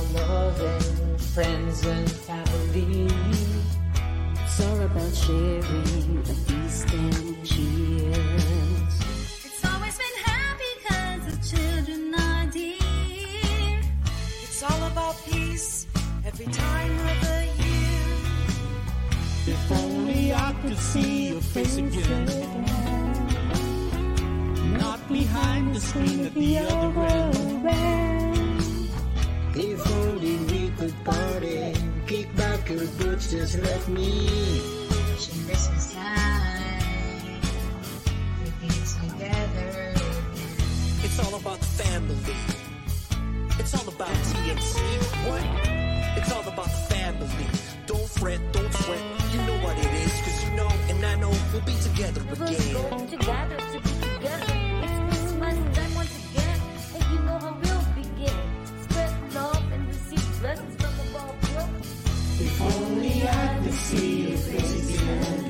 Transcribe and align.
about 0.00 0.28
love 0.28 0.60
and 0.60 1.20
friends 1.20 1.86
and 1.86 2.10
family. 2.10 3.08
It's 4.44 4.60
all 4.60 4.80
about 4.80 5.14
sharing 5.14 6.18
a 6.18 6.34
feast 6.46 6.92
and 6.92 7.44
cheers. 7.44 8.94
It's 9.44 9.64
always 9.64 9.96
been 9.98 10.18
happy 10.24 10.72
cause 10.88 11.22
the 11.30 11.56
children 11.56 12.14
are 12.14 12.46
dear. 12.46 13.80
It's 14.42 14.62
all 14.62 14.82
about 14.84 15.16
peace 15.26 15.86
every 16.24 16.46
time 16.46 16.98
of 16.98 17.20
the 17.20 17.48
year. 17.62 18.16
If 19.46 19.72
only 19.72 20.32
I 20.32 20.54
could 20.62 20.78
see 20.78 21.28
your 21.30 21.40
face 21.40 21.76
again. 21.76 22.64
Not 24.78 25.00
behind 25.08 25.74
the 25.74 25.80
screen 25.80 26.26
at 26.26 26.34
the 26.34 26.58
other 26.58 27.68
end. 27.68 28.19
If 29.52 29.90
only 29.92 30.36
we 30.36 30.70
could 30.78 30.94
party, 31.04 31.74
kick 32.06 32.34
back 32.36 32.68
your 32.68 32.86
boots, 32.98 33.30
just 33.32 33.58
let 33.58 33.88
me. 33.88 34.06
Wishing 35.10 35.44
Christmas 35.44 35.92
time. 35.92 37.40
We 38.44 38.68
be 38.68 38.68
together. 38.68 39.94
It's 41.02 41.18
all 41.18 41.34
about 41.38 41.58
the 41.58 41.66
family. 41.66 42.16
It's 43.58 43.74
all 43.74 43.88
about 43.92 44.08
TNC. 44.08 44.78
What? 45.28 45.42
It's 46.18 46.32
all 46.32 46.46
about 46.48 46.66
the 46.66 46.94
family. 46.94 47.46
Don't 47.86 48.08
fret, 48.08 48.40
don't 48.52 48.72
sweat. 48.72 49.02
You 49.32 49.38
know 49.42 49.58
what 49.64 49.76
it 49.78 49.92
is, 49.92 50.12
cause 50.22 50.44
you 50.44 50.50
know, 50.56 50.68
and 50.88 51.04
I 51.04 51.16
know 51.16 51.32
we'll 51.52 51.62
be 51.62 51.74
together 51.82 52.22
We're 52.28 52.46
again. 52.46 52.72
going 52.72 53.08
together 53.08 53.56
to 53.56 53.62
together. 53.66 53.79
I 63.28 63.60
could 63.62 63.74
see 63.74 64.28
your 64.28 64.38
face 64.38 65.00
again. 65.00 65.49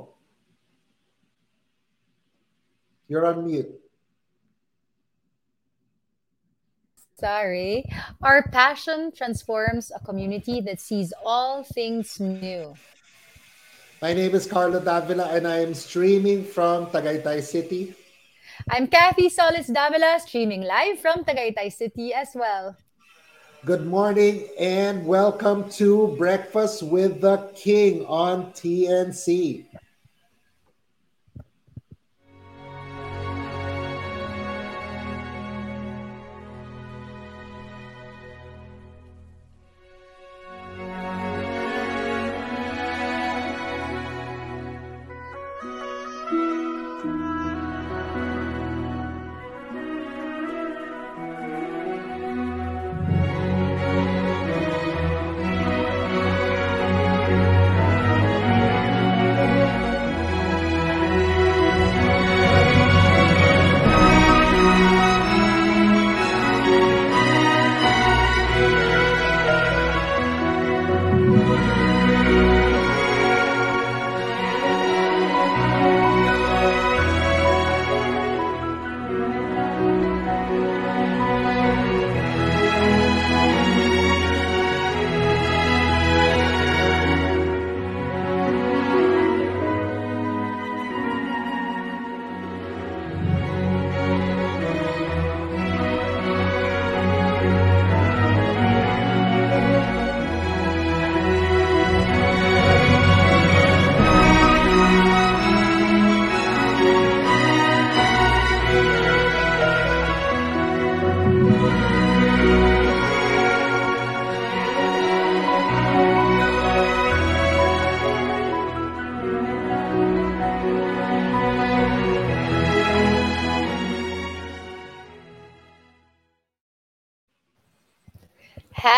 You're 3.11 3.25
on 3.25 3.43
mute. 3.43 3.67
Sorry. 7.19 7.83
Our 8.23 8.47
passion 8.55 9.11
transforms 9.11 9.91
a 9.91 9.99
community 9.99 10.61
that 10.61 10.79
sees 10.79 11.11
all 11.25 11.61
things 11.61 12.21
new. 12.21 12.73
My 14.01 14.13
name 14.13 14.33
is 14.33 14.47
Carlo 14.47 14.79
Davila 14.79 15.27
and 15.35 15.45
I 15.45 15.59
am 15.59 15.73
streaming 15.73 16.45
from 16.45 16.85
Tagaytay 16.87 17.43
City. 17.43 17.93
I'm 18.69 18.87
Kathy 18.87 19.27
Solis 19.27 19.67
Davila, 19.67 20.21
streaming 20.25 20.61
live 20.61 20.97
from 21.01 21.25
Tagaytay 21.25 21.67
City 21.67 22.13
as 22.13 22.29
well. 22.33 22.77
Good 23.65 23.85
morning 23.85 24.47
and 24.57 25.05
welcome 25.05 25.69
to 25.71 26.15
Breakfast 26.17 26.81
with 26.81 27.19
the 27.19 27.51
King 27.59 28.05
on 28.05 28.53
TNC. 28.53 29.65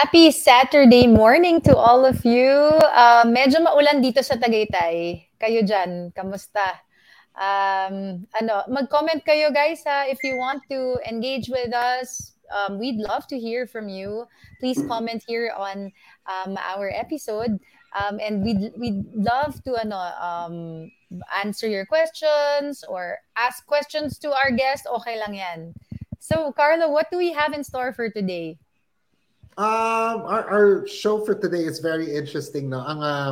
Happy 0.03 0.31
Saturday 0.31 1.07
morning 1.07 1.61
to 1.61 1.71
all 1.77 2.03
of 2.03 2.27
you. 2.27 2.51
Uh, 2.91 3.23
medyo 3.23 3.63
maulan 3.63 4.03
dito 4.03 4.19
sa 4.19 4.35
Tagaytay. 4.35 5.31
Kayo 5.39 5.63
dyan, 5.63 6.11
kamusta? 6.11 6.83
Um, 7.39 8.27
ano, 8.35 8.67
mag-comment 8.67 9.23
kayo 9.23 9.47
guys 9.55 9.79
ha, 9.88 10.03
if 10.03 10.19
you 10.19 10.35
want 10.35 10.59
to 10.67 11.00
engage 11.07 11.47
with 11.47 11.71
us. 11.71 12.35
Um, 12.51 12.83
we'd 12.83 13.00
love 13.00 13.31
to 13.31 13.39
hear 13.39 13.63
from 13.63 13.88
you. 13.88 14.27
Please 14.59 14.83
comment 14.91 15.23
here 15.23 15.55
on 15.55 15.88
um, 16.27 16.59
our 16.59 16.91
episode. 16.91 17.56
Um, 17.95 18.19
and 18.19 18.44
we'd, 18.44 18.75
we'd 18.75 19.07
love 19.15 19.63
to 19.63 19.79
ano, 19.79 20.03
um, 20.19 20.91
answer 21.31 21.71
your 21.71 21.88
questions 21.88 22.83
or 22.91 23.23
ask 23.39 23.63
questions 23.71 24.19
to 24.19 24.35
our 24.35 24.51
guest. 24.51 24.83
Okay 24.83 25.15
lang 25.15 25.39
yan. 25.39 25.59
So, 26.19 26.51
Carlo, 26.51 26.91
what 26.91 27.07
do 27.07 27.15
we 27.15 27.31
have 27.31 27.56
in 27.56 27.63
store 27.63 27.95
for 27.95 28.11
today? 28.11 28.59
Um, 29.53 30.25
our, 30.25 30.44
our 30.50 30.88
show 30.88 31.21
for 31.25 31.35
today 31.35 31.61
is 31.69 31.77
very 31.77 32.09
interesting. 32.09 32.69
No? 32.73 32.81
Ang 32.81 33.01
uh, 33.05 33.31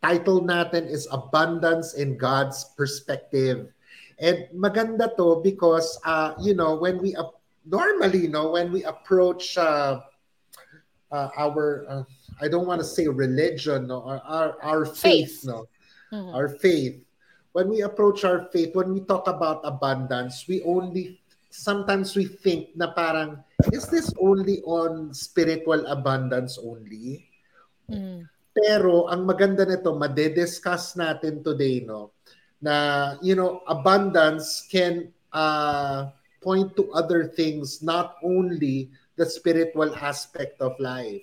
title 0.00 0.40
natin 0.40 0.88
is 0.88 1.04
Abundance 1.12 1.92
in 1.92 2.16
God's 2.16 2.72
Perspective. 2.72 3.68
And 4.16 4.48
maganda 4.56 5.12
to 5.20 5.44
because, 5.44 6.00
uh, 6.08 6.32
you 6.40 6.54
know, 6.56 6.74
when 6.80 6.96
we, 6.98 7.14
uh, 7.14 7.28
normally, 7.68 8.28
know, 8.28 8.56
when 8.56 8.72
we 8.72 8.82
approach 8.84 9.58
uh, 9.60 10.00
uh, 11.12 11.28
our, 11.36 11.84
uh, 11.88 12.02
I 12.40 12.48
don't 12.48 12.66
want 12.66 12.80
to 12.80 12.88
say 12.88 13.06
religion, 13.06 13.88
no, 13.88 14.02
our, 14.08 14.22
our, 14.24 14.50
our 14.62 14.84
faith, 14.86 15.44
Faith. 15.44 15.44
no, 15.44 15.68
Mhm. 16.12 16.32
our 16.32 16.48
faith. 16.64 17.04
When 17.52 17.68
we 17.68 17.84
approach 17.84 18.24
our 18.24 18.48
faith, 18.48 18.72
when 18.72 18.92
we 18.96 19.04
talk 19.04 19.28
about 19.28 19.60
abundance, 19.64 20.48
we 20.48 20.64
only 20.64 21.20
sometimes 21.52 22.16
we 22.16 22.24
think 22.24 22.72
na 22.76 22.92
parang 22.92 23.44
is 23.72 23.90
this 23.90 24.12
only 24.22 24.62
on 24.62 25.10
spiritual 25.14 25.86
abundance 25.86 26.58
only? 26.62 27.26
Mm. 27.90 28.28
Pero 28.54 29.06
ang 29.10 29.26
maganda 29.26 29.66
nito, 29.66 29.94
madediscuss 29.94 30.94
natin 30.98 31.42
today, 31.42 31.82
no, 31.86 32.10
na, 32.60 33.14
you 33.22 33.34
know, 33.34 33.62
abundance 33.70 34.66
can 34.70 35.10
uh, 35.32 36.10
point 36.42 36.74
to 36.74 36.90
other 36.94 37.26
things, 37.26 37.82
not 37.82 38.18
only 38.22 38.90
the 39.16 39.26
spiritual 39.26 39.94
aspect 39.98 40.58
of 40.62 40.74
life. 40.78 41.22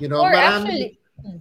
You 0.00 0.08
know, 0.08 0.24
Or 0.24 0.32
marami- 0.32 0.96
actually, 0.96 0.98
Mm. 1.24 1.40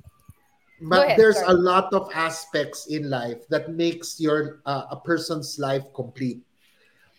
but 0.85 0.95
Go 0.95 1.03
ahead, 1.07 1.17
there's 1.19 1.39
sorry. 1.41 1.49
a 1.49 1.57
lot 1.57 1.87
of 1.95 2.07
aspects 2.13 2.85
in 2.87 3.09
life 3.09 3.41
that 3.49 3.73
makes 3.73 4.19
your 4.19 4.61
uh, 4.67 4.91
a 4.93 4.97
person's 4.99 5.57
life 5.57 5.83
complete. 5.95 6.43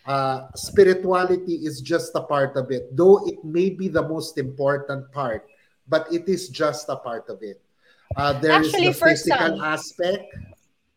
Uh, 0.05 0.45
spirituality 0.53 1.65
is 1.65 1.81
just 1.81 2.13
a 2.13 2.21
part 2.21 2.55
of 2.55 2.69
it, 2.69 2.93
though 2.95 3.25
it 3.25 3.41
may 3.43 3.69
be 3.73 3.87
the 3.89 4.01
most 4.05 4.37
important 4.37 5.01
part, 5.11 5.49
but 5.89 6.05
it 6.13 6.29
is 6.29 6.49
just 6.49 6.85
a 6.89 6.95
part 6.95 7.25
of 7.29 7.41
it. 7.41 7.57
Uh, 8.15 8.31
there 8.37 8.61
is 8.61 8.69
Actually, 8.69 8.93
the 8.93 8.93
for 8.93 9.09
physical 9.09 9.57
some- 9.57 9.61
aspect. 9.65 10.29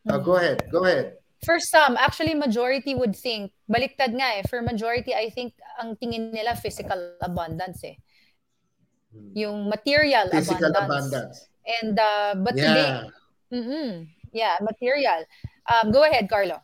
Uh, 0.07 0.17
go 0.17 0.37
ahead, 0.37 0.61
go 0.71 0.85
ahead. 0.85 1.17
For 1.45 1.57
some, 1.59 1.95
actually 1.97 2.33
majority 2.35 2.93
would 2.93 3.15
think, 3.15 3.51
baliktad 3.71 4.11
nga 4.13 4.39
eh, 4.39 4.43
for 4.45 4.61
majority, 4.61 5.15
I 5.15 5.29
think 5.31 5.53
ang 5.81 5.95
tingin 5.95 6.29
nila 6.35 6.53
physical 6.53 7.15
abundance 7.21 7.81
eh. 7.87 7.95
Yung 9.33 9.69
material 9.69 10.29
Physical 10.29 10.69
abundance. 10.69 11.09
abundance. 11.09 11.37
And, 11.81 11.95
uh, 11.97 12.35
but 12.43 12.53
today, 12.53 13.09
Yeah. 13.49 13.57
mm 13.57 14.05
yeah, 14.31 14.55
material. 14.61 15.25
Um, 15.65 15.89
go 15.89 16.03
ahead, 16.05 16.29
Carlo. 16.29 16.61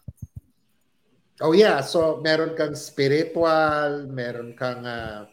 Oh 1.44 1.52
yeah, 1.52 1.84
so 1.84 2.24
meron 2.24 2.56
kang 2.56 2.80
spiritual, 2.80 4.08
meron 4.08 4.56
kang 4.56 4.88
uh, 4.88 5.28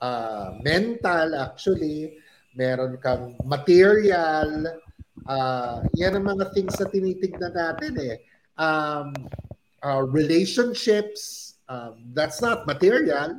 uh, 0.00 0.56
mental 0.64 1.36
actually, 1.36 2.16
meron 2.56 2.96
kang 2.96 3.36
material. 3.44 4.80
Uh, 5.28 5.84
yan 6.00 6.16
ang 6.16 6.24
mga 6.24 6.48
things 6.56 6.80
na 6.80 6.88
tinitignan 6.88 7.52
natin 7.52 7.92
eh. 8.00 8.16
Um, 8.56 9.12
uh, 9.84 10.00
relationships, 10.08 11.54
um, 11.68 12.08
that's 12.16 12.40
not 12.40 12.64
material. 12.64 13.36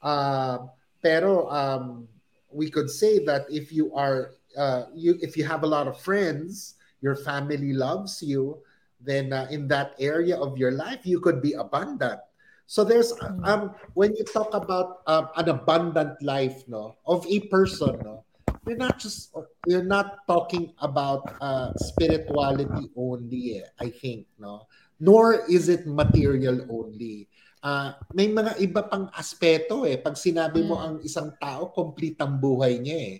Uh, 0.00 0.64
pero 1.04 1.52
um, 1.52 2.08
we 2.48 2.72
could 2.72 2.88
say 2.88 3.20
that 3.20 3.44
if 3.52 3.68
you 3.68 3.92
are 3.92 4.32
uh, 4.56 4.88
you 4.96 5.20
if 5.20 5.36
you 5.36 5.44
have 5.44 5.60
a 5.60 5.68
lot 5.68 5.92
of 5.92 6.00
friends, 6.00 6.80
your 7.04 7.20
family 7.20 7.76
loves 7.76 8.24
you, 8.24 8.64
then 9.04 9.32
uh, 9.32 9.46
in 9.52 9.68
that 9.68 9.94
area 10.00 10.34
of 10.36 10.56
your 10.56 10.72
life 10.72 11.04
you 11.04 11.20
could 11.20 11.44
be 11.44 11.52
abundant. 11.54 12.18
So 12.64 12.80
there's 12.80 13.12
um 13.44 13.76
when 13.92 14.16
you 14.16 14.24
talk 14.24 14.56
about 14.56 15.04
um, 15.04 15.28
an 15.36 15.52
abundant 15.52 16.16
life, 16.24 16.64
no, 16.64 16.96
of 17.04 17.28
a 17.28 17.44
person, 17.52 18.00
no, 18.00 18.24
you're 18.64 18.80
not 18.80 18.96
just 18.96 19.36
you're 19.68 19.84
not 19.84 20.24
talking 20.24 20.72
about 20.80 21.36
uh, 21.44 21.76
spirituality 21.76 22.88
only. 22.96 23.60
Eh, 23.60 23.68
I 23.76 23.92
think, 23.92 24.24
no, 24.40 24.64
nor 24.96 25.44
is 25.44 25.68
it 25.68 25.84
material 25.84 26.64
only. 26.72 27.28
Uh, 27.64 27.96
may 28.12 28.28
mga 28.28 28.60
iba 28.60 28.84
pang 28.84 29.08
aspeto 29.12 29.88
eh. 29.88 29.96
Pag 29.96 30.20
sinabi 30.20 30.64
mo 30.64 30.76
Mm. 30.76 30.84
ang 30.84 30.96
isang 31.00 31.32
tao, 31.40 31.72
complete 31.72 32.20
ang 32.20 32.36
buhay 32.36 32.76
niya 32.76 32.96
eh. 32.96 33.16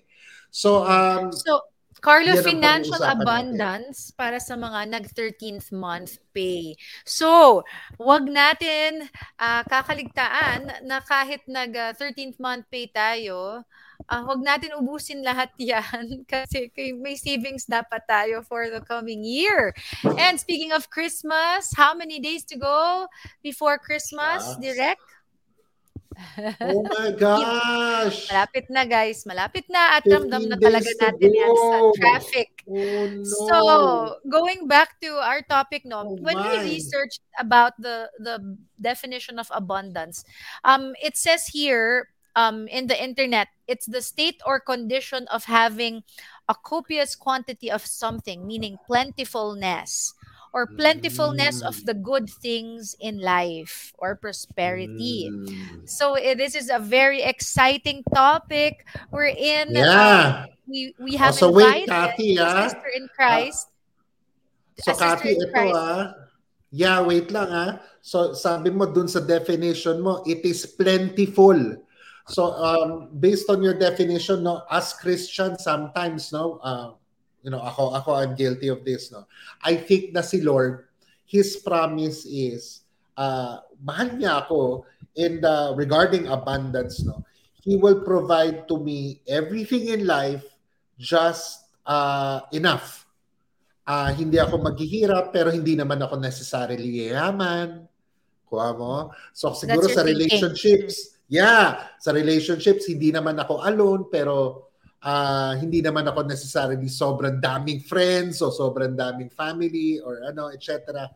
So, 0.53 0.85
um, 0.85 1.33
So, 1.33 1.65
Carlo, 2.05 2.37
Yan 2.37 2.45
financial 2.45 3.01
pag-uusapan 3.01 3.17
natin. 3.17 3.25
abundance 3.25 4.13
para 4.13 4.37
sa 4.37 4.61
mga 4.61 4.93
nag-13th 4.93 5.73
month 5.73 6.21
pay. 6.37 6.77
So, 7.09 7.65
wag 7.97 8.29
natin 8.29 9.09
ah, 9.41 9.65
kakaligtaan 9.65 10.85
na 10.85 11.01
kahit 11.01 11.49
nag-13th 11.49 12.37
month 12.37 12.69
pay 12.69 12.93
tayo, 12.93 13.65
ah, 14.13 14.23
wag 14.29 14.45
natin 14.45 14.77
ubusin 14.77 15.25
lahat 15.25 15.49
yan 15.73 16.29
kasi 16.29 16.69
may 17.01 17.17
savings 17.17 17.65
dapat 17.65 18.05
tayo 18.05 18.45
for 18.45 18.69
the 18.69 18.85
coming 18.85 19.25
year. 19.25 19.73
And 20.21 20.37
speaking 20.37 20.77
of 20.77 20.93
Christmas, 20.93 21.73
how 21.73 21.97
many 21.97 22.21
days 22.21 22.45
to 22.53 22.61
go 22.61 23.09
before 23.41 23.81
Christmas, 23.81 24.45
Shucks. 24.45 24.61
Direct? 24.61 25.01
Oh 26.61 26.83
my 26.87 27.11
gosh! 27.19 28.29
Malapit 28.31 28.67
na 28.71 28.83
guys, 28.85 29.25
malapit 29.27 29.65
na 29.69 29.99
at 29.99 30.05
15 30.05 30.13
ramdam 30.13 30.43
na 30.49 30.57
talaga 30.57 30.91
natin 30.99 31.31
yan 31.35 31.55
sa 31.55 31.77
traffic. 31.99 32.49
Oh 32.69 33.07
no! 33.11 33.23
So, 33.23 33.57
going 34.29 34.67
back 34.67 35.01
to 35.03 35.21
our 35.21 35.43
topic, 35.45 35.85
no, 35.85 36.05
Oh 36.05 36.17
when 36.21 36.37
my. 36.37 36.45
we 36.45 36.77
researched 36.77 37.21
about 37.39 37.77
the 37.79 38.09
the 38.19 38.41
definition 38.81 39.39
of 39.39 39.51
abundance, 39.53 40.25
um, 40.65 40.97
it 41.03 41.17
says 41.17 41.47
here, 41.53 42.09
um, 42.37 42.67
in 42.69 42.87
the 42.87 42.97
internet, 42.97 43.49
it's 43.67 43.87
the 43.87 44.03
state 44.03 44.41
or 44.47 44.61
condition 44.61 45.27
of 45.29 45.45
having 45.45 46.03
a 46.49 46.55
copious 46.55 47.15
quantity 47.15 47.71
of 47.71 47.85
something, 47.87 48.47
meaning 48.47 48.79
plentifulness 48.87 50.15
or 50.55 50.71
plentifulness 50.71 51.59
of 51.67 51.75
Mm. 51.83 51.87
the 51.91 51.97
good 51.99 52.31
things 52.31 52.95
in 53.03 53.19
life 53.19 53.91
or 53.99 54.15
prosperity. 54.15 55.27
Mm. 55.27 55.83
So 55.83 56.15
eh, 56.15 56.39
this 56.39 56.55
is 56.55 56.71
a 56.71 56.79
very 56.79 57.27
exciting 57.27 58.07
topic. 58.15 58.87
We're 59.11 59.35
in. 59.35 59.75
Yeah. 59.75 60.47
we 60.65 60.95
we 60.97 61.19
have 61.21 61.37
Oh, 61.37 61.51
so 61.51 61.53
wait, 61.53 61.85
invited 61.85 61.91
Kathy, 61.91 62.31
a 62.39 62.45
ah. 62.45 62.57
sister 62.65 62.89
in 62.97 63.05
Christ. 63.13 63.69
So, 64.81 64.93
a 64.93 64.95
Kathy, 64.97 65.37
ito 65.37 65.53
ah. 65.77 66.15
Yeah, 66.75 67.05
wait 67.07 67.31
lang 67.31 67.51
ah. 67.53 67.71
So, 68.01 68.33
sabi 68.35 68.73
mo 68.73 68.89
dun 68.89 69.07
sa 69.07 69.21
definition 69.23 70.01
mo, 70.03 70.25
it 70.27 70.43
is 70.43 70.67
plentiful. 70.67 71.57
So, 72.27 72.57
um, 72.57 73.13
based 73.13 73.47
on 73.53 73.61
your 73.61 73.77
definition, 73.77 74.43
no, 74.43 74.65
as 74.73 74.97
Christians, 74.97 75.63
sometimes, 75.63 76.33
no, 76.33 76.57
uh, 76.65 76.97
you 77.45 77.53
know, 77.53 77.61
ako, 77.61 77.93
ako, 77.93 78.17
I'm 78.17 78.35
guilty 78.35 78.73
of 78.73 78.83
this, 78.89 79.13
no. 79.13 79.29
I 79.61 79.77
think 79.77 80.17
na 80.17 80.25
si 80.25 80.41
Lord, 80.41 80.89
His 81.29 81.61
promise 81.61 82.25
is, 82.25 82.89
uh, 83.21 83.61
mahal 83.85 84.17
niya 84.17 84.49
ako, 84.49 84.89
and 85.13 85.45
uh, 85.45 85.77
regarding 85.77 86.27
abundance, 86.33 87.05
no, 87.05 87.21
He 87.61 87.77
will 87.77 88.01
provide 88.01 88.65
to 88.73 88.81
me 88.81 89.21
everything 89.29 89.93
in 89.93 90.09
life 90.09 90.45
just 90.97 91.69
uh, 91.85 92.41
enough. 92.53 93.05
Ah, 93.85 94.09
hindi 94.17 94.41
ako 94.41 94.65
maghihirap 94.65 95.29
pero 95.29 95.53
hindi 95.53 95.77
naman 95.77 96.01
ako 96.01 96.17
necessarily 96.17 97.05
yayaman. 97.05 97.85
Kuha 98.49 98.73
mo? 98.73 99.13
So 99.37 99.53
siguro 99.53 99.85
sa 99.93 100.01
thinking. 100.01 100.25
relationships, 100.25 101.21
yeah, 101.29 101.93
sa 102.01 102.17
relationships 102.17 102.89
hindi 102.89 103.13
naman 103.13 103.37
ako 103.37 103.61
alone 103.61 104.09
pero 104.09 104.64
ah, 105.05 105.53
hindi 105.61 105.85
naman 105.85 106.09
ako 106.09 106.25
necessarily 106.25 106.89
sobrang 106.89 107.39
daming 107.39 107.85
friends 107.85 108.41
o 108.41 108.49
sobrang 108.49 108.97
daming 108.97 109.29
family 109.29 110.01
or 110.01 110.25
ano, 110.25 110.49
etc. 110.49 111.07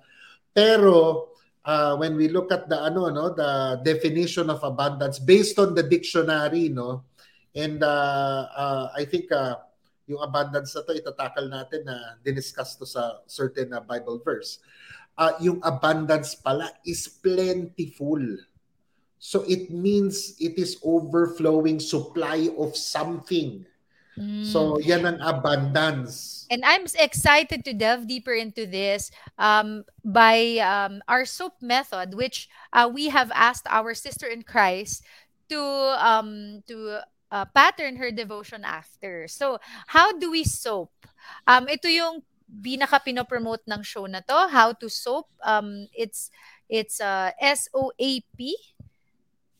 Pero 0.52 1.28
uh, 1.64 1.96
when 1.96 2.16
we 2.16 2.28
look 2.28 2.52
at 2.52 2.68
the 2.68 2.76
ano 2.76 3.08
no, 3.08 3.32
the 3.32 3.80
definition 3.84 4.48
of 4.52 4.60
abundance 4.64 5.20
based 5.20 5.56
on 5.58 5.72
the 5.72 5.84
dictionary, 5.84 6.68
no, 6.68 7.04
and 7.56 7.84
uh, 7.84 8.48
uh, 8.52 8.84
I 8.96 9.04
think 9.04 9.32
uh, 9.32 9.56
yung 10.08 10.24
abundance 10.24 10.72
na 10.72 10.82
to 10.88 10.96
itatakal 10.96 11.44
natin 11.52 11.84
na 11.84 12.16
diniscuss 12.24 12.80
to 12.80 12.88
sa 12.88 13.20
certain 13.28 13.76
uh, 13.76 13.84
Bible 13.84 14.20
verse. 14.24 14.64
Uh, 15.18 15.36
yung 15.44 15.60
abundance 15.60 16.32
pala 16.38 16.72
is 16.88 17.04
plentiful. 17.20 18.22
So 19.18 19.42
it 19.44 19.68
means 19.68 20.38
it 20.40 20.56
is 20.56 20.78
overflowing 20.80 21.82
supply 21.82 22.48
of 22.56 22.78
something. 22.78 23.67
So 24.44 24.78
yan 24.78 25.06
ang 25.06 25.20
abundance. 25.20 26.46
And 26.50 26.64
I'm 26.64 26.88
excited 26.96 27.64
to 27.64 27.72
delve 27.76 28.08
deeper 28.08 28.32
into 28.32 28.64
this 28.64 29.10
um, 29.36 29.84
by 30.04 30.58
um, 30.64 31.04
our 31.08 31.24
soap 31.28 31.60
method, 31.60 32.14
which 32.16 32.48
uh, 32.72 32.88
we 32.88 33.08
have 33.12 33.30
asked 33.34 33.68
our 33.68 33.92
sister 33.92 34.26
in 34.26 34.42
Christ 34.42 35.04
to 35.52 35.60
um, 36.00 36.64
to 36.68 37.04
uh, 37.30 37.44
pattern 37.52 37.96
her 37.96 38.10
devotion 38.10 38.64
after. 38.64 39.28
So, 39.28 39.60
how 39.86 40.16
do 40.16 40.30
we 40.32 40.44
soap? 40.44 40.92
Um, 41.44 41.68
ito 41.68 41.88
yung 41.88 42.24
pinaka 42.48 43.04
pinopromote 43.04 43.68
ng 43.68 43.84
show 43.84 44.08
na 44.08 44.24
to, 44.24 44.48
how 44.48 44.72
to 44.72 44.88
soap. 44.88 45.28
Um, 45.44 45.88
it's 45.92 46.32
it's 46.68 47.00
uh, 47.00 47.32
S 47.36 47.68
O 47.76 47.92
A 47.92 48.24
P 48.36 48.56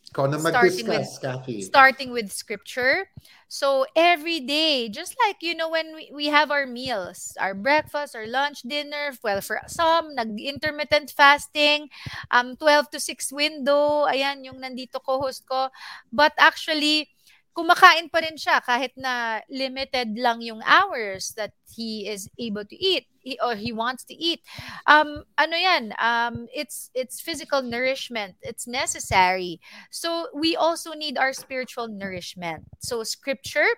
Ikaw 0.08 0.24
na 0.32 0.38
Starting 0.40 0.88
mag-discuss, 0.88 1.20
Kathy. 1.20 1.60
starting 1.60 2.10
with 2.16 2.32
scripture. 2.32 3.12
So 3.48 3.84
every 3.96 4.40
day, 4.40 4.88
just 4.88 5.16
like 5.26 5.40
you 5.44 5.52
know 5.56 5.68
when 5.68 5.92
we, 5.96 6.08
we 6.12 6.26
have 6.32 6.50
our 6.52 6.64
meals, 6.68 7.32
our 7.40 7.52
breakfast, 7.52 8.16
our 8.16 8.28
lunch, 8.28 8.64
dinner, 8.64 9.12
well 9.24 9.40
for 9.40 9.60
some 9.68 10.14
nag-intermittent 10.16 11.12
fasting, 11.12 11.88
um 12.32 12.56
12 12.56 12.90
to 12.92 12.98
6 13.00 13.32
window, 13.32 14.08
ayan 14.08 14.44
yung 14.44 14.60
nandito 14.60 15.00
co-host 15.00 15.44
ko. 15.48 15.68
But 16.12 16.32
actually 16.40 17.08
kumakain 17.56 18.06
pa 18.06 18.22
rin 18.22 18.38
siya 18.38 18.62
kahit 18.62 18.94
na 18.94 19.42
limited 19.50 20.14
lang 20.14 20.38
yung 20.40 20.62
hours 20.62 21.34
that 21.34 21.50
he 21.74 22.06
is 22.06 22.30
able 22.38 22.62
to 22.64 22.76
eat 22.78 23.10
he, 23.28 23.38
or 23.44 23.54
he 23.54 23.72
wants 23.72 24.04
to 24.04 24.14
eat. 24.14 24.40
Um 24.86 25.24
ano 25.36 25.56
yan? 25.56 25.92
Um 26.00 26.48
it's 26.54 26.90
it's 26.94 27.20
physical 27.20 27.60
nourishment. 27.60 28.36
It's 28.40 28.66
necessary. 28.66 29.60
So 29.90 30.28
we 30.32 30.56
also 30.56 30.92
need 30.92 31.18
our 31.18 31.32
spiritual 31.32 31.88
nourishment. 31.88 32.64
So 32.80 33.04
scripture, 33.04 33.68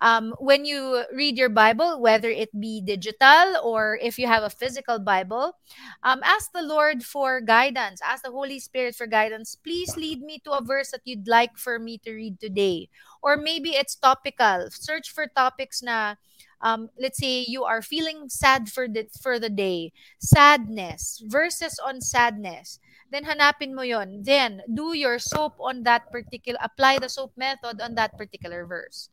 um, 0.00 0.34
when 0.38 0.64
you 0.64 1.04
read 1.12 1.38
your 1.38 1.48
Bible, 1.48 2.00
whether 2.00 2.28
it 2.28 2.50
be 2.58 2.80
digital 2.80 3.56
or 3.62 3.98
if 4.02 4.18
you 4.18 4.26
have 4.26 4.42
a 4.42 4.50
physical 4.50 4.98
Bible, 4.98 5.56
um, 6.02 6.20
ask 6.24 6.52
the 6.52 6.62
Lord 6.62 7.02
for 7.04 7.40
guidance. 7.40 8.00
Ask 8.04 8.22
the 8.22 8.30
Holy 8.30 8.58
Spirit 8.58 8.94
for 8.94 9.06
guidance. 9.06 9.54
Please 9.54 9.96
lead 9.96 10.22
me 10.22 10.40
to 10.44 10.52
a 10.52 10.64
verse 10.64 10.90
that 10.90 11.02
you'd 11.04 11.28
like 11.28 11.56
for 11.56 11.78
me 11.78 11.98
to 11.98 12.12
read 12.12 12.40
today. 12.40 12.88
Or 13.22 13.36
maybe 13.36 13.70
it's 13.70 13.94
topical. 13.94 14.68
Search 14.70 15.10
for 15.10 15.26
topics 15.26 15.82
na 15.82 16.16
um, 16.62 16.88
let's 16.98 17.18
say 17.18 17.44
you 17.46 17.64
are 17.64 17.82
feeling 17.82 18.28
sad 18.28 18.68
for 18.68 18.88
the 18.88 19.06
for 19.20 19.38
the 19.38 19.50
day 19.50 19.92
sadness 20.18 21.22
verses 21.26 21.80
on 21.82 22.00
sadness 22.00 22.78
then 23.10 23.26
hanapin 23.26 23.74
mo 23.74 23.82
yon 23.82 24.22
then 24.22 24.62
do 24.70 24.94
your 24.94 25.18
soap 25.18 25.58
on 25.58 25.82
that 25.82 26.06
particular 26.14 26.58
apply 26.62 26.98
the 26.98 27.10
soap 27.10 27.34
method 27.34 27.82
on 27.82 27.94
that 27.98 28.14
particular 28.16 28.64
verse. 28.64 29.10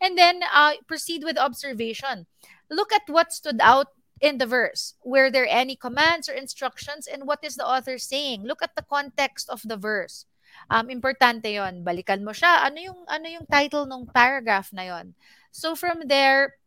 And 0.00 0.16
then 0.16 0.42
uh, 0.46 0.78
proceed 0.86 1.26
with 1.26 1.38
observation. 1.38 2.26
Look 2.70 2.94
at 2.94 3.10
what 3.10 3.34
stood 3.34 3.58
out 3.60 3.90
in 4.22 4.38
the 4.38 4.46
verse. 4.46 4.94
Were 5.04 5.30
there 5.30 5.50
any 5.50 5.74
commands 5.74 6.30
or 6.30 6.34
instructions? 6.34 7.10
And 7.10 7.26
what 7.26 7.42
is 7.42 7.58
the 7.58 7.66
author 7.66 7.98
saying? 7.98 8.46
Look 8.46 8.62
at 8.62 8.76
the 8.76 8.86
context 8.86 9.50
of 9.50 9.66
the 9.66 9.76
verse. 9.76 10.26
Um 10.70 10.86
importante 10.86 11.50
yon 11.50 11.82
balikan 11.82 12.22
mo 12.22 12.30
siya. 12.30 12.62
Ano 12.70 12.78
yung 12.78 13.00
ano 13.10 13.26
yung 13.26 13.46
title 13.50 13.86
ng 13.86 14.10
paragraph 14.14 14.70
na 14.70 14.86
yon 14.86 15.14
so 15.50 15.74
from 15.74 16.06
there 16.06 16.59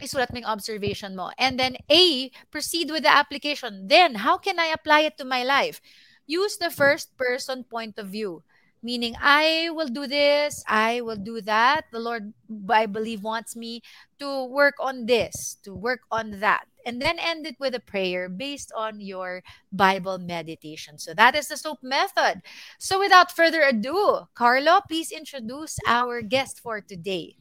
isulat 0.00 0.32
mo 0.32 0.40
yung 0.40 0.50
observation 0.50 1.14
mo. 1.14 1.30
And 1.38 1.58
then 1.58 1.76
A, 1.90 2.30
proceed 2.50 2.90
with 2.90 3.02
the 3.02 3.12
application. 3.12 3.88
Then, 3.88 4.16
how 4.16 4.38
can 4.38 4.58
I 4.58 4.72
apply 4.72 5.00
it 5.08 5.18
to 5.18 5.24
my 5.24 5.44
life? 5.44 5.80
Use 6.26 6.56
the 6.56 6.70
first 6.70 7.16
person 7.16 7.64
point 7.64 7.98
of 7.98 8.08
view. 8.08 8.42
Meaning, 8.82 9.16
I 9.18 9.70
will 9.74 9.88
do 9.88 10.06
this, 10.06 10.62
I 10.68 11.00
will 11.00 11.18
do 11.18 11.40
that. 11.42 11.90
The 11.90 11.98
Lord, 11.98 12.32
I 12.70 12.86
believe, 12.86 13.24
wants 13.24 13.56
me 13.56 13.82
to 14.20 14.44
work 14.46 14.74
on 14.78 15.06
this, 15.06 15.58
to 15.64 15.74
work 15.74 16.00
on 16.12 16.38
that. 16.38 16.68
And 16.86 17.02
then 17.02 17.18
end 17.18 17.44
it 17.46 17.56
with 17.58 17.74
a 17.74 17.80
prayer 17.80 18.28
based 18.28 18.72
on 18.76 19.00
your 19.00 19.42
Bible 19.72 20.18
meditation. 20.18 20.96
So 20.96 21.12
that 21.14 21.34
is 21.34 21.48
the 21.48 21.56
SOAP 21.56 21.82
method. 21.82 22.40
So 22.78 23.00
without 23.00 23.34
further 23.34 23.62
ado, 23.62 24.28
Carlo, 24.34 24.80
please 24.86 25.10
introduce 25.10 25.76
our 25.86 26.22
guest 26.22 26.60
for 26.60 26.80
today. 26.80 27.36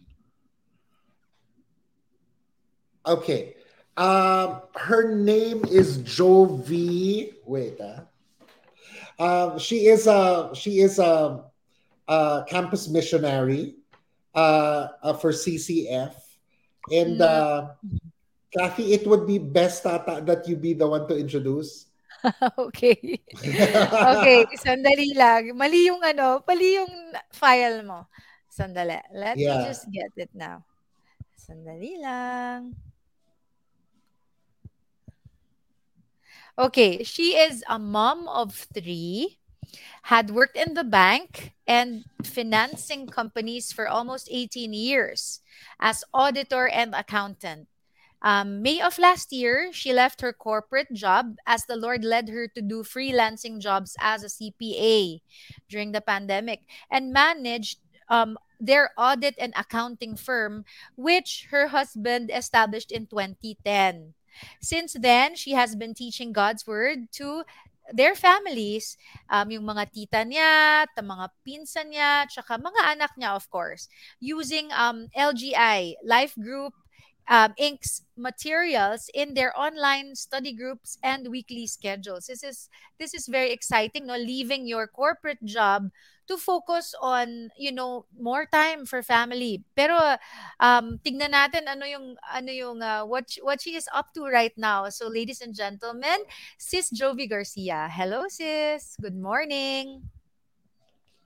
Okay. 3.07 3.55
Um, 3.97 4.61
her 4.75 5.15
name 5.15 5.65
is 5.65 5.97
Jovi. 6.05 7.33
Wait, 7.47 7.79
ah. 7.81 8.05
Um, 9.17 9.57
she 9.57 9.89
is 9.89 10.05
a 10.05 10.53
she 10.53 10.85
is 10.85 10.99
a, 11.01 11.41
a 12.05 12.45
campus 12.45 12.85
missionary 12.85 13.81
uh, 14.35 14.93
uh, 15.01 15.13
for 15.17 15.33
CCF, 15.33 16.13
and 16.93 17.17
uh, 17.17 17.73
Kathy, 18.53 18.93
it 18.93 19.07
would 19.09 19.25
be 19.25 19.41
best 19.41 19.81
tata 19.81 20.21
that 20.21 20.45
you 20.47 20.55
be 20.55 20.77
the 20.77 20.85
one 20.85 21.07
to 21.09 21.17
introduce. 21.17 21.89
okay. 22.69 23.17
okay, 23.33 24.45
sandali 24.61 25.17
lang. 25.17 25.57
Mali 25.57 25.89
yung 25.89 26.05
ano, 26.05 26.45
mali 26.45 26.77
yung 26.77 26.93
file 27.33 27.81
mo. 27.81 28.05
Sandali. 28.53 29.01
Let 29.13 29.37
Yeah. 29.37 29.57
me 29.57 29.73
just 29.73 29.89
get 29.89 30.13
it 30.13 30.29
now. 30.37 30.61
Sandali 31.37 31.97
lang. 31.97 32.77
Okay, 36.57 37.03
she 37.03 37.37
is 37.37 37.63
a 37.69 37.77
mom 37.77 38.27
of 38.27 38.65
three, 38.73 39.37
had 40.09 40.31
worked 40.31 40.57
in 40.57 40.73
the 40.73 40.83
bank 40.83 41.53
and 41.67 42.03
financing 42.23 43.05
companies 43.05 43.71
for 43.71 43.87
almost 43.87 44.27
18 44.31 44.73
years 44.73 45.41
as 45.79 46.03
auditor 46.15 46.67
and 46.67 46.95
accountant. 46.95 47.67
Um, 48.23 48.63
May 48.63 48.81
of 48.81 48.97
last 48.97 49.31
year, 49.31 49.69
she 49.71 49.93
left 49.93 50.21
her 50.21 50.33
corporate 50.33 50.91
job 50.93 51.37
as 51.45 51.65
the 51.65 51.77
Lord 51.77 52.03
led 52.03 52.29
her 52.29 52.47
to 52.47 52.61
do 52.63 52.81
freelancing 52.81 53.61
jobs 53.61 53.95
as 54.01 54.23
a 54.23 54.33
CPA 54.33 55.21
during 55.69 55.91
the 55.91 56.01
pandemic 56.01 56.65
and 56.89 57.13
managed 57.13 57.77
um, 58.09 58.35
their 58.59 58.89
audit 58.97 59.35
and 59.37 59.53
accounting 59.55 60.15
firm, 60.17 60.65
which 60.95 61.45
her 61.51 61.67
husband 61.67 62.31
established 62.33 62.91
in 62.91 63.05
2010. 63.05 64.16
Since 64.61 64.97
then, 64.99 65.35
she 65.35 65.53
has 65.53 65.75
been 65.75 65.93
teaching 65.93 66.31
God's 66.31 66.65
word 66.65 67.11
to 67.21 67.43
their 67.93 68.15
families, 68.15 68.97
um, 69.31 69.47
yung 69.51 69.63
mga 69.63 69.87
tita 69.91 70.21
niya, 70.27 70.83
ta 70.91 70.99
mga 70.99 71.31
pinsan 71.47 71.87
niya, 71.91 72.27
tsaka 72.27 72.59
mga 72.59 72.81
anak 72.97 73.11
niya, 73.15 73.35
of 73.35 73.47
course, 73.47 73.87
using 74.19 74.67
um, 74.75 75.07
LGI, 75.15 75.95
Life 76.03 76.35
Group, 76.35 76.75
um, 77.27 77.53
Inc.'s 77.59 78.03
materials 78.15 79.09
in 79.13 79.33
their 79.33 79.53
online 79.59 80.15
study 80.15 80.53
groups 80.53 80.97
and 81.03 81.27
weekly 81.29 81.67
schedules. 81.67 82.27
This 82.27 82.43
is 82.43 82.69
this 82.99 83.13
is 83.13 83.27
very 83.27 83.51
exciting, 83.51 84.07
no? 84.07 84.17
Leaving 84.17 84.67
your 84.67 84.87
corporate 84.87 85.43
job 85.43 85.91
to 86.27 86.35
focus 86.35 86.93
on, 87.01 87.49
you 87.57 87.71
know, 87.71 88.05
more 88.19 88.45
time 88.51 88.85
for 88.85 89.01
family. 89.03 89.63
Pero 89.75 89.95
um, 90.59 90.99
tignan 91.03 91.31
natin 91.31 91.67
ano 91.67 91.85
yung 91.87 92.15
ano 92.31 92.51
yung 92.51 92.81
uh, 92.81 93.03
what 93.03 93.27
what 93.43 93.61
she 93.61 93.75
is 93.75 93.87
up 93.93 94.11
to 94.15 94.27
right 94.27 94.55
now. 94.57 94.89
So, 94.89 95.07
ladies 95.07 95.39
and 95.39 95.55
gentlemen, 95.55 96.23
Sis 96.57 96.91
Jovi 96.91 97.29
Garcia. 97.29 97.87
Hello, 97.91 98.27
sis. 98.27 98.95
Good 98.99 99.15
morning. 99.15 100.03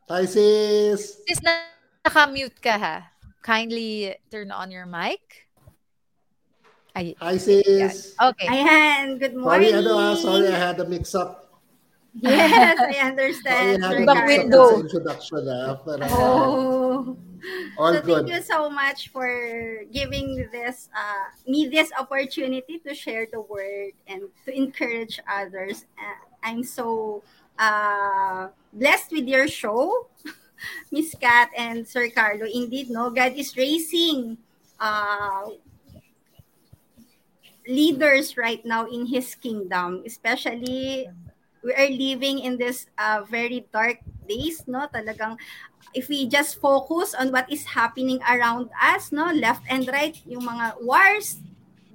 Hi, 0.09 0.25
sis. 0.25 1.23
Sis, 1.23 1.39
na- 1.39 1.71
naka-mute 2.03 2.59
ka 2.59 2.75
ha. 2.75 3.07
Kindly 3.41 4.11
turn 4.29 4.51
on 4.51 4.69
your 4.69 4.85
mic. 4.85 5.50
Ay, 6.91 7.15
Hi, 7.23 7.37
sis. 7.39 8.15
Okay. 8.19 8.47
Ayan, 8.51 9.15
good 9.15 9.31
Sorry, 9.31 9.71
morning. 9.71 9.73
ano 9.79 9.91
ah, 9.95 10.13
sorry, 10.15 10.47
I 10.51 10.59
had 10.59 10.75
a 10.79 10.87
mix-up. 10.87 11.47
Yes, 12.19 12.35
I 12.35 12.75
Sorry, 12.75 12.97
I 12.99 13.07
understand. 13.07 13.67
had 13.79 13.79
a 13.79 13.95
Sir 13.95 13.99
Ibang 14.03 14.21
mix-up 14.27 14.51
sa 14.51 14.75
introduction 14.83 15.41
ah. 15.47 15.79
Pero, 15.79 16.03
Oh. 16.11 17.15
all 17.79 17.95
so 17.95 18.01
good. 18.03 18.27
thank 18.27 18.35
you 18.35 18.41
so 18.43 18.67
much 18.69 19.07
for 19.09 19.25
giving 19.89 20.45
this 20.51 20.91
uh, 20.91 21.31
me 21.47 21.71
this 21.71 21.89
opportunity 21.95 22.77
to 22.83 22.91
share 22.93 23.23
the 23.31 23.39
word 23.39 23.95
and 24.05 24.27
to 24.43 24.51
encourage 24.51 25.17
others. 25.25 25.87
Uh, 25.95 26.19
I'm 26.43 26.61
so 26.61 27.23
uh, 27.55 28.51
blessed 28.75 29.15
with 29.15 29.31
your 29.31 29.47
show, 29.47 30.11
Miss 30.91 31.15
Kat 31.15 31.49
and 31.55 31.87
Sir 31.87 32.11
Carlo. 32.11 32.43
Indeed, 32.45 32.91
no, 32.91 33.07
God 33.09 33.31
is 33.39 33.55
raising 33.55 34.35
uh, 34.75 35.55
leaders 37.67 38.37
right 38.37 38.63
now 38.65 38.87
in 38.87 39.05
His 39.05 39.35
kingdom, 39.35 40.03
especially 40.05 41.07
we 41.63 41.71
are 41.73 41.89
living 41.89 42.39
in 42.39 42.57
this 42.57 42.87
uh, 42.97 43.21
very 43.29 43.65
dark 43.71 44.01
days, 44.27 44.65
no? 44.65 44.89
Talagang 44.89 45.37
if 45.93 46.09
we 46.09 46.27
just 46.27 46.59
focus 46.59 47.13
on 47.13 47.31
what 47.31 47.45
is 47.51 47.77
happening 47.77 48.19
around 48.25 48.69
us, 48.81 49.11
no, 49.11 49.31
left 49.31 49.61
and 49.69 49.87
right, 49.87 50.17
yung 50.25 50.43
mga 50.43 50.81
wars, 50.81 51.37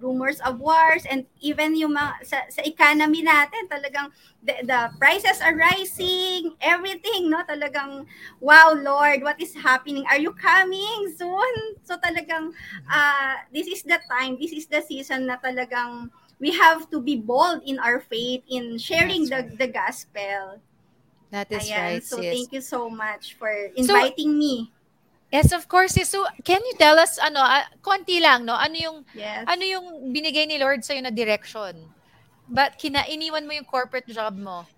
rumors 0.01 0.41
of 0.45 0.61
wars 0.61 1.05
and 1.09 1.25
even 1.41 1.77
yung 1.77 1.97
mga, 1.97 2.13
sa, 2.25 2.39
sa 2.49 2.63
economy 2.65 3.23
natin 3.25 3.69
talagang 3.69 4.13
the, 4.45 4.55
the 4.65 4.81
prices 5.01 5.41
are 5.41 5.57
rising 5.57 6.53
everything 6.61 7.31
no? 7.31 7.43
Talagang 7.49 8.07
wow 8.41 8.77
lord 8.77 9.23
what 9.23 9.41
is 9.41 9.55
happening? 9.57 10.05
Are 10.11 10.21
you 10.21 10.33
coming 10.37 11.13
soon? 11.17 11.81
So 11.85 11.97
talagang 11.97 12.53
uh, 12.91 13.35
this 13.53 13.67
is 13.67 13.83
the 13.83 14.01
time 14.09 14.37
this 14.37 14.53
is 14.53 14.67
the 14.67 14.85
season 14.85 15.27
na 15.27 15.41
talagang 15.41 16.11
we 16.39 16.53
have 16.53 16.91
to 16.93 17.01
be 17.01 17.17
bold 17.17 17.65
in 17.65 17.81
our 17.81 18.01
faith 18.01 18.45
in 18.49 18.77
sharing 18.77 19.25
the 19.29 19.49
the 19.57 19.69
gospel. 19.69 20.61
That 21.33 21.51
is 21.51 21.67
Ayan, 21.67 21.99
right, 21.99 22.05
so 22.05 22.23
sis. 22.23 22.31
thank 22.31 22.49
you 22.53 22.63
so 22.63 22.87
much 22.87 23.35
for 23.35 23.51
inviting 23.75 24.39
me 24.39 24.71
Yes, 25.33 25.51
of 25.51 25.67
course. 25.67 25.99
So, 26.07 26.23
can 26.47 26.63
you 26.63 26.75
tell 26.79 26.99
us 26.99 27.19
ano, 27.19 27.43
ah, 27.43 27.67
konti 27.83 28.23
lang, 28.23 28.47
no? 28.47 28.55
Ano 28.55 28.77
yung 28.79 28.97
yes 29.11 29.43
ano 29.51 29.63
yung 29.67 30.15
binigay 30.15 30.47
ni 30.47 30.59
Lord 30.59 30.87
sa 30.87 30.95
na 31.03 31.11
direction? 31.11 31.75
But 32.47 32.79
kinainiwan 32.79 33.43
mo 33.43 33.53
yung 33.59 33.67
corporate 33.67 34.07
job 34.07 34.39
mo? 34.39 34.71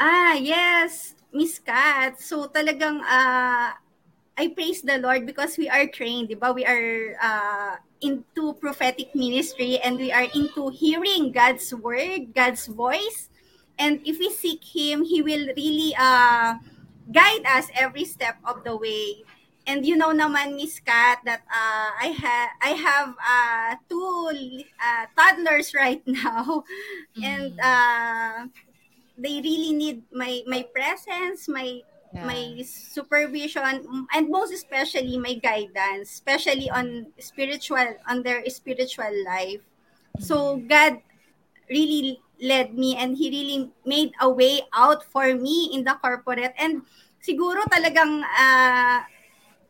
Ah, 0.00 0.36
yes, 0.40 1.12
Miss 1.28 1.60
Kat. 1.60 2.16
So 2.20 2.48
talagang 2.48 3.04
uh, 3.04 3.76
I 4.36 4.44
praise 4.52 4.80
the 4.80 4.96
Lord 4.96 5.28
because 5.28 5.56
we 5.60 5.68
are 5.68 5.84
trained, 5.88 6.32
'di 6.32 6.40
ba? 6.40 6.56
We 6.56 6.64
are 6.64 7.16
uh, 7.20 7.74
into 8.00 8.56
prophetic 8.60 9.12
ministry 9.12 9.80
and 9.80 9.96
we 10.00 10.08
are 10.12 10.28
into 10.32 10.72
hearing 10.72 11.32
God's 11.32 11.68
word, 11.72 12.32
God's 12.32 12.68
voice. 12.68 13.28
And 13.76 14.00
if 14.08 14.16
we 14.16 14.32
seek 14.32 14.64
him, 14.64 15.04
he 15.04 15.20
will 15.20 15.52
really 15.52 15.92
uh, 15.96 16.56
guide 17.12 17.44
us 17.46 17.68
every 17.74 18.04
step 18.04 18.36
of 18.44 18.64
the 18.64 18.76
way. 18.76 19.22
And 19.66 19.84
you 19.84 19.96
know 19.96 20.14
naman, 20.14 20.54
Miss 20.54 20.78
Kat, 20.78 21.26
that 21.26 21.42
uh, 21.50 21.90
I 21.98 22.14
have 22.14 22.50
I 22.62 22.72
have 22.78 23.10
uh, 23.18 23.70
two 23.90 24.62
uh, 24.78 25.04
toddlers 25.18 25.74
right 25.78 26.02
now, 26.06 26.62
and 27.18 27.50
uh, 27.58 28.46
they 29.18 29.42
really 29.42 29.74
need 29.74 30.06
my 30.14 30.46
my 30.46 30.62
presence, 30.70 31.50
my 31.50 31.82
my 32.14 32.62
supervision, 32.62 34.06
and 34.14 34.30
most 34.30 34.54
especially 34.54 35.18
my 35.18 35.34
guidance, 35.34 36.14
especially 36.14 36.70
on 36.70 37.10
spiritual 37.18 37.98
on 38.06 38.22
their 38.22 38.46
spiritual 38.46 39.10
life. 39.26 39.60
So 40.22 40.62
God 40.62 41.02
really 41.68 42.22
led 42.40 42.76
me 42.76 42.96
and 42.96 43.16
he 43.16 43.30
really 43.30 43.70
made 43.84 44.12
a 44.20 44.28
way 44.28 44.62
out 44.74 45.04
for 45.04 45.34
me 45.34 45.70
in 45.72 45.84
the 45.84 45.96
corporate 46.00 46.52
and 46.60 46.82
siguro 47.20 47.64
talagang 47.72 48.22
uh, 48.22 49.00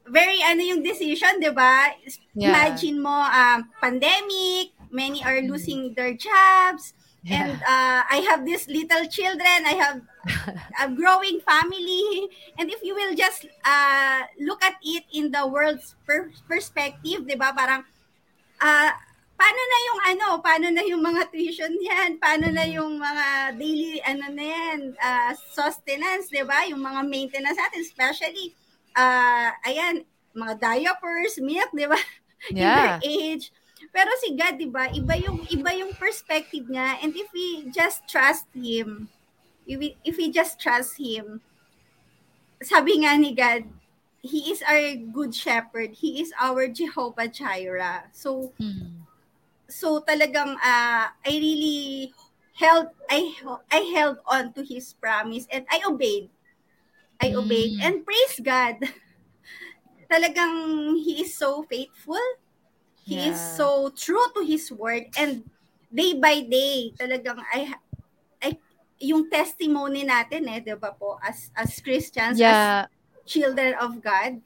very 0.07 0.39
ano 0.43 0.63
yung 0.63 0.83
decision, 0.83 1.43
'di 1.43 1.51
ba? 1.51 1.95
Yeah. 2.35 2.55
Imagine 2.55 3.03
mo 3.03 3.15
um, 3.15 3.67
pandemic, 3.83 4.75
many 4.91 5.23
are 5.23 5.43
losing 5.43 5.95
their 5.95 6.15
jobs 6.15 6.95
and 7.27 7.59
uh, 7.67 8.07
I 8.07 8.23
have 8.31 8.47
these 8.47 8.71
little 8.71 9.03
children, 9.11 9.67
I 9.67 9.75
have 9.75 9.99
a 10.79 10.87
growing 10.95 11.43
family 11.43 12.31
and 12.55 12.71
if 12.71 12.79
you 12.87 12.95
will 12.95 13.19
just 13.19 13.51
uh, 13.67 14.31
look 14.39 14.63
at 14.63 14.79
it 14.83 15.05
in 15.11 15.35
the 15.35 15.43
world's 15.43 15.99
per- 16.07 16.31
perspective, 16.47 17.27
'di 17.27 17.35
ba? 17.35 17.51
Parang 17.51 17.83
uh, 18.63 18.91
paano 19.37 19.61
na 19.61 19.79
yung 19.85 20.01
ano, 20.09 20.27
paano 20.41 20.67
na 20.73 20.83
yung 20.83 21.03
mga 21.05 21.29
tuition 21.29 21.73
yan, 21.77 22.17
paano 22.17 22.49
na 22.49 22.65
yung 22.65 22.97
mga 22.97 23.57
daily 23.61 24.01
ano 24.01 24.33
na 24.33 24.45
yan, 24.45 24.79
uh, 24.97 25.33
sustenance, 25.53 26.33
'di 26.33 26.43
ba? 26.49 26.65
Yung 26.73 26.81
mga 26.81 27.05
maintenance 27.05 27.61
natin, 27.61 27.85
especially 27.85 28.57
uh, 28.97 29.53
ayan, 29.69 30.09
mga 30.33 30.55
diapers, 30.57 31.37
milk, 31.39 31.71
'di 31.71 31.87
ba? 31.87 32.01
Yeah. 32.53 33.01
age. 33.01 33.51
Pero 33.91 34.13
si 34.21 34.37
God, 34.37 34.61
'di 34.61 34.69
ba? 34.69 34.93
Iba 34.93 35.17
yung 35.19 35.41
iba 35.49 35.73
yung 35.73 35.97
perspective 35.97 36.69
niya 36.69 37.01
and 37.01 37.17
if 37.17 37.27
we 37.33 37.67
just 37.73 38.05
trust 38.07 38.47
him, 38.53 39.09
if 39.65 39.77
we, 39.81 39.97
if 40.05 40.15
we 40.21 40.29
just 40.29 40.61
trust 40.61 41.01
him, 41.01 41.41
sabi 42.61 43.03
nga 43.03 43.17
ni 43.17 43.33
God, 43.33 43.65
He 44.27 44.51
is 44.51 44.61
our 44.67 44.99
good 45.15 45.31
shepherd. 45.31 46.03
He 46.03 46.19
is 46.21 46.35
our 46.35 46.67
Jehovah 46.67 47.31
Jireh. 47.31 48.11
So, 48.11 48.51
so 49.69 50.01
talagang 50.03 50.57
uh, 50.61 51.07
I 51.13 51.33
really 51.33 52.13
held 52.57 52.89
I 53.11 53.35
I 53.71 53.81
held 53.95 54.19
on 54.27 54.53
to 54.55 54.63
his 54.65 54.95
promise 54.97 55.47
and 55.53 55.67
I 55.71 55.83
obeyed. 55.87 56.31
I 57.21 57.33
obeyed 57.35 57.81
and 57.83 58.05
praise 58.05 58.41
God. 58.43 58.77
Talagang 60.11 60.95
he 61.03 61.23
is 61.27 61.35
so 61.37 61.63
faithful. 61.67 62.21
He 63.07 63.31
is 63.31 63.39
Yeah. 63.39 63.57
so 63.57 63.69
true 63.95 64.23
to 64.37 64.43
his 64.47 64.71
word 64.73 65.11
and 65.19 65.47
day 65.93 66.15
by 66.19 66.43
day 66.43 66.91
talagang 66.99 67.39
I 67.55 67.75
I 68.43 68.59
yung 69.01 69.29
testimony 69.31 70.05
natin 70.07 70.49
eh, 70.51 70.61
'di 70.65 70.77
ba 70.81 70.95
po, 70.97 71.19
as 71.23 71.51
as 71.55 71.79
Christians, 71.83 72.41
Yeah. 72.41 72.87
as 72.87 72.91
children 73.27 73.75
of 73.79 74.01
God. 74.03 74.41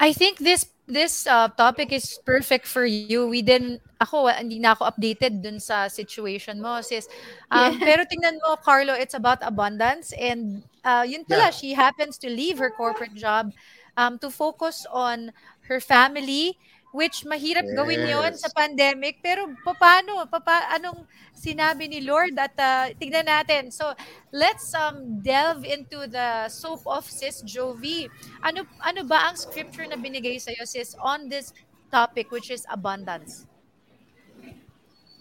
I 0.00 0.12
think 0.12 0.38
this 0.38 0.64
this 0.90 1.26
uh, 1.26 1.48
topic 1.54 1.92
is 1.92 2.18
perfect 2.26 2.66
for 2.66 2.84
you. 2.84 3.26
We 3.28 3.42
didn't 3.42 3.80
ako 4.00 4.28
hindi 4.28 4.58
na 4.58 4.72
ako 4.74 4.90
updated 4.90 5.42
dun 5.42 5.60
sa 5.60 5.86
situation 5.88 6.60
mo 6.60 6.80
sis. 6.82 7.06
Um, 7.50 7.78
Yeah. 7.78 7.84
pero 7.84 8.02
tingnan 8.04 8.36
mo 8.42 8.56
Carlo, 8.60 8.92
it's 8.94 9.14
about 9.14 9.38
abundance 9.42 10.12
and 10.18 10.62
uh, 10.84 11.04
yun 11.06 11.24
pala 11.24 11.48
Yeah. 11.48 11.54
she 11.54 11.72
happens 11.74 12.18
to 12.20 12.28
leave 12.28 12.58
her 12.58 12.70
corporate 12.70 13.14
job 13.14 13.52
um, 13.96 14.18
to 14.18 14.30
focus 14.30 14.86
on 14.90 15.32
her 15.68 15.80
family 15.80 16.56
which 16.90 17.22
mahirap 17.22 17.66
gawin 17.74 18.02
yon 18.02 18.34
sa 18.34 18.50
Yes. 18.50 18.54
pandemic 18.54 19.22
pero 19.22 19.46
paano 19.78 20.26
papa 20.26 20.74
anong 20.74 21.06
sinabi 21.30 21.86
ni 21.86 22.00
Lord 22.02 22.34
at 22.34 22.54
uh, 22.58 22.90
tignan 22.98 23.30
natin 23.30 23.70
so 23.70 23.94
let's 24.34 24.74
um 24.74 25.22
delve 25.22 25.62
into 25.62 26.06
the 26.10 26.50
soap 26.50 26.82
of 26.86 27.06
sis 27.06 27.42
Jovi 27.46 28.10
ano 28.42 28.66
ano 28.82 29.06
ba 29.06 29.30
ang 29.30 29.36
scripture 29.38 29.86
na 29.86 29.94
binigay 29.94 30.36
sa 30.42 30.50
sis 30.66 30.98
on 30.98 31.30
this 31.30 31.54
topic 31.94 32.30
which 32.34 32.50
is 32.50 32.66
abundance 32.70 33.46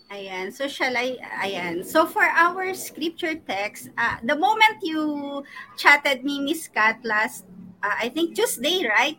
Ayan. 0.10 0.50
So 0.52 0.68
shall 0.68 0.98
I 0.98 1.22
ayan. 1.46 1.86
So 1.86 2.10
for 2.10 2.26
our 2.26 2.74
scripture 2.74 3.38
text, 3.38 3.94
uh, 3.94 4.18
the 4.26 4.34
moment 4.36 4.82
you 4.82 5.44
chatted 5.78 6.26
me 6.26 6.42
Miss 6.42 6.66
Kat 6.68 6.98
last 7.06 7.46
uh, 7.86 7.94
I 7.94 8.10
think 8.10 8.34
Tuesday, 8.34 8.90
right? 8.90 9.18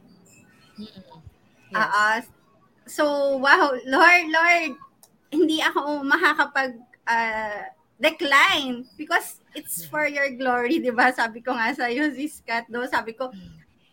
Uh, 1.75 2.21
so 2.91 3.39
wow, 3.39 3.71
Lord, 3.87 4.25
Lord, 4.29 4.75
hindi 5.31 5.63
ako 5.63 6.03
makakapag 6.03 6.75
uh, 7.07 7.63
decline 8.03 8.83
because 8.99 9.39
it's 9.55 9.87
for 9.87 10.11
your 10.11 10.35
glory, 10.35 10.83
'di 10.83 10.91
ba? 10.91 11.15
Sabi 11.15 11.39
ko 11.45 11.55
nga 11.55 11.71
sa 11.71 11.87
iyo, 11.87 12.11
Sis 12.11 12.43
Kat, 12.43 12.67
do, 12.67 12.83
sabi 12.91 13.15
ko, 13.15 13.31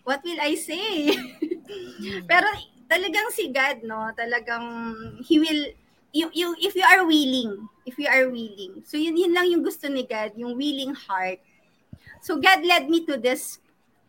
what 0.01 0.23
will 0.25 0.41
I 0.41 0.57
say? 0.57 1.13
Pero 2.31 2.47
talagang 2.88 3.29
si 3.36 3.51
God, 3.51 3.83
no, 3.86 4.10
talagang 4.15 4.65
he 5.27 5.38
will 5.38 5.75
you, 6.15 6.31
you 6.33 6.55
if 6.57 6.73
you 6.73 6.88
are 6.88 7.03
willing, 7.05 7.67
if 7.86 7.99
you 7.99 8.07
are 8.07 8.31
willing. 8.31 8.81
So 8.88 8.97
yun 8.97 9.19
yun 9.19 9.36
lang 9.36 9.51
yung 9.51 9.62
gusto 9.62 9.91
ni 9.91 10.07
God, 10.07 10.33
yung 10.39 10.55
willing 10.57 10.95
heart. 10.95 11.43
So 12.23 12.39
God 12.39 12.65
led 12.65 12.89
me 12.89 13.05
to 13.05 13.19
this 13.19 13.60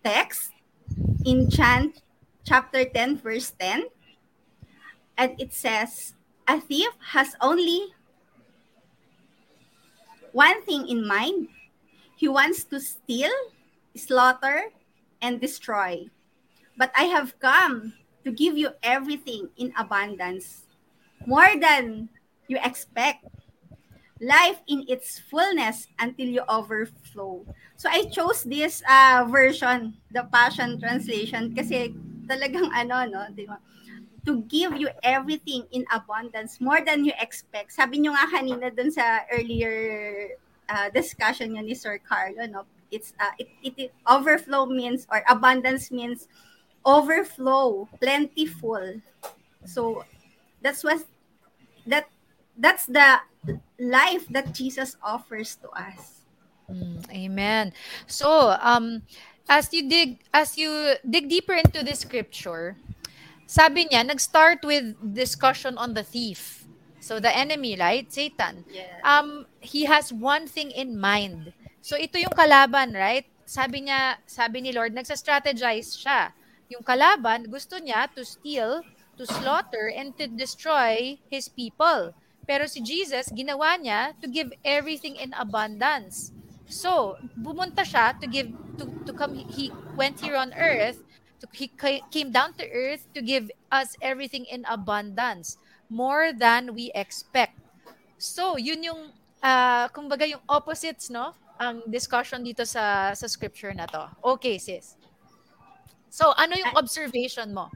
text 0.00 0.54
in 1.26 1.50
John 1.50 1.92
chapter 2.46 2.86
10 2.86 3.20
verse 3.20 3.52
10. 3.58 3.90
And 5.18 5.34
it 5.34 5.52
says, 5.52 6.14
a 6.46 6.62
thief 6.62 6.94
has 7.10 7.34
only 7.42 7.90
one 10.30 10.62
thing 10.62 10.86
in 10.86 11.02
mind. 11.06 11.48
He 12.14 12.30
wants 12.30 12.62
to 12.70 12.78
steal, 12.78 13.34
slaughter, 13.96 14.70
and 15.20 15.40
destroy. 15.40 16.06
But 16.78 16.94
I 16.96 17.10
have 17.10 17.34
come 17.42 17.94
to 18.22 18.30
give 18.30 18.56
you 18.56 18.70
everything 18.82 19.50
in 19.58 19.74
abundance, 19.76 20.70
more 21.26 21.50
than 21.58 22.08
you 22.46 22.58
expect. 22.62 23.26
Life 24.20 24.58
in 24.66 24.82
its 24.88 25.18
fullness 25.30 25.86
until 25.98 26.26
you 26.26 26.42
overflow. 26.48 27.46
So 27.76 27.88
I 27.90 28.10
chose 28.10 28.42
this 28.42 28.82
uh, 28.82 29.26
version, 29.30 29.94
the 30.10 30.26
Passion 30.26 30.78
Translation, 30.78 31.54
kasi 31.54 31.94
talagang 32.26 32.70
ano, 32.78 33.06
no, 33.06 33.22
di 33.30 33.46
ba? 33.46 33.62
To 34.28 34.44
give 34.44 34.76
you 34.76 34.92
everything 35.00 35.64
in 35.72 35.88
abundance, 35.88 36.60
more 36.60 36.84
than 36.84 37.00
you 37.00 37.16
expect. 37.16 37.72
Sabi 37.72 38.04
nyo 38.04 38.12
nga 38.12 38.28
kanina 38.28 38.68
dun 38.68 38.92
sa 38.92 39.24
earlier 39.32 40.36
uh, 40.68 40.92
discussion 40.92 41.56
nyo 41.56 41.64
ni 41.64 41.72
Sir 41.72 41.96
Carlo, 41.96 42.44
no? 42.44 42.68
It's, 42.92 43.16
uh, 43.16 43.32
it, 43.40 43.48
it, 43.64 43.74
it- 43.88 43.94
overflow 44.04 44.68
means, 44.68 45.08
or 45.08 45.24
abundance 45.32 45.88
means 45.88 46.28
overflow, 46.84 47.88
plentiful. 48.04 49.00
So 49.64 50.04
that's 50.60 50.84
what 50.84 51.00
that 51.88 52.08
that's 52.56 52.84
the 52.84 53.20
life 53.80 54.28
that 54.28 54.52
Jesus 54.52 54.96
offers 55.00 55.56
to 55.64 55.72
us. 55.72 56.28
Mm, 56.68 57.00
amen. 57.08 57.72
So, 58.06 58.56
um, 58.60 59.02
as 59.48 59.72
you 59.72 59.88
dig 59.88 60.20
as 60.36 60.56
you 60.60 61.00
dig 61.08 61.28
deeper 61.28 61.56
into 61.56 61.80
the 61.80 61.96
scripture, 61.96 62.76
sabi 63.48 63.88
niya, 63.88 64.04
nag-start 64.04 64.60
with 64.60 64.92
discussion 65.00 65.80
on 65.80 65.96
the 65.96 66.04
thief. 66.04 66.68
So 67.00 67.16
the 67.16 67.32
enemy, 67.32 67.80
right? 67.80 68.04
Satan. 68.12 68.68
Yeah. 68.68 68.92
Um, 69.00 69.48
he 69.64 69.88
has 69.88 70.12
one 70.12 70.44
thing 70.44 70.68
in 70.70 71.00
mind. 71.00 71.56
So 71.80 71.96
ito 71.96 72.20
yung 72.20 72.36
kalaban, 72.36 72.92
right? 72.92 73.24
Sabi 73.48 73.88
niya, 73.88 74.20
sabi 74.28 74.60
ni 74.60 74.76
Lord, 74.76 74.92
nagsa-strategize 74.92 75.96
siya. 75.96 76.36
Yung 76.68 76.84
kalaban, 76.84 77.48
gusto 77.48 77.80
niya 77.80 78.12
to 78.12 78.20
steal, 78.20 78.84
to 79.16 79.24
slaughter, 79.24 79.88
and 79.88 80.12
to 80.20 80.28
destroy 80.28 81.16
his 81.32 81.48
people. 81.48 82.12
Pero 82.44 82.68
si 82.68 82.84
Jesus, 82.84 83.32
ginawa 83.32 83.80
niya 83.80 84.12
to 84.20 84.28
give 84.28 84.52
everything 84.60 85.16
in 85.16 85.32
abundance. 85.32 86.36
So, 86.68 87.16
bumunta 87.32 87.80
siya 87.80 88.12
to 88.20 88.28
give 88.28 88.52
to 88.76 88.84
to 89.08 89.16
come 89.16 89.32
he 89.48 89.72
went 89.96 90.20
here 90.20 90.36
on 90.36 90.52
earth 90.52 91.00
to, 91.40 91.46
he 91.52 91.68
ca- 91.68 92.04
came 92.10 92.30
down 92.30 92.54
to 92.54 92.64
earth 92.70 93.06
to 93.14 93.22
give 93.22 93.50
us 93.70 93.96
everything 94.02 94.44
in 94.46 94.64
abundance, 94.68 95.58
more 95.88 96.32
than 96.32 96.74
we 96.74 96.90
expect. 96.94 97.58
So, 98.18 98.56
yun 98.58 98.82
yung 98.82 99.12
uh, 99.42 99.88
kumbaga 99.94 100.26
yung 100.28 100.42
opposites, 100.48 101.10
no? 101.10 101.32
Ang 101.58 101.82
discussion 101.90 102.42
dito 102.42 102.66
sa 102.66 103.14
sa 103.14 103.26
scripture 103.26 103.74
na 103.74 103.86
to. 103.86 104.06
Okay, 104.38 104.58
sis. 104.58 104.98
So, 106.10 106.34
ano 106.34 106.54
yung 106.56 106.74
observation 106.74 107.54
mo? 107.54 107.70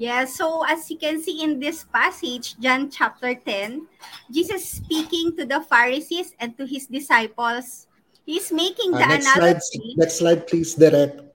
Yeah, 0.00 0.24
so 0.24 0.64
as 0.64 0.88
you 0.88 0.96
can 0.96 1.20
see 1.20 1.44
in 1.44 1.60
this 1.60 1.84
passage, 1.84 2.56
John 2.56 2.88
chapter 2.88 3.36
10, 3.36 3.84
Jesus 4.32 4.80
speaking 4.80 5.36
to 5.36 5.44
the 5.44 5.60
Pharisees 5.60 6.32
and 6.40 6.56
to 6.56 6.64
his 6.64 6.88
disciples, 6.88 7.84
he's 8.24 8.48
making 8.48 8.96
the 8.96 9.04
Uh, 9.04 9.12
next 9.12 9.28
slide, 9.28 9.60
analogy 9.60 9.84
next 10.00 10.16
slide, 10.16 10.40
please, 10.48 10.72
Direct. 10.72 11.29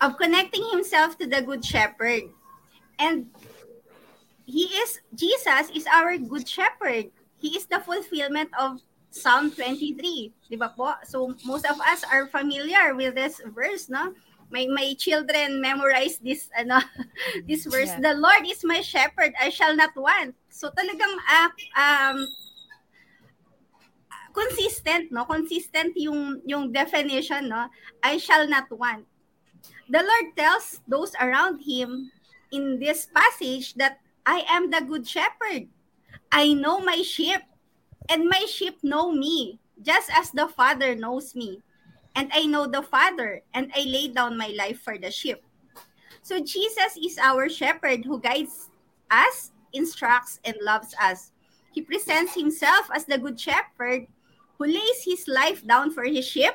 Of 0.00 0.16
connecting 0.16 0.64
himself 0.72 1.18
to 1.18 1.26
the 1.26 1.42
good 1.42 1.64
shepherd. 1.64 2.24
And 2.98 3.28
he 4.50 4.66
is 4.80 5.00
Jesus 5.14 5.70
is 5.74 5.86
our 5.86 6.16
good 6.18 6.48
shepherd. 6.48 7.12
He 7.38 7.56
is 7.56 7.66
the 7.66 7.80
fulfillment 7.80 8.50
of 8.58 8.82
Psalm 9.10 9.50
23, 9.50 9.98
'di 9.98 10.56
ba 10.58 10.70
po? 10.74 10.94
So 11.06 11.34
most 11.44 11.66
of 11.66 11.78
us 11.82 12.06
are 12.06 12.30
familiar 12.30 12.94
with 12.94 13.14
this 13.14 13.42
verse, 13.50 13.90
no? 13.90 14.14
My 14.50 14.66
my 14.70 14.94
children 14.98 15.62
memorize 15.62 16.18
this 16.22 16.50
ano 16.54 16.78
this 17.48 17.66
verse. 17.66 17.90
Yeah. 17.94 18.12
The 18.12 18.14
Lord 18.18 18.46
is 18.46 18.62
my 18.62 18.82
shepherd, 18.82 19.34
I 19.38 19.50
shall 19.50 19.74
not 19.74 19.94
want. 19.98 20.34
So 20.50 20.70
talagang 20.70 21.14
uh, 21.26 21.50
um 21.74 22.18
consistent, 24.30 25.10
no? 25.10 25.26
Consistent 25.26 25.94
yung 25.98 26.42
yung 26.46 26.70
definition, 26.70 27.50
no? 27.50 27.66
I 28.02 28.18
shall 28.18 28.46
not 28.46 28.70
want. 28.70 29.09
The 29.90 30.06
Lord 30.06 30.36
tells 30.38 30.78
those 30.86 31.10
around 31.18 31.66
him 31.66 32.12
in 32.54 32.78
this 32.78 33.10
passage 33.10 33.74
that 33.74 33.98
I 34.24 34.46
am 34.46 34.70
the 34.70 34.86
good 34.86 35.02
shepherd. 35.02 35.66
I 36.30 36.54
know 36.54 36.78
my 36.78 37.02
sheep, 37.02 37.42
and 38.08 38.30
my 38.30 38.46
sheep 38.46 38.78
know 38.84 39.10
me, 39.10 39.58
just 39.82 40.06
as 40.14 40.30
the 40.30 40.46
Father 40.46 40.94
knows 40.94 41.34
me. 41.34 41.58
And 42.14 42.30
I 42.32 42.46
know 42.46 42.70
the 42.70 42.86
Father, 42.86 43.42
and 43.52 43.72
I 43.74 43.82
lay 43.82 44.06
down 44.06 44.38
my 44.38 44.54
life 44.54 44.78
for 44.78 44.96
the 44.96 45.10
sheep. 45.10 45.42
So 46.22 46.38
Jesus 46.38 46.94
is 46.94 47.18
our 47.18 47.48
shepherd 47.48 48.04
who 48.04 48.20
guides 48.20 48.70
us, 49.10 49.50
instructs, 49.72 50.38
and 50.44 50.54
loves 50.62 50.94
us. 51.02 51.32
He 51.74 51.82
presents 51.82 52.34
himself 52.34 52.86
as 52.94 53.06
the 53.06 53.18
good 53.18 53.40
shepherd 53.40 54.06
who 54.54 54.66
lays 54.66 55.02
his 55.02 55.26
life 55.26 55.66
down 55.66 55.90
for 55.90 56.04
his 56.04 56.26
sheep 56.26 56.54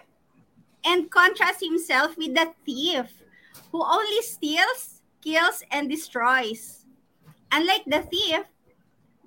and 0.85 1.11
contrasts 1.11 1.59
himself 1.59 2.15
with 2.15 2.33
the 2.35 2.53
thief 2.65 3.11
who 3.71 3.83
only 3.83 4.21
steals, 4.21 5.01
kills, 5.21 5.63
and 5.71 5.89
destroys. 5.89 6.85
Unlike 7.51 7.85
the 7.87 8.01
thief, 8.01 8.43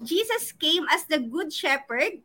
Jesus 0.02 0.52
came 0.52 0.86
as 0.90 1.04
the 1.04 1.18
good 1.18 1.52
shepherd 1.52 2.22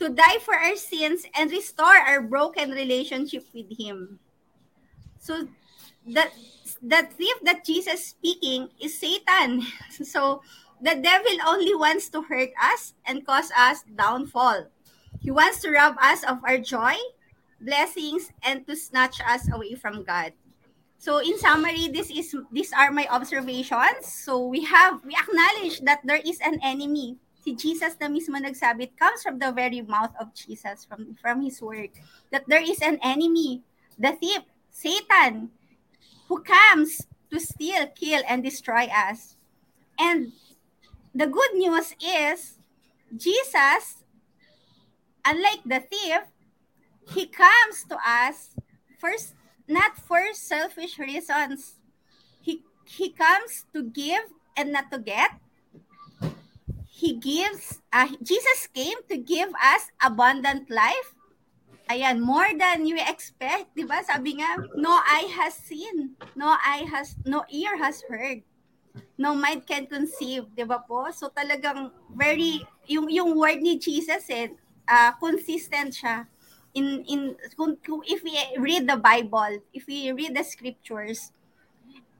to 0.00 0.08
die 0.08 0.38
for 0.40 0.54
our 0.54 0.76
sins 0.76 1.24
and 1.36 1.50
restore 1.50 1.96
our 1.96 2.20
broken 2.20 2.70
relationship 2.70 3.44
with 3.54 3.70
him. 3.78 4.18
So 5.18 5.48
the 6.06 6.28
the 6.82 7.08
thief 7.16 7.36
that 7.44 7.64
Jesus 7.64 8.12
speaking 8.12 8.68
is 8.80 8.98
Satan. 8.98 9.64
So 10.04 10.42
the 10.82 11.00
devil 11.00 11.32
only 11.46 11.74
wants 11.74 12.10
to 12.10 12.20
hurt 12.22 12.50
us 12.60 12.92
and 13.06 13.24
cause 13.24 13.48
us 13.56 13.84
downfall. 13.96 14.68
He 15.20 15.30
wants 15.30 15.62
to 15.62 15.72
rob 15.72 15.96
us 16.02 16.24
of 16.24 16.44
our 16.44 16.58
joy, 16.58 16.92
blessings, 17.60 18.28
and 18.44 18.66
to 18.66 18.76
snatch 18.76 19.16
us 19.24 19.48
away 19.48 19.74
from 19.80 20.04
God. 20.04 20.36
So 21.04 21.20
in 21.20 21.36
summary, 21.36 21.92
this 21.92 22.08
is 22.08 22.32
these 22.48 22.72
are 22.72 22.88
my 22.88 23.04
observations. 23.12 24.08
So 24.08 24.40
we 24.40 24.64
have 24.64 25.04
we 25.04 25.12
acknowledge 25.12 25.84
that 25.84 26.00
there 26.00 26.24
is 26.24 26.40
an 26.40 26.56
enemy. 26.64 27.20
Si 27.44 27.52
Jesus 27.52 27.92
na 28.00 28.08
mismo 28.08 28.40
nagsabi, 28.40 28.88
it 28.88 28.96
comes 28.96 29.20
from 29.20 29.36
the 29.36 29.52
very 29.52 29.84
mouth 29.84 30.16
of 30.16 30.32
Jesus, 30.32 30.88
from, 30.88 31.12
from 31.20 31.44
His 31.44 31.60
word, 31.60 31.92
that 32.32 32.48
there 32.48 32.64
is 32.64 32.80
an 32.80 32.96
enemy, 33.04 33.60
the 34.00 34.16
thief, 34.16 34.48
Satan, 34.72 35.52
who 36.24 36.40
comes 36.40 37.04
to 37.28 37.36
steal, 37.36 37.84
kill, 37.92 38.24
and 38.24 38.40
destroy 38.40 38.88
us. 38.88 39.36
And 40.00 40.32
the 41.12 41.28
good 41.28 41.52
news 41.52 41.92
is, 42.00 42.56
Jesus, 43.12 44.08
unlike 45.20 45.68
the 45.68 45.84
thief, 45.84 46.32
He 47.12 47.28
comes 47.28 47.84
to 47.92 48.00
us 48.00 48.56
first 48.96 49.36
not 49.68 49.96
for 49.96 50.20
selfish 50.32 50.98
reasons. 50.98 51.80
He 52.40 52.62
he 52.84 53.10
comes 53.10 53.64
to 53.72 53.84
give 53.84 54.28
and 54.56 54.72
not 54.72 54.92
to 54.92 54.98
get. 55.00 55.40
He 56.88 57.16
gives 57.16 57.80
uh, 57.92 58.08
Jesus 58.22 58.68
came 58.70 59.00
to 59.08 59.16
give 59.16 59.50
us 59.56 59.90
abundant 60.00 60.70
life. 60.70 61.16
Ayan, 61.90 62.24
more 62.24 62.48
than 62.56 62.88
you 62.88 62.96
expect, 62.96 63.76
'di 63.76 63.84
ba? 63.84 64.00
Sabi 64.08 64.40
nga, 64.40 64.56
no 64.72 64.96
eye 65.04 65.28
has 65.36 65.52
seen, 65.52 66.16
no 66.32 66.56
eye 66.64 66.88
has 66.88 67.12
no 67.28 67.44
ear 67.52 67.76
has 67.76 68.00
heard. 68.08 68.40
No 69.18 69.34
mind 69.34 69.68
can 69.68 69.84
conceive, 69.84 70.48
'di 70.56 70.64
ba 70.64 70.80
po? 70.80 71.12
So 71.12 71.28
talagang 71.28 71.92
very 72.08 72.64
yung 72.88 73.12
yung 73.12 73.36
word 73.36 73.60
ni 73.60 73.76
Jesus 73.76 74.24
eh, 74.32 74.48
uh, 74.88 75.12
consistent 75.20 75.92
siya 75.92 76.24
in 76.74 77.06
in 77.06 77.38
kung, 77.56 77.78
kung 77.80 78.02
if 78.04 78.22
we 78.26 78.34
read 78.58 78.90
the 78.90 78.98
Bible, 78.98 79.62
if 79.72 79.86
we 79.86 80.10
read 80.10 80.34
the 80.34 80.42
scriptures, 80.42 81.30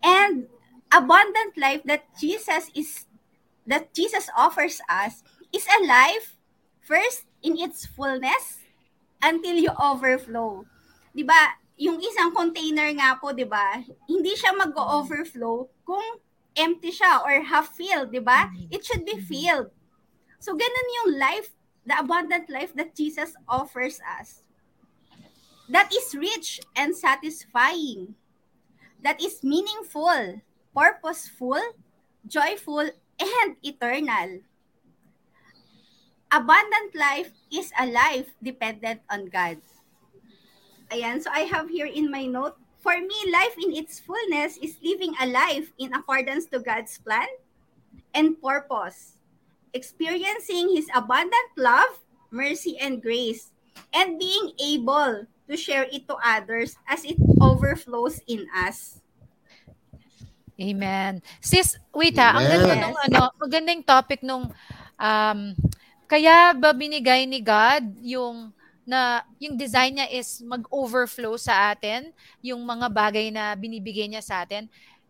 and 0.02 0.46
abundant 0.94 1.58
life 1.58 1.82
that 1.84 2.06
Jesus 2.14 2.70
is 2.72 3.10
that 3.66 3.90
Jesus 3.92 4.30
offers 4.38 4.78
us 4.86 5.26
is 5.50 5.66
a 5.66 5.80
life 5.84 6.38
first 6.80 7.26
in 7.42 7.58
its 7.58 7.84
fullness 7.84 8.62
until 9.18 9.58
you 9.58 9.74
overflow. 9.74 10.62
'Di 11.10 11.26
ba? 11.26 11.58
Yung 11.74 11.98
isang 11.98 12.30
container 12.30 12.94
nga 12.94 13.18
po, 13.18 13.34
'di 13.34 13.50
ba? 13.50 13.82
Hindi 14.06 14.38
siya 14.38 14.54
mag-overflow 14.54 15.66
kung 15.82 16.22
empty 16.54 16.94
siya 16.94 17.26
or 17.26 17.42
half 17.42 17.74
filled, 17.74 18.14
'di 18.14 18.22
ba? 18.22 18.54
It 18.70 18.86
should 18.86 19.02
be 19.02 19.18
filled. 19.18 19.74
So 20.38 20.54
ganun 20.54 20.88
yung 21.02 21.10
life, 21.18 21.50
the 21.82 21.98
abundant 21.98 22.46
life 22.52 22.70
that 22.78 22.94
Jesus 22.94 23.34
offers 23.48 23.98
us 24.20 24.43
that 25.68 25.88
is 25.92 26.14
rich 26.14 26.60
and 26.76 26.96
satisfying, 26.96 28.14
that 29.02 29.20
is 29.20 29.42
meaningful, 29.42 30.40
purposeful, 30.74 31.60
joyful, 32.26 32.88
and 33.20 33.56
eternal. 33.62 34.40
Abundant 36.32 36.94
life 36.94 37.30
is 37.52 37.70
a 37.78 37.86
life 37.86 38.26
dependent 38.42 39.00
on 39.08 39.30
God. 39.30 39.58
Ayan, 40.90 41.22
so 41.22 41.30
I 41.30 41.46
have 41.46 41.70
here 41.70 41.86
in 41.86 42.10
my 42.10 42.26
note, 42.26 42.56
for 42.82 42.98
me, 42.98 43.16
life 43.32 43.56
in 43.56 43.72
its 43.72 44.00
fullness 44.00 44.58
is 44.58 44.76
living 44.82 45.14
a 45.20 45.26
life 45.26 45.72
in 45.78 45.94
accordance 45.94 46.44
to 46.52 46.60
God's 46.60 46.98
plan 46.98 47.28
and 48.12 48.36
purpose, 48.42 49.16
experiencing 49.72 50.74
His 50.74 50.90
abundant 50.94 51.50
love, 51.56 52.02
mercy, 52.30 52.76
and 52.76 53.00
grace, 53.00 53.52
and 53.94 54.18
being 54.18 54.52
able 54.60 55.24
to 55.44 55.56
share 55.56 55.84
it 55.90 56.08
to 56.08 56.16
others 56.20 56.76
as 56.88 57.04
it 57.04 57.16
overflows 57.40 58.20
in 58.26 58.46
us. 58.54 59.00
Amen. 60.54 61.18
Sis, 61.42 61.74
wait 61.90 62.14
ha, 62.14 62.38
ang 62.38 62.46
ganda 62.46 62.74
Yes. 62.78 62.82
nung 62.86 62.98
ano, 62.98 63.20
magandang 63.42 63.82
topic 63.82 64.22
nung 64.22 64.46
um, 64.94 65.40
kaya 66.06 66.54
ba 66.54 66.70
binigay 66.70 67.26
ni 67.26 67.42
God 67.42 67.82
yung 67.98 68.54
na 68.86 69.24
yung 69.40 69.56
design 69.58 69.96
niya 69.98 70.06
is 70.12 70.44
mag-overflow 70.44 71.34
sa 71.40 71.72
atin, 71.72 72.12
yung 72.44 72.62
mga 72.62 72.86
bagay 72.92 73.32
na 73.34 73.56
binibigay 73.58 74.06
niya 74.06 74.22
sa 74.22 74.44
atin. 74.46 74.68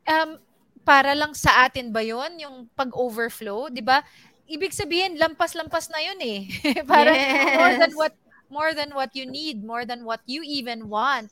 Um, 0.09 0.38
para 0.81 1.12
lang 1.12 1.35
sa 1.37 1.66
atin 1.66 1.92
ba 1.92 2.01
yon 2.01 2.40
yung 2.40 2.70
pag-overflow, 2.73 3.68
'di 3.68 3.85
ba? 3.85 4.01
Ibig 4.49 4.73
sabihin 4.73 5.20
lampas-lampas 5.20 5.92
na 5.92 6.01
yun 6.01 6.20
eh. 6.25 6.40
para 6.88 7.12
more 7.61 7.75
than 7.85 7.92
Yes. 7.92 7.99
what 8.01 8.14
more 8.50 8.74
than 8.74 8.94
what 8.94 9.14
you 9.14 9.24
need, 9.26 9.64
more 9.64 9.85
than 9.85 10.04
what 10.04 10.20
you 10.26 10.42
even 10.44 10.88
want. 10.88 11.30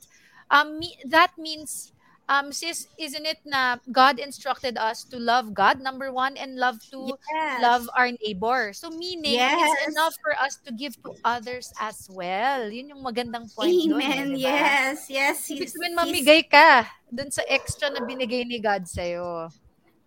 Um 0.51 0.79
me- 0.79 0.99
that 1.09 1.33
means 1.39 1.93
um, 2.29 2.53
sis, 2.53 2.87
isn't 2.97 3.27
it 3.27 3.39
na 3.45 3.77
God 3.91 4.19
instructed 4.19 4.79
us 4.79 5.05
to 5.13 5.19
love 5.19 5.53
God, 5.53 5.81
number 5.81 6.13
one, 6.13 6.37
and 6.37 6.57
love 6.57 6.79
to 6.91 7.13
Yes. 7.29 7.61
love 7.61 7.85
our 7.93 8.09
neighbor. 8.25 8.73
So 8.73 8.89
meaning, 8.89 9.37
Yes. 9.37 9.59
it's 9.59 9.93
enough 9.93 10.15
for 10.23 10.33
us 10.41 10.57
to 10.65 10.73
give 10.73 10.97
to 11.03 11.13
others 11.25 11.73
as 11.77 12.09
well. 12.09 12.71
Yun 12.71 12.95
yung 12.97 13.03
magandang 13.05 13.53
point 13.53 13.75
doon. 13.85 14.01
Amen. 14.01 14.33
eh, 14.33 14.37
di 14.39 14.45
ba? 14.49 14.49
Yes, 14.49 14.99
yes. 15.13 15.37
Ibig 15.51 15.69
sabihin, 15.69 15.95
mamigay 15.99 16.41
ka 16.49 16.89
dun 17.13 17.29
sa 17.29 17.43
extra 17.51 17.91
na 17.93 18.01
binigay 18.01 18.47
ni 18.49 18.57
God 18.63 18.87
sa'yo. 18.89 19.53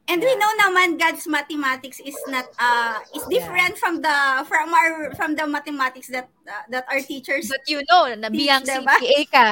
And 0.06 0.22
we 0.22 0.34
know 0.38 0.52
naman 0.62 1.02
God's 1.02 1.26
mathematics 1.26 1.98
is 1.98 2.14
not 2.30 2.46
uh 2.62 3.02
is 3.18 3.26
different 3.26 3.74
from 3.82 4.06
the 4.06 4.46
from 4.46 4.70
our 4.70 5.10
from 5.18 5.34
the 5.34 5.50
mathematics 5.50 6.14
that 6.14 6.30
uh, 6.46 6.62
that 6.70 6.86
our 6.94 7.02
teachers 7.02 7.50
But 7.50 7.66
you 7.66 7.82
know, 7.90 8.06
nabiyang 8.14 8.62
teach, 8.62 8.86
diba? 8.86 8.96
CPA 9.02 9.22
ka. 9.34 9.48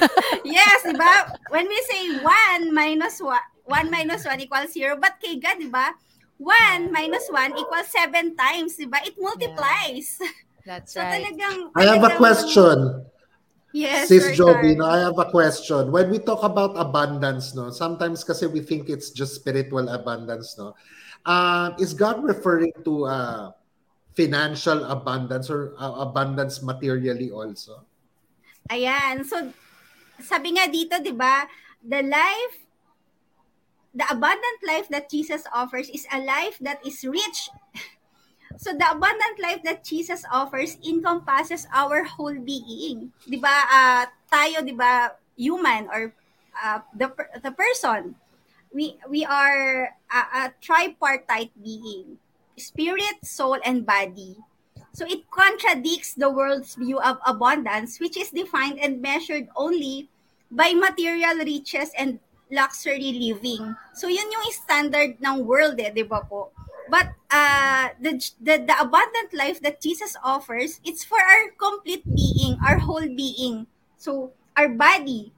yes, 0.46 0.86
di 0.86 0.94
ba? 0.94 1.34
When 1.50 1.66
we 1.66 1.78
say 1.90 2.22
1 2.22 2.70
minus 2.70 3.18
1, 3.18 3.34
1 3.66 3.90
minus 3.90 4.22
1 4.22 4.46
equals 4.46 4.70
0, 4.70 4.94
but 5.02 5.18
kay 5.18 5.42
God, 5.42 5.58
di 5.58 5.66
ba? 5.66 5.90
1 6.38 6.94
minus 6.94 7.26
1 7.26 7.58
equals 7.58 7.90
7 7.90 8.38
times, 8.38 8.78
di 8.78 8.86
ba? 8.86 9.02
It 9.02 9.18
multiplies. 9.18 10.22
That's 10.62 10.92
so 10.94 11.02
right. 11.02 11.18
talagang... 11.18 11.74
I 11.74 11.82
have 11.90 11.98
a 12.04 12.14
talagang- 12.14 12.18
question. 12.22 12.78
Yes, 13.76 14.08
Sis 14.08 14.32
Sir 14.32 14.32
Joby, 14.32 14.72
Carl. 14.72 14.80
no, 14.80 14.86
I 14.88 14.98
have 15.04 15.18
a 15.20 15.28
question. 15.28 15.92
When 15.92 16.08
we 16.08 16.16
talk 16.16 16.40
about 16.40 16.80
abundance, 16.80 17.52
no, 17.52 17.68
sometimes 17.68 18.24
kasi 18.24 18.48
we 18.48 18.64
think 18.64 18.88
it's 18.88 19.12
just 19.12 19.36
spiritual 19.36 19.92
abundance, 19.92 20.56
no. 20.56 20.72
Um, 21.28 21.76
is 21.76 21.92
God 21.92 22.24
referring 22.24 22.72
to 22.88 23.04
uh, 23.04 23.44
financial 24.16 24.80
abundance 24.88 25.52
or 25.52 25.76
uh, 25.76 26.08
abundance 26.08 26.64
materially 26.64 27.28
also? 27.28 27.84
Ayan. 28.72 29.20
So, 29.28 29.52
sabi 30.24 30.56
nga 30.56 30.72
dito, 30.72 30.96
di 30.96 31.12
ba, 31.12 31.44
the 31.84 32.00
life, 32.00 32.56
the 33.92 34.08
abundant 34.08 34.60
life 34.64 34.88
that 34.88 35.12
Jesus 35.12 35.44
offers 35.52 35.92
is 35.92 36.08
a 36.16 36.24
life 36.24 36.56
that 36.64 36.80
is 36.80 37.04
rich. 37.04 37.52
So, 38.56 38.72
the 38.72 38.88
abundant 38.90 39.36
life 39.42 39.62
that 39.64 39.84
Jesus 39.84 40.24
offers 40.30 40.78
encompasses 40.86 41.66
our 41.74 42.04
whole 42.04 42.38
being. 42.38 43.12
Di 43.28 43.36
ba, 43.36 43.52
ah, 43.52 44.06
tayo, 44.32 44.64
di 44.64 44.72
ba, 44.72 45.12
human 45.36 45.88
or 45.92 46.14
ah, 46.56 46.82
the, 46.96 47.12
the 47.42 47.52
person, 47.52 48.14
we, 48.72 48.96
we 49.08 49.24
are 49.24 49.92
a, 50.12 50.20
a 50.48 50.54
tripartite 50.60 51.52
being. 51.62 52.18
Spirit, 52.56 53.20
soul, 53.24 53.58
and 53.64 53.84
body. 53.84 54.36
So 54.96 55.04
it 55.04 55.28
contradicts 55.28 56.14
the 56.16 56.32
world's 56.32 56.74
view 56.74 56.96
of 57.00 57.20
abundance, 57.26 58.00
which 58.00 58.16
is 58.16 58.32
defined 58.32 58.80
and 58.80 59.02
measured 59.02 59.48
only 59.54 60.08
by 60.50 60.72
material 60.72 61.36
riches 61.44 61.92
and 61.98 62.18
luxury 62.50 63.12
living. 63.12 63.76
So 63.92 64.08
yun 64.08 64.32
yung 64.32 64.48
standard 64.56 65.20
ng 65.20 65.44
world 65.44 65.76
eh, 65.84 65.92
di 65.92 66.00
ba 66.00 66.24
po? 66.24 66.48
But 66.90 67.12
uh, 67.30 67.88
the, 68.00 68.22
the, 68.40 68.64
the 68.66 68.76
abundant 68.80 69.34
life 69.34 69.60
that 69.62 69.80
Jesus 69.80 70.16
offers, 70.22 70.80
it's 70.84 71.04
for 71.04 71.18
our 71.18 71.50
complete 71.58 72.04
being, 72.06 72.58
our 72.66 72.78
whole 72.78 73.06
being. 73.06 73.66
So 73.98 74.32
our 74.56 74.68
body, 74.68 75.32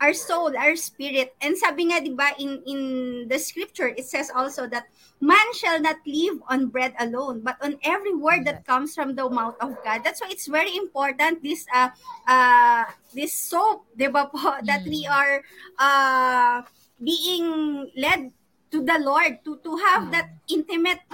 our 0.00 0.12
soul, 0.12 0.56
our 0.56 0.76
spirit. 0.76 1.34
And 1.40 1.56
sabi 1.56 1.88
nga, 1.88 2.00
di 2.04 2.12
ba, 2.12 2.36
in, 2.38 2.62
in 2.66 2.80
the 3.28 3.38
scripture, 3.38 3.88
it 3.88 4.04
says 4.04 4.30
also 4.34 4.68
that 4.68 4.84
man 5.20 5.46
shall 5.54 5.80
not 5.80 5.96
live 6.06 6.42
on 6.48 6.68
bread 6.68 6.92
alone, 7.00 7.40
but 7.40 7.56
on 7.62 7.78
every 7.82 8.14
word 8.14 8.44
that 8.44 8.66
comes 8.66 8.94
from 8.94 9.14
the 9.14 9.28
mouth 9.28 9.56
of 9.60 9.76
God. 9.84 10.02
That's 10.04 10.20
why 10.20 10.28
it's 10.30 10.46
very 10.46 10.76
important, 10.76 11.42
this 11.42 11.66
uh, 11.72 11.88
uh, 12.28 12.84
this 13.14 13.32
soap, 13.34 13.86
di 13.96 14.06
ba 14.08 14.28
po, 14.28 14.60
that 14.68 14.84
we 14.84 15.06
are 15.08 15.40
uh, 15.78 16.62
being 17.02 17.88
led 17.96 18.30
to 18.74 18.82
the 18.82 18.98
Lord, 18.98 19.38
to, 19.46 19.62
to 19.62 19.72
have 19.78 20.10
that 20.10 20.34
intimate 20.50 21.06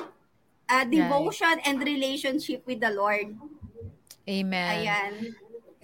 uh, 0.64 0.84
devotion 0.88 1.60
and 1.68 1.76
relationship 1.84 2.64
with 2.64 2.80
the 2.80 2.88
Lord. 2.88 3.36
Amen. 4.24 4.72
Ayan. 4.80 5.12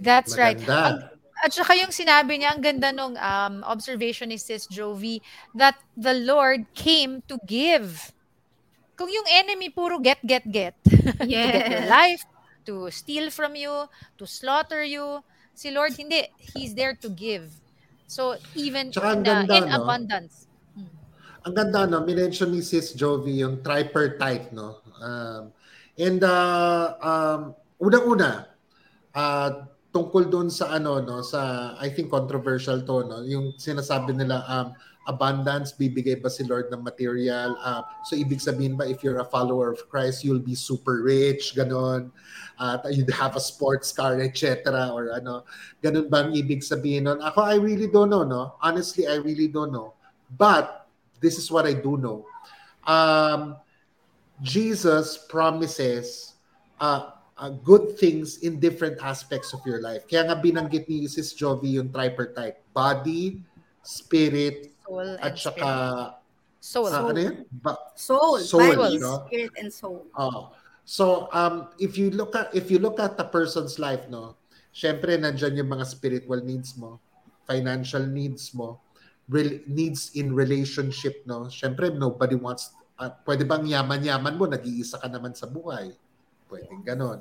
That's 0.01 0.41
right. 0.41 0.57
Maganda. 0.57 1.12
Ang- 1.12 1.17
at 1.45 1.53
saka 1.53 1.77
yung 1.77 1.93
sinabi 1.93 2.41
niya, 2.41 2.57
ang 2.57 2.65
ganda 2.65 2.89
nung 2.97 3.12
um, 3.12 3.61
observation 3.69 4.33
ni 4.33 4.41
Sis 4.41 4.65
Jovi, 4.73 5.21
that 5.53 5.77
the 5.93 6.17
Lord 6.17 6.65
came 6.73 7.21
to 7.29 7.37
give. 7.45 8.09
Kung 8.97 9.12
yung 9.12 9.29
enemy 9.29 9.69
puro 9.69 10.01
get, 10.01 10.17
get, 10.25 10.49
get. 10.49 10.73
to 10.89 11.29
get 11.29 11.69
your 11.69 11.85
Yes. 11.85 11.93
life, 11.93 12.23
to 12.65 12.89
steal 12.89 13.29
from 13.29 13.53
you, 13.53 13.85
to 14.17 14.25
slaughter 14.25 14.81
you. 14.81 15.21
Si 15.53 15.69
Lord, 15.69 15.93
hindi. 15.93 16.25
He's 16.57 16.73
there 16.73 16.97
to 17.05 17.12
give. 17.12 17.53
So, 18.09 18.41
even 18.57 18.89
Tsaka 18.89 19.12
ang 19.12 19.21
in, 19.21 19.29
uh, 19.29 19.45
ganda, 19.45 19.55
in 19.61 19.65
no? 19.69 19.77
abundance. 19.85 20.45
Ang 21.46 21.54
ganda, 21.54 21.87
no? 21.87 22.02
Minention 22.02 22.50
ni 22.50 22.59
Sis 22.59 22.90
Jovi 22.98 23.38
yung 23.38 23.62
tripartite, 23.62 24.50
no? 24.50 24.82
Um, 24.98 25.54
and, 25.94 26.18
uh, 26.26 26.98
um, 26.98 27.40
unang-una, 27.78 28.50
uh, 29.14 29.50
tungkol 29.94 30.26
doon 30.26 30.50
sa 30.50 30.74
ano, 30.74 30.98
no? 30.98 31.22
Sa, 31.22 31.72
I 31.78 31.87
think, 31.87 32.11
controversial 32.11 32.82
to, 32.82 33.06
no? 33.06 33.22
Yung 33.22 33.54
sinasabi 33.54 34.18
nila, 34.18 34.42
um, 34.50 34.74
abundance, 35.06 35.70
bibigay 35.70 36.18
ba 36.18 36.26
si 36.26 36.42
Lord 36.42 36.66
ng 36.74 36.82
material? 36.82 37.54
Uh, 37.62 37.87
so, 38.02 38.18
ibig 38.18 38.42
sabihin 38.42 38.74
ba, 38.74 38.82
if 38.82 39.06
you're 39.06 39.22
a 39.22 39.30
follower 39.30 39.70
of 39.70 39.87
Christ, 39.87 40.26
you'll 40.26 40.42
be 40.42 40.59
super 40.59 41.06
rich, 41.06 41.54
ganon. 41.54 42.11
At 42.59 42.82
you'd 42.90 43.14
have 43.14 43.38
a 43.38 43.40
sports 43.40 43.94
car, 43.94 44.18
etc. 44.18 44.66
Or 44.90 45.14
ano, 45.14 45.46
ganun 45.78 46.11
ba 46.11 46.26
ang 46.26 46.35
ibig 46.35 46.66
sabihin 46.66 47.06
nun? 47.06 47.22
Ako, 47.22 47.38
I 47.38 47.54
really 47.62 47.87
don't 47.87 48.11
know, 48.11 48.26
no? 48.26 48.59
Honestly, 48.59 49.06
I 49.06 49.22
really 49.22 49.46
don't 49.46 49.70
know. 49.70 49.94
But, 50.35 50.86
this 51.27 51.43
is 51.43 51.51
what 51.51 51.67
I 51.67 51.75
do 51.75 51.99
know. 51.99 52.23
Um, 52.87 53.59
Jesus 54.39 55.19
promises 55.27 56.39
uh, 56.79 57.19
uh, 57.35 57.51
good 57.67 57.99
things 57.99 58.47
in 58.47 58.62
different 58.62 59.03
aspects 59.03 59.51
of 59.51 59.59
your 59.67 59.83
life. 59.83 60.07
Kaya 60.07 60.31
nga 60.31 60.39
binanggit 60.39 60.87
ni 60.87 61.11
Sis 61.11 61.35
Jovi 61.35 61.83
yung 61.83 61.91
tripartite. 61.91 62.62
Body, 62.71 63.43
spirit, 63.83 64.71
Soul 64.87 65.19
at 65.19 65.35
saka... 65.35 65.69
Soul. 66.62 66.91
ah, 66.91 67.11
ano 67.11 67.19
yun? 67.19 67.37
Ba- 67.62 67.95
Soul, 67.95 68.43
Soul, 68.43 68.75
body, 68.75 68.99
no? 68.99 69.27
spirit, 69.27 69.55
and 69.59 69.71
soul. 69.71 70.03
Oh. 70.19 70.51
So 70.87 71.31
um 71.35 71.75
if 71.83 71.99
you 71.99 72.11
look 72.11 72.35
at 72.39 72.51
if 72.55 72.71
you 72.71 72.79
look 72.79 73.03
at 73.03 73.19
the 73.19 73.27
person's 73.27 73.79
life 73.79 74.07
no, 74.11 74.39
syempre 74.75 75.19
nandiyan 75.19 75.62
yung 75.62 75.71
mga 75.71 75.87
spiritual 75.87 76.43
needs 76.43 76.75
mo, 76.75 76.99
financial 77.47 78.03
needs 78.07 78.51
mo, 78.55 78.83
rel- 79.31 79.62
needs 79.67 80.15
in 80.19 80.33
relationship 80.33 81.23
no. 81.27 81.51
Syempre 81.51 81.91
nobody 81.93 82.35
wants 82.39 82.75
uh, 82.99 83.12
pwede 83.27 83.45
bang 83.45 83.67
yaman-yaman 83.67 84.35
mo 84.35 84.45
nag-iisa 84.47 85.03
ka 85.03 85.09
naman 85.11 85.35
sa 85.35 85.47
buhay. 85.51 85.93
Pwedeng 86.47 86.83
ganon. 86.87 87.21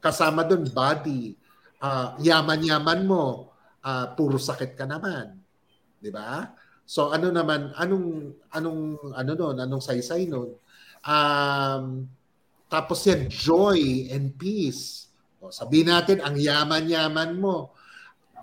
Kasama 0.00 0.44
doon 0.44 0.68
body, 0.68 1.36
ah, 1.80 2.16
yaman-yaman 2.20 3.08
mo, 3.08 3.52
ah, 3.84 4.12
puro 4.12 4.36
sakit 4.36 4.76
ka 4.76 4.84
naman. 4.88 5.36
'Di 6.00 6.12
ba? 6.12 6.52
So 6.84 7.08
ano 7.12 7.32
naman 7.32 7.72
anong 7.76 8.36
anong 8.52 8.82
ano 9.16 9.30
noon, 9.32 9.56
anong 9.60 9.84
saysay 9.84 10.28
noon? 10.28 10.56
Um 11.04 12.08
tapos 12.74 13.06
yan, 13.06 13.30
joy 13.30 14.10
and 14.10 14.34
peace. 14.34 15.06
O, 15.38 15.54
sabihin 15.54 15.92
natin, 15.92 16.18
ang 16.18 16.34
yaman-yaman 16.34 17.38
mo. 17.38 17.70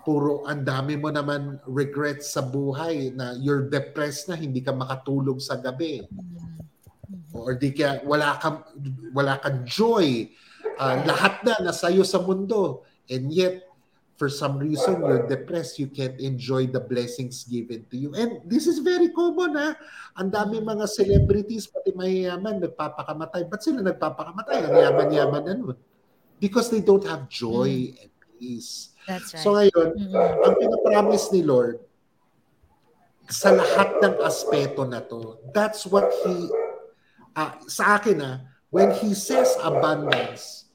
Puro 0.02 0.42
ang 0.50 0.66
dami 0.66 0.98
mo 0.98 1.14
naman 1.14 1.62
regrets 1.66 2.34
sa 2.34 2.42
buhay 2.42 3.14
na 3.14 3.38
you're 3.38 3.70
depressed 3.70 4.26
na, 4.26 4.34
hindi 4.34 4.58
ka 4.58 4.74
makatulog 4.74 5.38
sa 5.38 5.58
gabi. 5.58 6.02
Or 7.32 7.54
di 7.54 7.70
ka, 7.70 8.02
wala 8.02 8.36
kang, 8.42 8.66
wala 9.14 9.38
kang 9.38 9.62
joy. 9.62 10.26
Ah, 10.76 10.98
lahat 11.06 11.46
na 11.46 11.70
nasa 11.70 11.88
iyo 11.88 12.02
sa 12.02 12.18
mundo. 12.18 12.82
And 13.06 13.30
yet, 13.30 13.62
for 14.16 14.30
some 14.30 14.60
reason, 14.60 15.02
you're 15.02 15.26
depressed. 15.26 15.82
You 15.82 15.90
can't 15.90 16.14
enjoy 16.22 16.70
the 16.70 16.78
blessings 16.78 17.42
given 17.42 17.82
to 17.90 17.96
you. 17.98 18.10
And 18.14 18.38
this 18.46 18.70
is 18.70 18.78
very 18.78 19.10
common, 19.10 19.58
ha? 19.58 19.74
Ang 20.14 20.30
dami 20.30 20.62
mga 20.62 20.86
celebrities, 20.86 21.66
pati 21.66 21.90
mayayaman, 21.90 22.62
nagpapakamatay. 22.62 23.50
Ba't 23.50 23.60
sila 23.66 23.82
nagpapakamatay? 23.82 24.70
Ang 24.70 24.76
yaman-yaman 24.78 25.42
na 25.42 25.54
nun. 25.58 25.78
Because 26.38 26.70
they 26.70 26.82
don't 26.82 27.02
have 27.02 27.26
joy 27.26 27.90
and 27.98 28.12
peace. 28.38 28.91
That's 29.06 29.34
right. 29.34 29.42
So 29.42 29.54
ngayon, 29.58 29.88
Mm. 29.98 30.14
ang 30.46 30.54
pinapromise 30.58 31.28
ni 31.34 31.42
Lord, 31.42 31.82
sa 33.30 33.54
lahat 33.54 33.98
ng 34.02 34.14
aspeto 34.22 34.84
na 34.84 35.00
to, 35.02 35.40
that's 35.56 35.86
what 35.88 36.10
He, 36.22 36.50
ah, 37.34 37.56
sa 37.66 37.96
akin 37.98 38.18
ah, 38.20 38.36
when 38.70 38.92
He 38.92 39.14
says 39.16 39.54
abundance, 39.62 40.68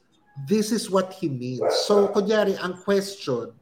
this 0.48 0.72
is 0.74 0.90
what 0.90 1.12
He 1.14 1.30
means. 1.30 1.64
So, 1.86 2.10
kunyari, 2.10 2.58
ang 2.58 2.82
question, 2.82 3.54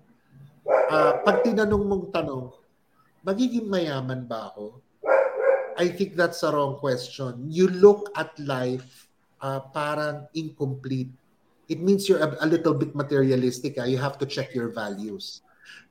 ah, 0.88 1.20
pag 1.22 1.44
tinanong 1.44 1.84
mong 1.84 2.06
tanong, 2.14 2.50
magiging 3.26 3.66
mayaman 3.66 4.24
ba 4.24 4.54
ako? 4.54 4.80
I 5.76 5.92
think 5.92 6.16
that's 6.16 6.40
a 6.40 6.48
wrong 6.48 6.80
question. 6.80 7.52
You 7.52 7.68
look 7.68 8.08
at 8.16 8.32
life 8.40 9.06
uh, 9.44 9.60
parang 9.60 10.24
incomplete. 10.32 11.12
It 11.66 11.82
means 11.82 12.08
you're 12.08 12.22
a, 12.22 12.30
a 12.40 12.46
little 12.46 12.74
bit 12.74 12.94
materialistic. 12.94 13.78
ah. 13.78 13.84
You 13.84 13.98
have 13.98 14.18
to 14.22 14.26
check 14.26 14.54
your 14.54 14.70
values. 14.70 15.42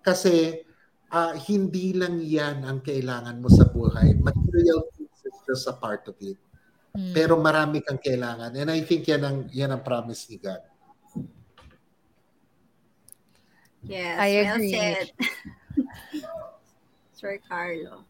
Kasi 0.01 0.63
ah, 1.11 1.35
hindi 1.35 1.91
lang 1.91 2.23
yan 2.23 2.63
ang 2.63 2.79
kailangan 2.79 3.43
mo 3.43 3.51
sa 3.51 3.67
buhay. 3.67 4.15
Material 4.19 4.87
things 4.95 5.19
is 5.27 5.37
just 5.43 5.67
a 5.67 5.75
part 5.75 6.07
of 6.07 6.15
it. 6.23 6.39
Hmm. 6.95 7.11
Pero 7.11 7.35
marami 7.35 7.83
kang 7.83 7.99
kailangan. 7.99 8.55
And 8.55 8.71
I 8.71 8.79
think 8.87 9.03
yan 9.05 9.23
ang, 9.27 9.37
yan 9.51 9.75
ang 9.75 9.83
promise 9.83 10.31
ni 10.31 10.39
God. 10.39 10.63
Yes, 13.85 14.17
I 14.17 14.29
well 14.41 14.57
agree. 14.57 14.73
said. 14.73 15.07
Sir 17.19 17.37
Carlo. 17.45 18.01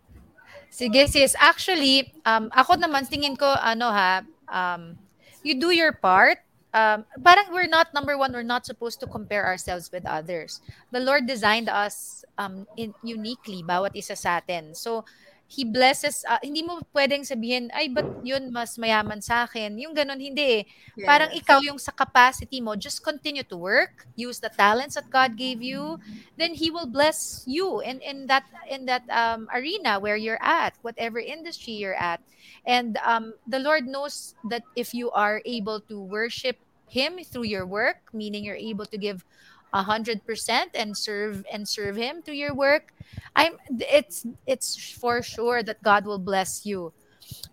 Sige 0.71 1.08
sis, 1.08 1.36
actually, 1.39 2.12
um, 2.28 2.51
ako 2.51 2.75
naman 2.75 3.08
tingin 3.08 3.39
ko, 3.39 3.47
ano 3.47 3.88
ha, 3.91 4.23
um, 4.51 4.99
you 5.39 5.56
do 5.56 5.71
your 5.71 5.95
part. 5.95 6.44
Um, 6.75 7.07
parang 7.23 7.55
we're 7.55 7.71
not, 7.71 7.95
number 7.95 8.19
one, 8.19 8.35
we're 8.35 8.43
not 8.43 8.67
supposed 8.67 8.99
to 8.99 9.07
compare 9.07 9.47
ourselves 9.47 9.88
with 9.95 10.03
others. 10.03 10.59
The 10.91 10.99
Lord 10.99 11.23
designed 11.23 11.71
us 11.71 12.25
um, 12.35 12.67
in, 12.75 12.91
uniquely, 12.99 13.63
bawat 13.63 13.95
isa 13.95 14.19
sa 14.19 14.43
atin. 14.43 14.75
So, 14.75 15.07
He 15.47 15.61
blesses, 15.61 16.25
uh, 16.25 16.41
hindi 16.41 16.65
mo 16.65 16.81
pwedeng 16.89 17.21
sabihin, 17.21 17.69
ay, 17.69 17.93
ba't 17.93 18.09
yun 18.25 18.49
mas 18.49 18.81
mayaman 18.81 19.21
sa 19.21 19.45
akin? 19.45 19.77
Yung 19.77 19.93
ganun, 19.93 20.17
hindi 20.17 20.41
eh. 20.41 20.63
Parang 21.05 21.29
Yes. 21.29 21.45
ikaw 21.45 21.61
yung 21.61 21.77
sa 21.77 21.93
capacity 21.93 22.57
mo, 22.65 22.73
just 22.73 23.05
continue 23.05 23.45
to 23.45 23.53
work, 23.53 24.09
use 24.17 24.41
the 24.41 24.49
talents 24.49 24.97
that 24.97 25.05
God 25.13 25.38
gave 25.38 25.61
you, 25.61 26.01
then 26.33 26.57
He 26.57 26.73
will 26.73 26.89
bless 26.89 27.45
you 27.45 27.77
in, 27.85 28.01
in 28.01 28.25
that 28.25 28.49
in 28.73 28.89
that 28.89 29.05
um, 29.13 29.45
arena 29.53 30.01
where 30.01 30.17
you're 30.17 30.41
at, 30.41 30.73
whatever 30.81 31.21
industry 31.21 31.77
you're 31.77 31.93
at. 31.93 32.25
And 32.65 32.97
um, 33.05 33.38
the 33.45 33.61
Lord 33.61 33.85
knows 33.85 34.33
that 34.49 34.65
if 34.73 34.97
you 34.97 35.13
are 35.13 35.45
able 35.45 35.77
to 35.93 36.01
worship 36.01 36.57
Him 36.87 37.19
through 37.23 37.45
your 37.45 37.65
work, 37.65 38.13
meaning 38.13 38.43
you're 38.43 38.55
able 38.55 38.85
to 38.85 38.97
give 38.97 39.25
a 39.73 39.83
hundred 39.83 40.25
percent 40.25 40.71
and 40.73 40.95
serve 40.95 41.45
and 41.51 41.67
serve 41.67 41.95
Him 41.95 42.21
through 42.21 42.39
your 42.39 42.55
work, 42.55 42.95
I'm 43.35 43.59
it's 43.69 44.25
it's 44.47 44.75
for 44.77 45.21
sure 45.21 45.63
that 45.63 45.83
God 45.83 46.05
will 46.05 46.19
bless 46.19 46.65
you. 46.65 46.93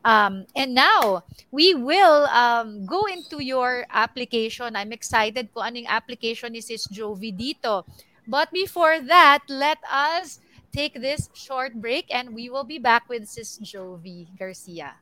Um, 0.05 0.47
and 0.55 0.75
now 0.75 1.25
we 1.51 1.75
will 1.75 2.27
um, 2.29 2.85
go 2.87 3.07
into 3.07 3.43
your 3.43 3.87
application. 3.91 4.77
I'm 4.77 4.93
excited 4.93 5.49
kung 5.55 5.75
anong 5.75 5.89
application 5.89 6.53
ni 6.53 6.61
Sis 6.61 6.87
Jovi 6.93 7.33
dito. 7.33 7.83
But 8.29 8.53
before 8.53 9.01
that, 9.01 9.43
let 9.49 9.79
us 9.89 10.39
take 10.71 10.95
this 11.01 11.29
short 11.35 11.75
break 11.81 12.07
and 12.13 12.37
we 12.37 12.51
will 12.51 12.65
be 12.65 12.79
back 12.79 13.09
with 13.09 13.27
Sis 13.27 13.59
Jovi 13.65 14.29
Garcia. 14.37 15.01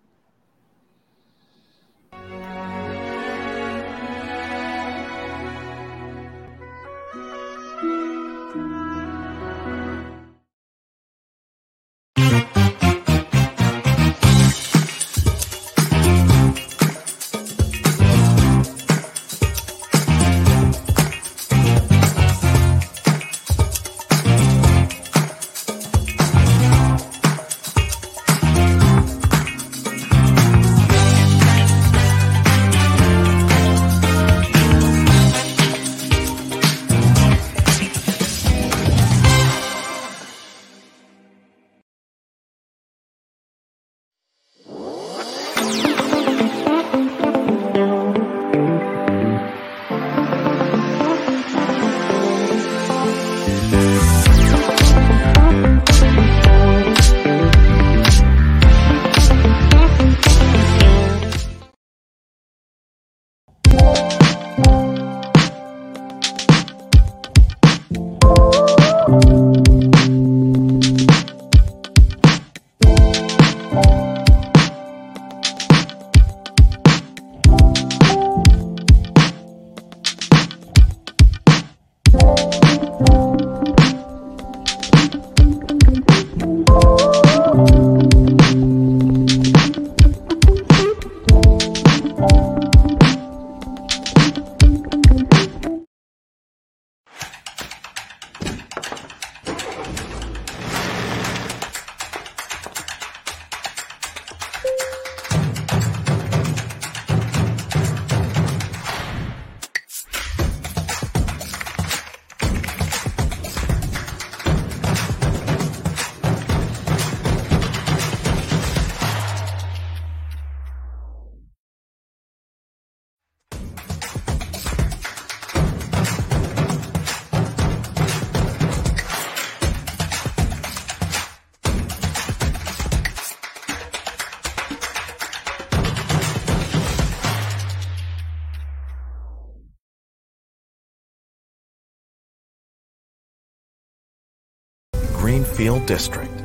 Greenfield 145.61 145.87
District, 145.87 146.45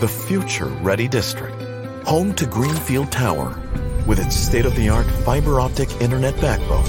the 0.00 0.06
future 0.06 0.66
ready 0.66 1.08
district, 1.08 1.62
home 2.04 2.34
to 2.34 2.44
Greenfield 2.44 3.10
Tower 3.10 3.58
with 4.06 4.18
its 4.18 4.36
state 4.36 4.66
of 4.66 4.76
the 4.76 4.90
art 4.90 5.06
fiber 5.24 5.60
optic 5.60 5.90
internet 6.02 6.38
backbone. 6.42 6.84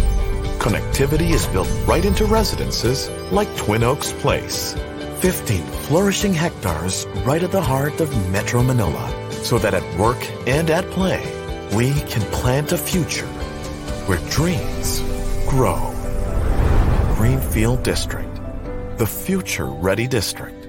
Connectivity 0.60 1.30
is 1.30 1.48
built 1.48 1.70
right 1.88 2.04
into 2.04 2.26
residences 2.26 3.10
like 3.32 3.48
Twin 3.56 3.86
Oaks 3.86 4.12
Place. 4.12 4.74
15 5.22 5.64
flourishing 5.88 6.34
hectares 6.34 7.08
right 7.24 7.42
at 7.42 7.54
the 7.54 7.62
heart 7.62 8.02
of 8.02 8.12
Metro 8.32 8.62
Manila, 8.62 9.08
so 9.32 9.58
that 9.58 9.74
at 9.74 9.98
work 9.98 10.20
and 10.48 10.70
at 10.70 10.84
play, 10.92 11.24
we 11.74 11.94
can 12.02 12.22
plant 12.34 12.74
a 12.74 12.78
future 12.78 13.32
where 14.08 14.20
dreams 14.30 15.00
grow. 15.48 15.80
Greenfield 17.16 17.82
District, 17.82 18.42
the 18.98 19.08
future 19.08 19.68
ready 19.68 20.06
district. 20.06 20.61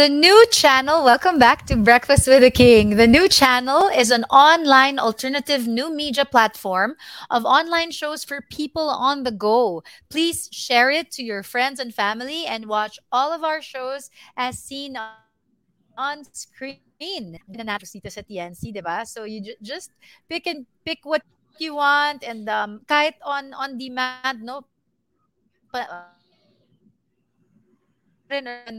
The 0.00 0.08
new 0.08 0.46
channel, 0.48 1.04
welcome 1.04 1.38
back 1.38 1.66
to 1.66 1.76
Breakfast 1.76 2.26
with 2.26 2.40
the 2.40 2.50
King. 2.50 2.96
The 2.96 3.06
new 3.06 3.28
channel 3.28 3.92
is 3.92 4.10
an 4.10 4.24
online 4.32 4.98
alternative 4.98 5.66
new 5.68 5.94
media 5.94 6.24
platform 6.24 6.96
of 7.28 7.44
online 7.44 7.90
shows 7.90 8.24
for 8.24 8.40
people 8.40 8.88
on 8.88 9.24
the 9.24 9.30
go. 9.30 9.82
Please 10.08 10.48
share 10.52 10.88
it 10.90 11.10
to 11.20 11.22
your 11.22 11.42
friends 11.42 11.78
and 11.78 11.92
family 11.92 12.46
and 12.46 12.64
watch 12.64 12.98
all 13.12 13.30
of 13.30 13.44
our 13.44 13.60
shows 13.60 14.08
as 14.38 14.58
seen 14.58 14.96
on 14.96 16.24
screen. 16.32 17.36
Nanatros 17.52 17.92
dito 17.92 18.08
sa 18.08 18.24
TNC, 18.24 18.72
di 18.72 18.80
ba? 18.80 19.04
So 19.04 19.28
you 19.28 19.52
ju- 19.52 19.60
just 19.60 19.92
pick 20.32 20.48
and 20.48 20.64
pick 20.80 21.04
what 21.04 21.20
you 21.60 21.76
want 21.76 22.24
and 22.24 22.48
um, 22.48 22.80
kahit 22.88 23.20
on 23.20 23.52
on 23.52 23.76
demand, 23.76 24.48
no? 24.48 24.64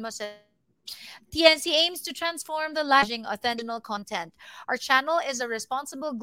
Sa 0.09 0.49
TNC 1.34 1.68
aims 1.68 2.02
to 2.02 2.14
transform 2.14 2.74
the 2.74 2.84
live 2.84 3.12
authentic 3.26 3.68
content. 3.84 4.34
Our 4.68 4.78
channel 4.78 5.20
is 5.28 5.39
a 5.39 5.48
responsible 5.48 6.14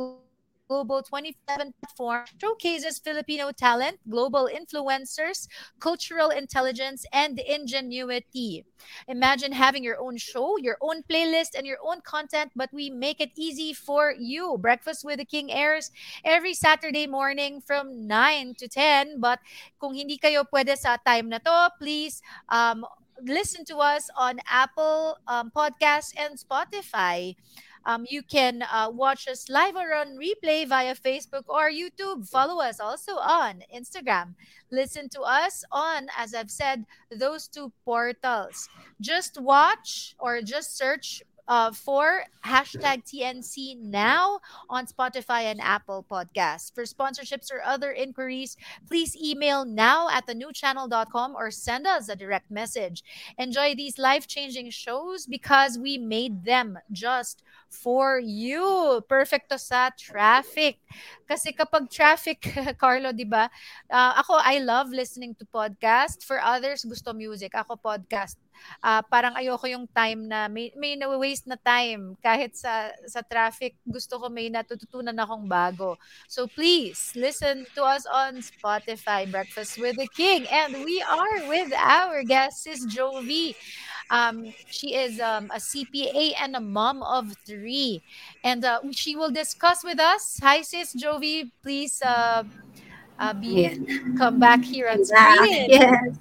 global 0.69 1.03
27 1.03 1.73
platform 1.81 2.25
showcases 2.41 2.99
Filipino 2.99 3.51
talent, 3.51 3.99
global 4.09 4.49
influencers, 4.53 5.49
cultural 5.81 6.29
intelligence, 6.29 7.07
and 7.13 7.41
ingenuity. 7.41 8.65
Imagine 9.09 9.51
having 9.51 9.83
your 9.83 9.99
own 9.99 10.17
show, 10.17 10.59
your 10.59 10.77
own 10.81 11.03
playlist, 11.09 11.57
and 11.57 11.67
your 11.67 11.79
own 11.83 12.01
content, 12.03 12.53
but 12.55 12.69
we 12.73 12.91
make 12.91 13.21
it 13.21 13.33
easy 13.35 13.73
for 13.73 14.13
you. 14.13 14.59
Breakfast 14.61 15.05
with 15.05 15.19
the 15.19 15.25
King 15.25 15.51
airs 15.51 15.91
every 16.25 16.53
Saturday 16.53 17.07
morning 17.07 17.61
from 17.65 18.07
9 18.07 18.55
to 18.59 18.69
10. 18.69 19.21
But 19.21 19.41
kung 19.81 19.95
hindi 19.95 20.19
kayo 20.19 20.45
pwede 20.53 20.77
sa 20.77 21.01
time 21.01 21.33
na 21.33 21.39
to, 21.41 21.73
please 21.81 22.21
um, 22.53 22.85
listen 23.23 23.65
to 23.67 23.79
us 23.79 24.11
on 24.17 24.39
Apple 24.49 25.19
um, 25.27 25.51
Podcasts 25.55 26.13
and 26.19 26.39
Spotify. 26.39 27.37
Um, 27.85 28.05
you 28.09 28.23
can 28.23 28.63
uh, 28.63 28.91
watch 28.93 29.29
us 29.29 29.49
live 29.49 29.75
or 29.75 29.95
on 29.95 30.19
replay 30.19 30.69
via 30.69 30.95
Facebook 30.95 31.45
or 31.49 31.71
YouTube. 31.71 32.29
Follow 32.29 32.61
us 32.63 32.81
also 32.81 33.13
on 33.17 33.63
Instagram. 33.75 34.35
Listen 34.71 35.09
to 35.11 35.23
us 35.23 35.65
on, 35.73 36.09
as 36.17 36.35
I've 36.35 36.51
said, 36.51 36.85
those 37.11 37.49
two 37.49 37.73
portals. 37.85 38.69
Just 39.01 39.41
watch 39.41 40.15
or 40.19 40.43
just 40.43 40.77
search 40.77 41.23
uh, 41.49 41.73
for 41.73 42.25
hashtag 42.45 43.03
TNC 43.03 43.81
now 43.81 44.39
on 44.69 44.87
Spotify 44.87 45.49
and 45.51 45.61
Apple 45.61 46.05
Podcasts. 46.09 46.73
For 46.73 46.85
sponsorships 46.85 47.51
or 47.51 47.65
other 47.65 47.91
inquiries, 47.91 48.57
please 48.87 49.17
email 49.17 49.65
now 49.65 50.09
at 50.09 50.27
thenewchannel.com 50.27 51.35
or 51.35 51.51
send 51.51 51.87
us 51.87 52.09
a 52.09 52.17
direct 52.17 52.51
message. 52.51 53.03
Enjoy 53.39 53.75
these 53.75 53.99
life 53.99 54.29
changing 54.29 54.71
shows 54.71 55.27
because 55.27 55.79
we 55.79 55.99
made 55.99 56.45
them 56.45 56.79
just 56.93 57.43
for 57.69 58.21
you. 58.21 59.03
Perfecto 59.09 59.57
sa 59.57 59.91
traffic. 59.93 60.81
Kasi 61.29 61.53
kapag 61.53 61.89
traffic, 61.89 62.41
Carlo, 62.81 63.13
di 63.13 63.25
ba? 63.25 63.49
Uh, 63.89 64.21
ako, 64.21 64.41
I 64.41 64.61
love 64.61 64.89
listening 64.89 65.37
to 65.37 65.45
podcast. 65.49 66.25
For 66.25 66.41
others, 66.41 66.85
gusto 66.85 67.13
music. 67.13 67.53
Ako, 67.57 67.77
podcast. 67.77 68.37
Uh, 68.83 69.03
parang 69.07 69.35
ayoko 69.35 69.67
yung 69.69 69.87
time 69.91 70.29
na 70.29 70.47
may, 70.49 70.73
may 70.77 70.95
na-waste 70.97 71.47
na 71.47 71.57
time. 71.57 72.15
Kahit 72.23 72.55
sa 72.57 72.91
sa 73.07 73.23
traffic 73.23 73.75
gusto 73.87 74.19
ko 74.19 74.29
may 74.31 74.49
natututunan 74.51 75.17
akong 75.19 75.47
bago. 75.49 75.97
So 76.29 76.47
please 76.47 77.13
listen 77.17 77.67
to 77.75 77.83
us 77.85 78.07
on 78.07 78.41
Spotify 78.45 79.29
Breakfast 79.31 79.79
with 79.79 79.97
the 79.97 80.09
King. 80.15 80.47
And 80.51 80.85
we 80.85 81.03
are 81.03 81.49
with 81.49 81.73
our 81.75 82.23
guest 82.23 82.63
Sis 82.65 82.87
Jovi. 82.87 83.55
Um, 84.11 84.53
she 84.71 84.95
is 84.95 85.21
um, 85.21 85.51
a 85.53 85.61
CPA 85.61 86.33
and 86.41 86.57
a 86.57 86.61
mom 86.61 87.03
of 87.03 87.29
three. 87.45 88.01
And 88.45 88.65
uh, 88.65 88.81
she 88.93 89.17
will 89.17 89.31
discuss 89.31 89.85
with 89.85 90.01
us. 90.01 90.41
Hi 90.43 90.63
sis 90.63 90.95
Jovi. 90.97 91.51
Please 91.63 92.01
uh, 92.01 92.45
uh, 93.19 93.33
be 93.35 93.69
Yeah. 93.69 93.75
come 94.17 94.39
back 94.41 94.65
here 94.65 94.89
on 94.89 95.05
Back, 95.05 95.37
screen. 95.37 95.69
Yes. 95.71 96.17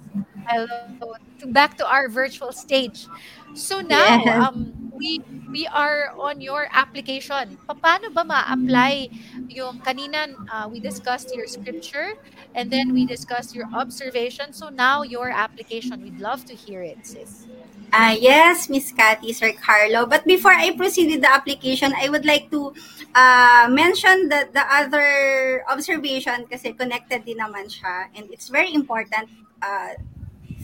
Hello. 0.48 1.12
Back 1.52 1.76
to 1.76 1.86
our 1.86 2.08
virtual 2.08 2.52
stage. 2.52 3.06
So 3.54 3.80
now, 3.84 4.24
Yes. 4.24 4.48
um, 4.48 4.72
we 4.96 5.20
we 5.52 5.68
are 5.68 6.10
on 6.18 6.40
your 6.40 6.66
application. 6.72 7.60
Paano 7.68 8.08
ba 8.10 8.24
ma-apply 8.24 9.12
yung 9.52 9.78
kanina 9.84 10.32
uh, 10.50 10.66
we 10.66 10.80
discussed 10.80 11.30
your 11.36 11.46
scripture 11.46 12.16
and 12.56 12.72
then 12.72 12.90
we 12.96 13.04
discussed 13.06 13.54
your 13.54 13.68
observation. 13.76 14.50
So 14.56 14.68
now 14.72 15.04
your 15.04 15.30
application. 15.30 16.00
We'd 16.02 16.18
love 16.18 16.48
to 16.50 16.54
hear 16.56 16.82
it, 16.82 17.04
sis. 17.06 17.46
Ah, 17.92 18.12
yes, 18.12 18.68
Miss 18.68 18.92
Cathy, 18.92 19.32
Sir 19.32 19.52
Carlo. 19.56 20.04
But 20.04 20.24
before 20.28 20.52
I 20.52 20.76
proceed 20.76 21.08
with 21.08 21.24
the 21.24 21.32
application, 21.32 21.92
I 21.96 22.08
would 22.08 22.24
like 22.28 22.50
to 22.52 22.72
uh, 23.16 23.68
mention 23.72 24.28
the, 24.28 24.44
the 24.52 24.64
other 24.68 25.64
observation 25.68 26.44
kasi 26.48 26.72
connected 26.76 27.24
din 27.24 27.40
naman 27.40 27.64
siya. 27.72 28.12
And 28.12 28.28
it's 28.28 28.52
very 28.52 28.74
important 28.76 29.28
uh, 29.64 29.96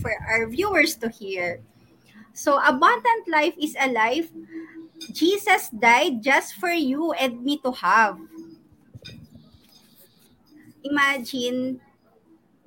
for 0.01 0.12
our 0.28 0.47
viewers 0.47 0.97
to 1.03 1.09
hear. 1.09 1.61
So, 2.34 2.59
abundant 2.59 3.28
life 3.28 3.55
is 3.61 3.76
a 3.78 3.90
life 3.92 4.30
Jesus 5.12 5.68
died 5.70 6.22
just 6.22 6.55
for 6.55 6.70
you 6.70 7.12
and 7.12 7.42
me 7.42 7.59
to 7.59 7.72
have. 7.72 8.18
Imagine, 10.84 11.80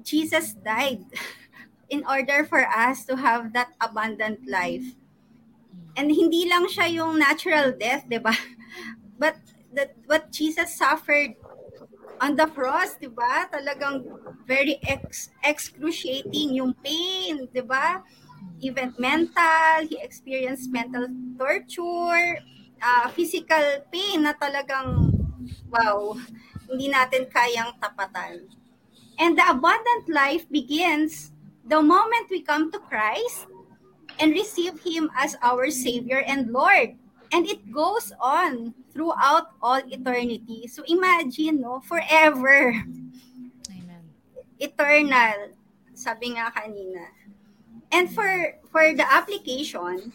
Jesus 0.04 0.54
died 0.54 1.06
in 1.90 2.04
order 2.06 2.44
for 2.44 2.68
us 2.68 3.06
to 3.06 3.16
have 3.16 3.54
that 3.54 3.74
abundant 3.80 4.48
life. 4.48 4.96
And 5.96 6.12
hindi 6.12 6.50
lang 6.50 6.68
siya 6.68 6.92
yung 6.94 7.18
natural 7.18 7.74
death, 7.74 8.06
'di 8.06 8.22
ba? 8.22 8.34
But 9.22 9.42
that 9.74 9.98
what 10.06 10.30
Jesus 10.30 10.78
suffered 10.78 11.34
on 12.22 12.36
the 12.36 12.48
cross, 12.52 12.98
'di 12.98 13.10
ba? 13.14 13.50
Talagang 13.50 14.06
very 14.46 14.82
ex- 14.86 15.34
excruciating 15.46 16.58
yung 16.58 16.74
pain, 16.82 17.46
'di 17.50 17.64
ba? 17.66 18.02
Even 18.62 18.94
mental, 18.98 19.86
he 19.86 19.98
experienced 20.02 20.70
mental 20.74 21.06
torture, 21.38 22.42
uh, 22.82 23.06
physical 23.14 23.86
pain 23.94 24.26
na 24.26 24.34
talagang 24.34 25.14
wow, 25.70 26.18
hindi 26.66 26.90
natin 26.90 27.30
kayang 27.30 27.78
tapatan. 27.78 28.50
And 29.18 29.34
the 29.34 29.46
abundant 29.50 30.06
life 30.10 30.46
begins 30.50 31.34
the 31.66 31.82
moment 31.82 32.30
we 32.30 32.42
come 32.42 32.70
to 32.72 32.80
Christ 32.86 33.50
and 34.20 34.32
receive 34.32 34.78
Him 34.86 35.10
as 35.18 35.36
our 35.42 35.70
Savior 35.70 36.22
and 36.26 36.54
Lord. 36.54 36.98
And 37.32 37.46
it 37.46 37.72
goes 37.72 38.14
on 38.22 38.74
throughout 38.94 39.52
all 39.62 39.82
eternity. 39.84 40.68
So 40.68 40.84
imagine, 40.88 41.62
no, 41.62 41.82
forever. 41.82 42.74
Eternal. 44.60 45.54
Sabi 45.94 46.38
nga 46.38 46.54
kanina. 46.54 47.10
And 47.92 48.12
for 48.12 48.58
for 48.70 48.94
the 48.94 49.06
application, 49.08 50.14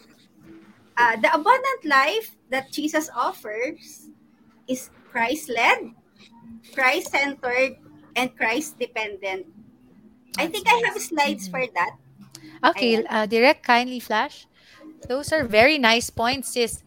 uh, 0.97 1.15
the 1.19 1.27
abundant 1.27 1.81
life 1.83 2.35
that 2.49 2.71
Jesus 2.71 3.09
offers 3.11 4.07
is 4.67 4.89
Christ-led, 5.11 5.91
Christ-centered, 6.73 7.77
and 8.15 8.31
Christ-dependent. 8.37 9.45
I 10.37 10.47
think 10.47 10.65
I 10.71 10.81
have 10.87 10.97
slides 11.01 11.47
for 11.47 11.65
that. 11.75 11.99
Okay, 12.63 13.03
uh, 13.05 13.25
direct 13.25 13.61
kindly 13.61 13.99
flash. 13.99 14.47
Those 15.09 15.33
are 15.33 15.43
very 15.43 15.77
nice 15.77 16.09
points, 16.09 16.53
sis. 16.53 16.81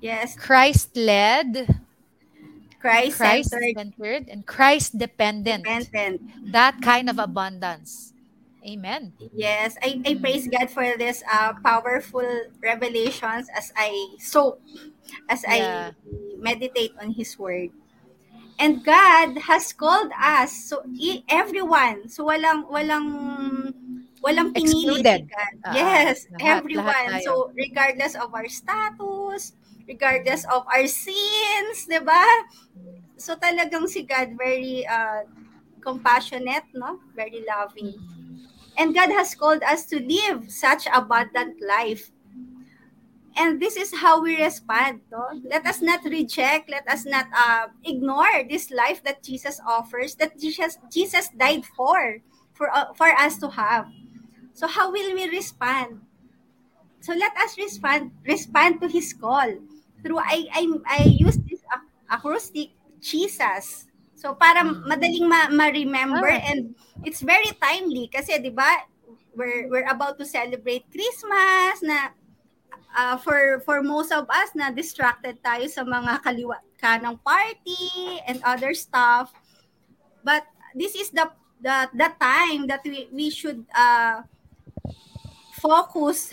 Yes. 0.00 0.34
Christ-led, 0.36 1.80
Christ-centered. 2.80 3.52
Christ-centered, 3.76 4.24
and 4.28 4.46
Christ-dependent. 4.46 5.64
Dependent. 5.64 6.20
That 6.52 6.80
kind 6.80 7.08
of 7.10 7.18
abundance. 7.18 8.12
Amen. 8.64 9.12
Yes, 9.32 9.76
I, 9.80 10.00
I 10.04 10.14
praise 10.16 10.48
God 10.48 10.68
for 10.68 10.84
this 10.96 11.22
uh, 11.30 11.52
powerful 11.64 12.24
revelations 12.62 13.48
as 13.56 13.72
I 13.76 14.16
soak, 14.18 14.60
as 15.28 15.44
Yeah. 15.44 15.92
I 15.92 16.40
meditate 16.40 16.92
on 17.00 17.12
His 17.12 17.38
Word. 17.38 17.70
And 18.60 18.84
God 18.84 19.38
has 19.48 19.72
called 19.72 20.12
us, 20.20 20.52
so 20.52 20.84
i- 21.00 21.24
everyone, 21.32 22.08
so 22.12 22.28
walang 22.28 22.68
walang 22.68 23.72
walang 24.20 24.52
pinili 24.52 25.00
si. 25.00 25.24
God. 25.24 25.52
Ah, 25.64 25.72
yes, 25.72 26.28
lahat- 26.28 26.36
lahat 26.36 26.60
everyone. 26.60 27.08
tayo. 27.08 27.24
So 27.24 27.32
regardless 27.56 28.14
of 28.20 28.28
our 28.36 28.48
status, 28.52 29.56
regardless 29.90 30.46
of 30.46 30.62
our 30.70 30.86
sins, 30.86 31.90
'di 31.90 31.98
ba? 32.06 32.22
So 33.18 33.34
talagang 33.34 33.90
si 33.90 34.06
God 34.06 34.38
very 34.38 34.86
uh, 34.86 35.26
compassionate, 35.82 36.70
no? 36.72 37.02
Very 37.18 37.42
loving. 37.42 37.98
And 38.78 38.94
God 38.94 39.10
has 39.10 39.34
called 39.34 39.66
us 39.66 39.84
to 39.90 39.98
live 39.98 40.48
such 40.48 40.86
abundant 40.88 41.58
life. 41.60 42.08
And 43.36 43.60
this 43.60 43.76
is 43.76 43.92
how 43.92 44.22
we 44.22 44.40
respond. 44.40 45.04
No? 45.12 45.28
Let 45.44 45.66
us 45.66 45.82
not 45.82 46.00
reject, 46.04 46.70
let 46.70 46.88
us 46.88 47.04
not 47.04 47.28
uh, 47.36 47.68
ignore 47.84 48.44
this 48.48 48.70
life 48.70 49.04
that 49.04 49.22
Jesus 49.22 49.60
offers, 49.66 50.14
that 50.16 50.38
Jesus, 50.38 50.78
Jesus 50.88 51.28
died 51.36 51.64
for, 51.76 52.18
for, 52.56 52.72
uh, 52.72 52.92
for 52.94 53.08
us 53.20 53.36
to 53.38 53.48
have. 53.50 53.86
So 54.54 54.66
how 54.66 54.90
will 54.90 55.14
we 55.14 55.28
respond? 55.28 56.00
So 57.00 57.12
let 57.14 57.32
us 57.36 57.56
respond 57.56 58.12
respond 58.28 58.80
to 58.80 58.88
his 58.88 59.12
call 59.16 59.48
through 60.02 60.20
I 60.20 60.48
I 60.52 60.62
I 60.86 61.00
use 61.06 61.38
this 61.46 61.62
ac- 61.68 61.90
acrostic 62.10 62.72
Jesus. 63.00 63.86
So 64.16 64.36
para 64.36 64.60
madaling 64.64 65.24
ma- 65.24 65.48
ma-remember 65.48 66.28
Ah. 66.28 66.50
and 66.52 66.76
it's 67.08 67.24
very 67.24 67.48
timely 67.56 68.08
kasi 68.12 68.36
'di 68.36 68.52
ba 68.52 68.84
we're 69.32 69.64
we're 69.72 69.88
about 69.88 70.20
to 70.20 70.26
celebrate 70.28 70.84
Christmas 70.92 71.80
na 71.80 72.12
uh, 72.92 73.16
for 73.16 73.64
for 73.64 73.80
most 73.80 74.12
of 74.12 74.28
us 74.28 74.52
na 74.52 74.68
distracted 74.68 75.40
tayo 75.40 75.64
sa 75.72 75.86
mga 75.86 76.20
kaliwa 76.20 76.60
kanang 76.76 77.16
party 77.24 78.20
and 78.28 78.44
other 78.44 78.76
stuff. 78.76 79.32
But 80.20 80.44
this 80.76 80.92
is 80.92 81.08
the 81.14 81.32
the 81.64 81.88
the 81.96 82.10
time 82.20 82.68
that 82.68 82.84
we 82.84 83.08
we 83.08 83.32
should 83.32 83.64
uh 83.72 84.24
focus 85.60 86.32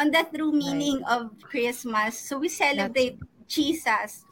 on 0.00 0.08
the 0.08 0.24
true 0.32 0.48
meaning 0.48 1.04
of 1.04 1.28
Christmas. 1.44 2.16
So 2.16 2.40
we 2.40 2.48
celebrate 2.48 3.20
Jesus. 3.44 4.24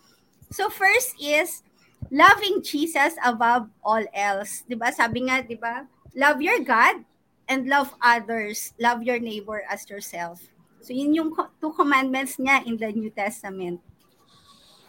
So 0.49 0.73
first 0.73 1.13
is 1.21 1.61
loving 2.09 2.65
Jesus 2.65 3.21
above 3.21 3.69
all 3.85 4.01
else. 4.17 4.65
'Di 4.65 4.81
ba? 4.81 4.89
Sabi 4.89 5.29
nga, 5.29 5.45
'di 5.45 5.61
ba? 5.61 5.85
Love 6.17 6.41
your 6.41 6.65
God 6.65 7.05
and 7.53 7.69
love 7.69 7.93
others. 8.01 8.73
Love 8.81 9.05
your 9.05 9.21
neighbor 9.21 9.61
as 9.69 9.85
yourself. 9.93 10.41
So 10.81 10.97
yun 10.97 11.13
yung 11.13 11.37
two 11.61 11.77
commandments 11.77 12.41
niya 12.41 12.65
in 12.65 12.81
the 12.81 12.89
New 12.89 13.13
Testament. 13.13 13.85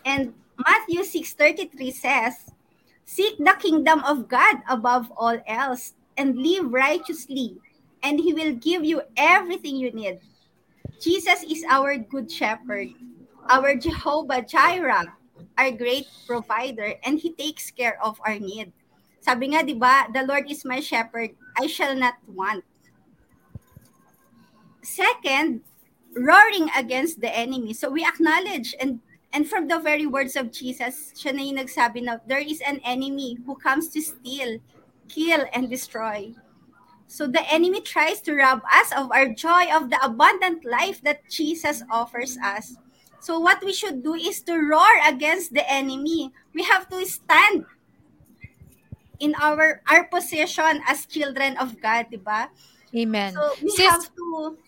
And 0.07 0.31
Matthew 0.55 1.03
6:33 1.03 1.91
says, 1.91 2.55
"Seek 3.03 3.35
the 3.35 3.59
kingdom 3.59 3.99
of 4.07 4.31
God 4.31 4.63
above 4.63 5.11
all 5.19 5.43
else 5.43 5.91
and 6.15 6.39
live 6.39 6.71
righteously, 6.71 7.59
and 7.99 8.23
he 8.23 8.31
will 8.31 8.55
give 8.55 8.87
you 8.87 9.03
everything 9.19 9.75
you 9.75 9.91
need." 9.91 10.23
Jesus 10.99 11.43
is 11.47 11.63
our 11.67 11.97
good 11.97 12.31
shepherd, 12.31 12.91
our 13.47 13.75
Jehovah 13.75 14.43
Jireh, 14.43 15.15
our 15.57 15.71
great 15.71 16.07
provider, 16.27 16.95
and 17.03 17.19
he 17.19 17.31
takes 17.31 17.71
care 17.71 17.95
of 18.03 18.19
our 18.27 18.37
need. 18.37 18.75
Sabi 19.23 19.55
nga, 19.55 19.63
'di 19.63 19.79
ba, 19.79 20.11
the 20.11 20.23
Lord 20.27 20.47
is 20.51 20.67
my 20.67 20.79
shepherd, 20.83 21.35
I 21.55 21.67
shall 21.67 21.95
not 21.95 22.19
want. 22.27 22.63
Second, 24.83 25.63
roaring 26.15 26.71
against 26.75 27.21
the 27.21 27.31
enemy. 27.31 27.73
So 27.73 27.91
we 27.91 28.03
acknowledge 28.03 28.75
and 28.79 28.99
and 29.31 29.45
from 29.47 29.67
the 29.67 29.77
very 29.77 30.09
words 30.09 30.35
of 30.35 30.51
Jesus, 30.51 31.13
siya 31.13 31.37
na 31.37 31.43
yung 31.45 31.61
nagsabi 31.61 32.01
na 32.01 32.17
there 32.25 32.41
is 32.41 32.59
an 32.65 32.81
enemy 32.81 33.37
who 33.45 33.53
comes 33.55 33.87
to 33.93 34.01
steal, 34.01 34.57
kill, 35.07 35.45
and 35.53 35.69
destroy. 35.69 36.33
So 37.09 37.25
the 37.25 37.41
enemy 37.49 37.81
tries 37.81 38.21
to 38.29 38.37
rob 38.37 38.61
us 38.69 38.93
of 38.93 39.09
our 39.09 39.33
joy 39.33 39.65
of 39.73 39.89
the 39.89 39.97
abundant 39.97 40.61
life 40.61 41.01
that 41.01 41.25
Jesus 41.25 41.81
offers 41.89 42.37
us. 42.37 42.77
So 43.17 43.41
what 43.41 43.65
we 43.65 43.73
should 43.73 44.05
do 44.05 44.13
is 44.13 44.45
to 44.45 44.53
roar 44.53 44.93
against 45.03 45.57
the 45.57 45.65
enemy. 45.65 46.29
We 46.53 46.61
have 46.69 46.85
to 46.93 47.01
stand 47.09 47.65
in 49.17 49.33
our 49.41 49.81
our 49.89 50.05
position 50.05 50.85
as 50.85 51.09
children 51.09 51.57
of 51.57 51.81
God, 51.81 52.13
di 52.13 52.21
ba? 52.21 52.53
Amen. 52.93 53.33
So 53.33 53.57
we 53.57 53.73
Sis, 53.73 53.89
have 53.89 54.05
to 54.13 54.25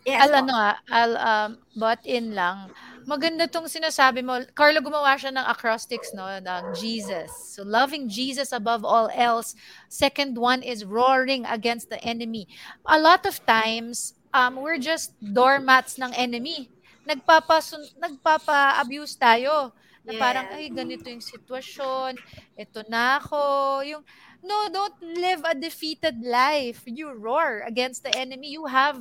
yes, 0.10 0.26
po. 0.26 0.42
ano 0.42 0.58
I'll 0.90 1.16
um, 1.22 1.50
butt 1.78 2.02
in 2.10 2.34
lang. 2.34 2.74
Maganda 3.10 3.50
tong 3.50 3.66
sinasabi 3.66 4.22
mo. 4.22 4.42
Carlo 4.54 4.82
gumawa 4.82 5.18
siya 5.18 5.34
ng 5.34 5.46
acrostics 5.48 6.14
no, 6.14 6.28
ng 6.28 6.76
Jesus. 6.78 7.32
So 7.56 7.66
loving 7.66 8.06
Jesus 8.06 8.54
above 8.54 8.86
all 8.86 9.10
else. 9.14 9.58
Second 9.90 10.38
one 10.38 10.62
is 10.62 10.86
roaring 10.86 11.46
against 11.50 11.90
the 11.90 12.02
enemy. 12.06 12.46
A 12.86 13.00
lot 13.00 13.26
of 13.26 13.42
times, 13.46 14.14
um, 14.34 14.62
we're 14.62 14.82
just 14.82 15.16
doormats 15.22 15.98
ng 15.98 16.14
enemy. 16.14 16.70
Nagpapasun 17.08 17.98
nagpapa-abuse 17.98 19.18
tayo. 19.18 19.74
Na 20.02 20.18
parang 20.18 20.50
ay 20.58 20.74
ganito 20.74 21.06
yung 21.06 21.22
sitwasyon. 21.22 22.18
Ito 22.58 22.86
na 22.90 23.22
ako. 23.22 23.42
Yung 23.86 24.04
no, 24.42 24.70
don't 24.74 24.98
live 25.02 25.46
a 25.46 25.54
defeated 25.54 26.22
life. 26.26 26.82
You 26.90 27.14
roar 27.14 27.62
against 27.66 28.02
the 28.02 28.14
enemy. 28.18 28.54
You 28.58 28.66
have 28.66 28.98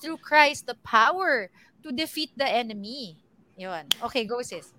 through 0.00 0.20
Christ 0.24 0.64
the 0.68 0.76
power 0.80 1.52
to 1.84 1.92
defeat 1.92 2.32
the 2.36 2.48
enemy. 2.48 3.20
Yun. 3.60 3.84
Okay, 4.08 4.24
go 4.24 4.40
sis. 4.40 4.72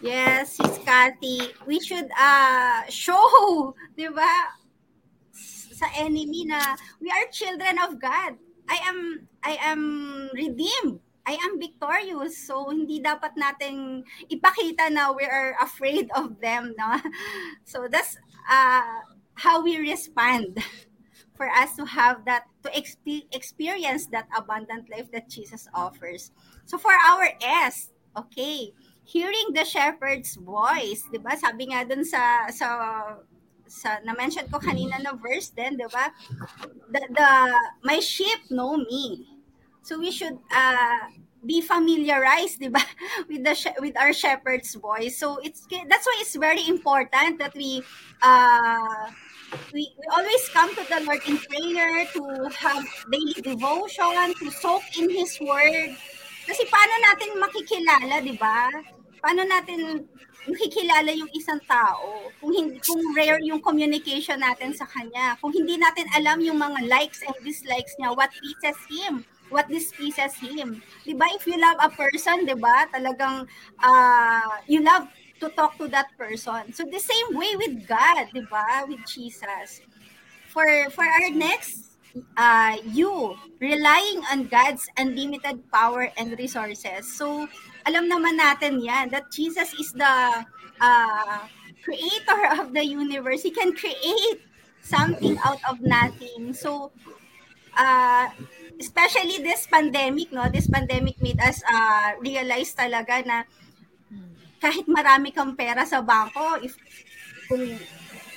Yes, 0.00 0.56
Sis 0.56 0.80
Cathy. 0.80 1.52
We 1.68 1.76
should 1.76 2.08
uh, 2.16 2.88
show, 2.88 3.76
di 4.00 4.08
ba, 4.08 4.56
sa 5.76 5.92
enemy 6.00 6.48
na 6.48 6.72
we 7.04 7.12
are 7.12 7.28
children 7.28 7.76
of 7.84 8.00
God. 8.00 8.40
I 8.64 8.80
am 8.88 9.28
I 9.44 9.60
am 9.60 9.82
redeemed. 10.32 11.04
I 11.28 11.36
am 11.36 11.60
victorious. 11.60 12.40
So 12.40 12.72
hindi 12.72 13.04
dapat 13.04 13.36
nating 13.36 14.08
ipakita 14.32 14.88
na 14.88 15.12
we 15.12 15.28
are 15.28 15.52
afraid 15.60 16.08
of 16.16 16.40
them, 16.40 16.72
no? 16.80 16.96
So 17.68 17.92
that's 17.92 18.16
uh, 18.48 19.04
how 19.36 19.60
we 19.60 19.76
respond 19.76 20.64
for 21.36 21.52
us 21.52 21.76
to 21.76 21.84
have 21.84 22.24
that 22.24 22.48
to 22.64 22.72
expe- 22.72 23.28
experience 23.36 24.08
that 24.16 24.32
abundant 24.32 24.88
life 24.88 25.12
that 25.12 25.28
Jesus 25.28 25.68
offers. 25.76 26.32
So 26.66 26.78
for 26.78 26.92
our 26.92 27.28
S, 27.42 27.90
okay, 28.16 28.72
hearing 29.04 29.52
the 29.52 29.64
shepherd's 29.64 30.36
voice, 30.36 31.04
'di 31.10 31.18
ba? 31.20 31.36
Sabi 31.36 31.70
nga 31.70 31.84
dun 31.84 32.04
sa 32.06 32.48
sa 32.48 32.68
sa 33.66 33.98
na-mention 34.04 34.48
ko 34.52 34.60
kanina 34.60 35.00
na 35.00 35.16
verse 35.16 35.50
din, 35.52 35.76
'di 35.76 35.88
ba? 35.90 36.12
The, 36.92 37.02
the 37.12 37.30
my 37.82 37.98
sheep 38.00 38.50
know 38.50 38.76
me. 38.76 39.26
So 39.82 39.98
we 39.98 40.10
should 40.14 40.38
uh 40.52 41.10
be 41.42 41.58
familiarized, 41.60 42.62
'di 42.62 42.70
ba, 42.70 42.82
with 43.28 43.42
the 43.42 43.54
with 43.82 43.96
our 43.98 44.14
shepherd's 44.14 44.74
voice. 44.78 45.18
So 45.18 45.42
it's 45.42 45.66
that's 45.66 46.06
why 46.06 46.16
it's 46.22 46.36
very 46.38 46.64
important 46.70 47.42
that 47.42 47.52
we 47.58 47.82
uh 48.22 49.10
we, 49.72 49.92
we 49.98 50.06
always 50.12 50.48
come 50.48 50.72
to 50.76 50.84
the 50.88 51.00
Lord 51.04 51.20
in 51.28 51.36
prayer 51.36 52.06
to 52.16 52.22
have 52.56 52.84
daily 53.10 53.36
devotion, 53.42 54.32
to 54.40 54.48
soak 54.50 54.84
in 54.96 55.10
His 55.10 55.36
Word. 55.40 55.96
Kasi 56.42 56.62
paano 56.66 56.94
natin 56.98 57.30
makikilala, 57.38 58.14
di 58.22 58.34
ba? 58.34 58.70
Paano 59.22 59.46
natin 59.46 60.02
makikilala 60.50 61.14
yung 61.14 61.30
isang 61.30 61.62
tao 61.70 62.26
kung 62.42 62.50
hindi 62.50 62.82
kung 62.82 62.98
rare 63.14 63.38
yung 63.46 63.62
communication 63.62 64.42
natin 64.42 64.74
sa 64.74 64.82
kanya? 64.90 65.38
Kung 65.38 65.54
hindi 65.54 65.78
natin 65.78 66.10
alam 66.18 66.42
yung 66.42 66.58
mga 66.58 66.90
likes 66.90 67.22
and 67.22 67.36
dislikes 67.46 67.94
niya 67.98 68.10
what 68.10 68.30
pleases 68.34 68.78
him? 68.90 69.22
What 69.52 69.68
displeases 69.68 70.34
him? 70.40 70.80
'di 71.04 71.14
ba 71.14 71.28
if 71.36 71.44
you 71.44 71.54
love 71.60 71.78
a 71.78 71.92
person 71.92 72.48
'di 72.48 72.56
ba 72.58 72.88
talagang 72.90 73.46
uh, 73.84 74.52
you 74.66 74.82
love 74.82 75.06
to 75.38 75.46
talk 75.54 75.78
to 75.78 75.86
that 75.92 76.10
person. 76.18 76.72
So 76.74 76.82
the 76.88 76.98
same 76.98 77.36
way 77.36 77.54
with 77.54 77.86
God 77.86 78.32
'di 78.34 78.48
ba 78.50 78.88
with 78.90 79.04
Jesus. 79.06 79.84
For 80.50 80.66
for 80.90 81.04
our 81.06 81.30
next 81.30 81.91
uh, 82.36 82.76
you 82.84 83.36
relying 83.60 84.20
on 84.30 84.48
God's 84.48 84.88
unlimited 84.96 85.64
power 85.72 86.10
and 86.16 86.36
resources. 86.38 87.08
So, 87.08 87.48
alam 87.86 88.08
naman 88.08 88.38
natin 88.38 88.82
yan 88.82 89.10
that 89.10 89.30
Jesus 89.32 89.72
is 89.78 89.92
the 89.92 90.44
uh, 90.80 91.38
creator 91.82 92.40
of 92.60 92.72
the 92.72 92.84
universe. 92.84 93.42
He 93.42 93.50
can 93.50 93.74
create 93.74 94.42
something 94.82 95.38
out 95.44 95.60
of 95.68 95.80
nothing. 95.80 96.54
So, 96.54 96.92
uh, 97.76 98.28
especially 98.80 99.40
this 99.40 99.66
pandemic, 99.66 100.32
no? 100.32 100.48
This 100.50 100.68
pandemic 100.68 101.20
made 101.22 101.40
us 101.40 101.62
uh, 101.64 102.18
realize 102.20 102.74
talaga 102.74 103.24
na 103.24 103.38
kahit 104.62 104.86
marami 104.86 105.34
kang 105.34 105.58
pera 105.58 105.82
sa 105.82 105.98
bangko, 105.98 106.62
if 106.62 106.78
kung 107.50 107.66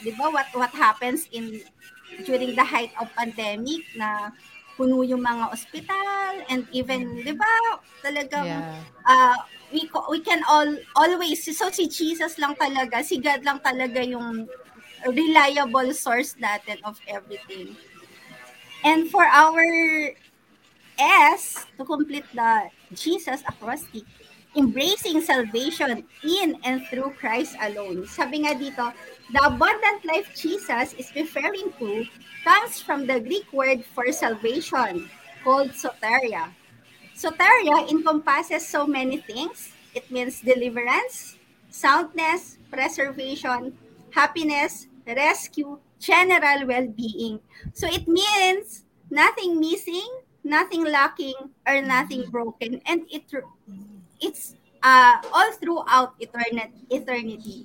'di 0.01 0.11
ba 0.17 0.33
what 0.33 0.49
what 0.57 0.73
happens 0.73 1.29
in 1.29 1.61
during 2.23 2.55
the 2.55 2.63
height 2.63 2.91
of 3.01 3.11
pandemic 3.17 3.83
na 3.97 4.31
puno 4.75 5.03
yung 5.07 5.23
mga 5.23 5.51
ospital 5.51 6.31
and 6.51 6.67
even 6.75 7.23
'di 7.23 7.33
ba 7.35 7.53
talagang 8.03 8.63
Yeah. 8.63 8.83
uh, 9.07 9.39
we 9.71 9.87
we 10.11 10.19
can 10.19 10.43
all 10.47 10.67
always 10.95 11.43
so 11.47 11.71
si 11.71 11.87
Jesus 11.87 12.35
lang 12.39 12.55
talaga 12.59 12.99
si 13.03 13.19
God 13.19 13.41
lang 13.47 13.59
talaga 13.63 14.03
yung 14.03 14.47
reliable 15.07 15.91
source 15.95 16.35
natin 16.39 16.79
of 16.83 16.99
everything 17.07 17.75
and 18.83 19.09
for 19.09 19.23
our 19.25 19.63
S 20.99 21.67
to 21.77 21.83
complete 21.83 22.27
the 22.33 22.71
Jesus 22.95 23.43
acrostic 23.47 24.07
embracing 24.55 25.21
salvation 25.21 26.03
in 26.23 26.57
and 26.63 26.87
through 26.87 27.11
Christ 27.19 27.55
alone. 27.61 28.07
Sabi 28.07 28.47
nga 28.47 28.55
dito, 28.55 28.91
the 29.31 29.41
abundant 29.43 30.03
life 30.07 30.31
Jesus 30.35 30.95
is 30.95 31.11
referring 31.15 31.75
to 31.79 32.07
comes 32.43 32.79
from 32.79 33.05
the 33.07 33.19
Greek 33.19 33.51
word 33.51 33.83
for 33.93 34.07
salvation 34.11 35.09
called 35.43 35.75
soteria. 35.75 36.49
Soteria 37.15 37.89
encompasses 37.89 38.67
so 38.67 38.87
many 38.87 39.17
things. 39.23 39.71
It 39.95 40.09
means 40.11 40.41
deliverance, 40.41 41.39
soundness, 41.69 42.57
preservation, 42.71 43.75
happiness, 44.11 44.87
rescue, 45.07 45.79
general 45.99 46.67
well-being. 46.67 47.39
So 47.73 47.87
it 47.87 48.07
means 48.07 48.83
nothing 49.09 49.59
missing, 49.59 50.07
nothing 50.43 50.83
lacking 50.85 51.35
or 51.65 51.81
nothing 51.81 52.29
broken, 52.29 52.81
and 52.85 53.07
it 53.09 53.31
it's 54.25 54.57
uh, 54.81 55.21
all 55.29 55.49
throughout 55.61 56.17
eternity. 56.19 56.81
eternity. 56.89 57.59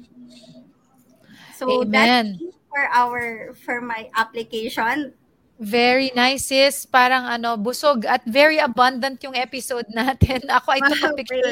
So 1.56 1.82
Amen. 1.82 2.38
that's 2.40 2.56
for 2.68 2.84
our 2.92 3.22
for 3.64 3.80
my 3.80 4.08
application. 4.16 5.12
Very 5.60 6.08
nice, 6.16 6.48
sis. 6.48 6.88
Parang 6.88 7.28
ano, 7.28 7.60
busog 7.60 8.08
at 8.08 8.24
very 8.24 8.56
abundant 8.56 9.20
yung 9.20 9.36
episode 9.36 9.84
natin. 9.96 10.48
Ako, 10.48 10.72
I 10.72 10.80
took 10.80 11.04
a 11.04 11.12
picture. 11.12 11.44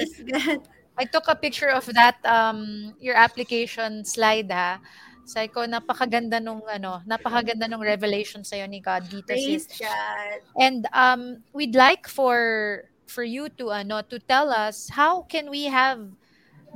I 0.99 1.05
took 1.05 1.29
a 1.29 1.37
picture 1.39 1.71
of 1.71 1.87
that, 1.95 2.19
um, 2.27 2.91
your 2.99 3.15
application 3.15 4.03
slide, 4.03 4.51
ha. 4.51 4.83
Sabi 5.29 5.47
ko, 5.53 5.63
napakaganda 5.63 6.43
nung, 6.43 6.65
ano, 6.67 7.05
napakaganda 7.07 7.71
nung 7.71 7.85
revelation 7.85 8.43
sa'yo 8.43 8.67
ni 8.67 8.83
God 8.83 9.07
dito, 9.07 9.31
Praise 9.31 9.69
sis. 9.71 9.79
God. 9.79 10.41
And 10.59 10.89
um, 10.91 11.45
we'd 11.55 11.77
like 11.79 12.11
for 12.11 12.89
for 13.11 13.25
you 13.25 13.49
to 13.61 13.73
ano 13.73 14.03
to 14.03 14.19
tell 14.19 14.51
us 14.53 14.89
how 14.93 15.23
can 15.27 15.51
we 15.51 15.65
have 15.65 16.09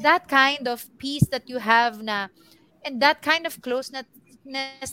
that 0.00 0.26
kind 0.28 0.66
of 0.66 0.88
peace 0.98 1.28
that 1.28 1.48
you 1.48 1.58
have 1.60 2.02
na 2.02 2.28
and 2.84 3.00
that 3.00 3.22
kind 3.22 3.46
of 3.46 3.60
closeness 3.60 4.08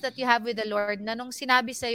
that 0.03 0.13
you 0.15 0.25
have 0.25 0.43
with 0.43 0.59
the 0.59 0.67
Lord 0.67 1.01
na 1.01 1.15
nung 1.15 1.31
sinabi 1.31 1.73
sa 1.73 1.89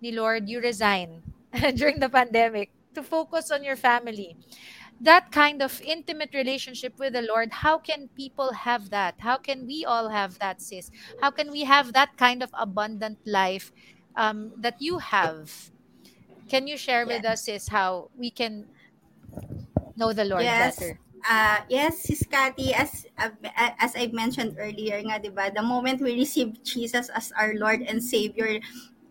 ni 0.00 0.12
Lord 0.12 0.48
you 0.48 0.60
resign 0.60 1.24
during 1.78 1.98
the 1.98 2.08
pandemic 2.08 2.70
to 2.94 3.02
focus 3.02 3.50
on 3.50 3.64
your 3.64 3.76
family 3.76 4.36
that 5.00 5.30
kind 5.32 5.62
of 5.62 5.80
intimate 5.82 6.32
relationship 6.34 6.98
with 6.98 7.14
the 7.14 7.22
Lord, 7.22 7.52
how 7.52 7.78
can 7.78 8.08
people 8.16 8.52
have 8.52 8.90
that? 8.90 9.14
How 9.18 9.36
can 9.36 9.66
we 9.66 9.84
all 9.84 10.08
have 10.08 10.38
that, 10.38 10.62
sis? 10.62 10.90
How 11.20 11.30
can 11.30 11.50
we 11.50 11.64
have 11.64 11.92
that 11.92 12.16
kind 12.16 12.42
of 12.42 12.50
abundant 12.54 13.18
life 13.26 13.72
um, 14.16 14.52
that 14.56 14.80
you 14.80 14.98
have? 14.98 15.50
Can 16.48 16.66
you 16.66 16.76
share 16.76 17.06
with 17.06 17.24
us, 17.24 17.44
sis, 17.44 17.68
how 17.68 18.10
we 18.16 18.30
can 18.30 18.66
know 19.96 20.12
the 20.12 20.24
Lord 20.24 20.42
yes. 20.42 20.76
better? 20.76 20.98
Uh, 21.24 21.64
yes, 21.68 22.04
Sis 22.04 22.20
Cathy, 22.28 22.74
as 22.74 23.06
uh, 23.16 23.32
as 23.80 23.96
I 23.96 24.12
mentioned 24.12 24.60
earlier 24.60 25.00
nga, 25.08 25.16
di 25.16 25.32
ba, 25.32 25.48
the 25.48 25.64
moment 25.64 26.04
we 26.04 26.12
receive 26.12 26.60
Jesus 26.62 27.08
as 27.08 27.32
our 27.40 27.56
Lord 27.56 27.80
and 27.80 27.96
Savior, 28.02 28.60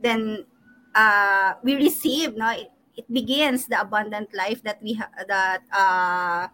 then 0.01 0.45
uh, 0.93 1.57
we 1.65 1.73
receive, 1.73 2.37
no, 2.37 2.53
it, 2.53 2.69
it 2.95 3.09
begins 3.09 3.65
the 3.65 3.81
abundant 3.81 4.29
life 4.37 4.61
that 4.61 4.77
we 4.83 4.93
ha- 4.93 5.09
that 5.25 5.65
uh, 5.73 6.53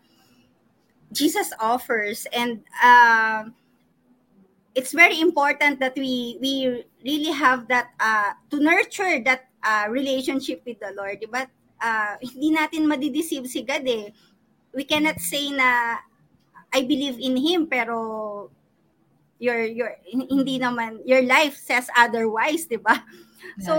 Jesus 1.12 1.52
offers, 1.60 2.24
and 2.32 2.64
um 2.80 3.52
it's 4.76 4.94
very 4.96 5.20
important 5.20 5.80
that 5.84 5.92
we 6.00 6.40
we 6.40 6.86
really 7.04 7.36
have 7.36 7.68
that 7.68 7.92
uh, 8.00 8.32
to 8.48 8.64
nurture 8.64 9.20
that 9.28 9.52
uh, 9.64 9.92
relationship 9.92 10.64
with 10.64 10.80
the 10.80 10.96
Lord, 10.96 11.20
di 11.20 11.28
ba? 11.28 11.52
Uh, 11.80 12.20
hindi 12.20 12.52
natin 12.52 12.86
madideceive 12.86 13.48
si 13.48 13.64
God 13.64 13.88
eh. 13.88 14.12
We 14.76 14.84
cannot 14.84 15.18
say 15.24 15.50
na 15.50 15.98
I 16.70 16.86
believe 16.86 17.18
in 17.18 17.40
Him 17.40 17.66
pero 17.66 18.52
your 19.40 19.64
your 19.64 19.96
hindi 20.06 20.60
naman 20.60 21.00
your 21.08 21.24
life 21.24 21.56
says 21.56 21.88
otherwise, 21.96 22.68
di 22.68 22.78
ba? 22.78 23.00
So 23.64 23.74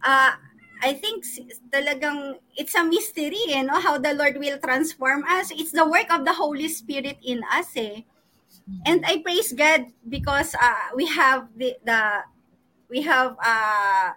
uh, 0.00 0.32
I 0.80 0.92
think 0.96 1.24
talagang 1.68 2.40
it's 2.56 2.74
a 2.74 2.84
mystery, 2.84 3.52
eh, 3.52 3.62
no? 3.62 3.80
How 3.80 4.00
the 4.00 4.16
Lord 4.16 4.40
will 4.40 4.56
transform 4.58 5.24
us. 5.28 5.52
It's 5.52 5.72
the 5.72 5.84
work 5.84 6.08
of 6.08 6.24
the 6.24 6.32
Holy 6.32 6.68
Spirit 6.72 7.20
in 7.20 7.44
us, 7.52 7.68
eh. 7.76 8.04
And 8.84 9.06
I 9.06 9.22
praise 9.22 9.52
God 9.54 9.86
because 10.08 10.56
uh, 10.58 10.90
we 10.96 11.06
have 11.06 11.46
the, 11.54 11.78
the 11.86 12.26
we 12.90 13.02
have 13.02 13.38
uh, 13.38 14.10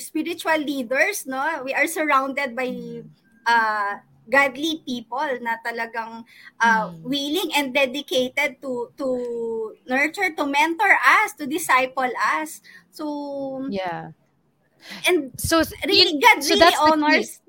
spiritual 0.00 0.58
leaders, 0.58 1.26
no? 1.26 1.62
We 1.64 1.74
are 1.74 1.86
surrounded 1.86 2.56
by 2.56 2.72
uh, 3.46 4.00
godly 4.30 4.82
people 4.86 5.28
na 5.42 5.58
talagang 5.64 6.24
uh, 6.60 6.90
willing 7.02 7.50
and 7.54 7.74
dedicated 7.74 8.60
to 8.62 8.90
to 8.96 9.08
nurture, 9.86 10.32
to 10.34 10.44
mentor 10.46 10.94
us, 11.22 11.34
to 11.38 11.46
disciple 11.46 12.10
us. 12.16 12.60
So 12.90 13.68
Yeah. 13.70 14.12
and 15.06 15.32
So 15.38 15.62
really 15.86 16.18
yun- 16.18 16.20
God 16.20 16.42
so 16.42 16.54
really 16.54 16.74
honors. 16.78 17.40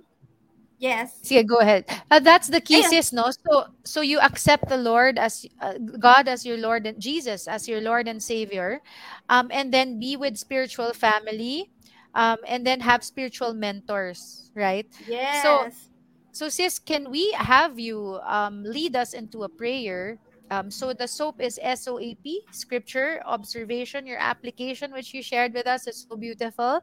Yes. 0.82 1.22
Sige, 1.22 1.46
go 1.46 1.62
ahead. 1.62 1.86
Uh, 2.10 2.18
that's 2.18 2.50
the 2.50 2.60
key, 2.60 2.82
Ayun. 2.82 2.90
sis, 2.90 3.14
no? 3.14 3.30
So, 3.46 3.66
so 3.86 4.02
you 4.02 4.18
accept 4.20 4.68
the 4.68 4.78
Lord 4.78 5.20
as 5.20 5.46
uh, 5.62 5.78
God 5.78 6.28
as 6.28 6.46
your 6.46 6.58
Lord 6.58 6.88
and 6.88 7.00
Jesus 7.00 7.48
as 7.48 7.70
your 7.70 7.80
Lord 7.82 8.08
and 8.08 8.18
Savior, 8.18 8.82
um, 9.30 9.50
and 9.54 9.72
then 9.72 10.00
be 10.00 10.18
with 10.18 10.38
spiritual 10.42 10.94
family, 10.94 11.70
um, 12.14 12.38
and 12.48 12.66
then 12.66 12.82
have 12.82 13.04
spiritual 13.04 13.54
mentors, 13.54 14.52
right? 14.56 14.88
So, 15.30 15.68
Yes. 15.68 15.90
so 16.32 16.50
sis, 16.50 16.80
can 16.80 17.10
we 17.12 17.32
have 17.34 17.80
you 17.80 18.20
um, 18.26 18.64
lead 18.64 18.96
us 18.96 19.14
into 19.14 19.44
a 19.44 19.50
prayer? 19.50 20.20
Um, 20.50 20.70
so 20.70 20.94
the 20.94 21.08
SOAP 21.08 21.40
is 21.40 21.58
SOAP, 21.64 22.26
scripture, 22.52 23.22
observation, 23.26 24.06
your 24.06 24.20
application, 24.20 24.92
which 24.92 25.14
you 25.14 25.24
shared 25.24 25.54
with 25.54 25.66
us 25.68 25.88
is 25.88 26.06
so 26.10 26.18
beautiful. 26.18 26.82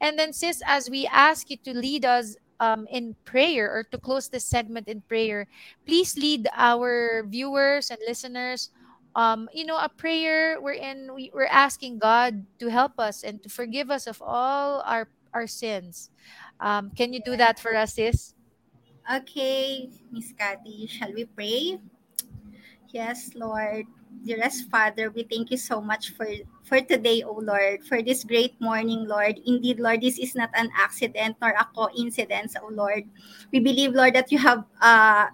And 0.00 0.18
then, 0.18 0.32
sis, 0.32 0.62
as 0.66 0.88
we 0.90 1.06
ask 1.06 1.50
you 1.50 1.56
to 1.64 1.74
lead 1.76 2.04
us 2.04 2.36
um, 2.60 2.86
in 2.90 3.16
prayer 3.24 3.70
or 3.70 3.84
to 3.90 3.98
close 3.98 4.28
this 4.28 4.44
segment 4.44 4.88
in 4.88 5.02
prayer, 5.08 5.46
please 5.86 6.16
lead 6.16 6.48
our 6.54 7.24
viewers 7.26 7.90
and 7.90 7.98
listeners. 8.06 8.70
Um, 9.14 9.48
you 9.52 9.64
know, 9.64 9.78
a 9.78 9.88
prayer 9.88 10.60
wherein 10.60 11.14
we, 11.14 11.30
we're 11.34 11.46
asking 11.50 11.98
God 11.98 12.46
to 12.60 12.68
help 12.68 12.98
us 12.98 13.24
and 13.24 13.42
to 13.42 13.48
forgive 13.48 13.90
us 13.90 14.06
of 14.06 14.22
all 14.22 14.82
our 14.86 15.08
our 15.34 15.46
sins. 15.46 16.10
Um, 16.60 16.90
can 16.96 17.12
you 17.12 17.20
do 17.20 17.36
that 17.36 17.58
for 17.58 17.74
us, 17.74 17.94
sis? 17.94 18.34
Okay, 19.10 19.88
Miss 20.12 20.32
Cathy, 20.32 20.86
shall 20.86 21.12
we 21.12 21.24
pray? 21.24 21.78
Yes, 22.90 23.30
Lord. 23.34 23.86
Dearest 24.24 24.68
Father, 24.72 25.10
we 25.12 25.22
thank 25.28 25.52
you 25.52 25.60
so 25.60 25.80
much 25.80 26.16
for 26.16 26.26
for 26.64 26.80
today, 26.80 27.22
O 27.22 27.36
Lord, 27.36 27.84
for 27.84 28.00
this 28.02 28.24
great 28.24 28.56
morning, 28.60 29.06
Lord. 29.06 29.38
Indeed, 29.44 29.78
Lord, 29.78 30.00
this 30.00 30.18
is 30.18 30.34
not 30.34 30.50
an 30.56 30.72
accident 30.74 31.36
nor 31.40 31.52
a 31.52 31.68
coincidence, 31.76 32.56
O 32.58 32.72
Lord. 32.72 33.04
We 33.52 33.60
believe, 33.60 33.92
Lord, 33.92 34.16
that 34.16 34.32
you 34.32 34.40
have 34.40 34.64
uh, 34.80 35.28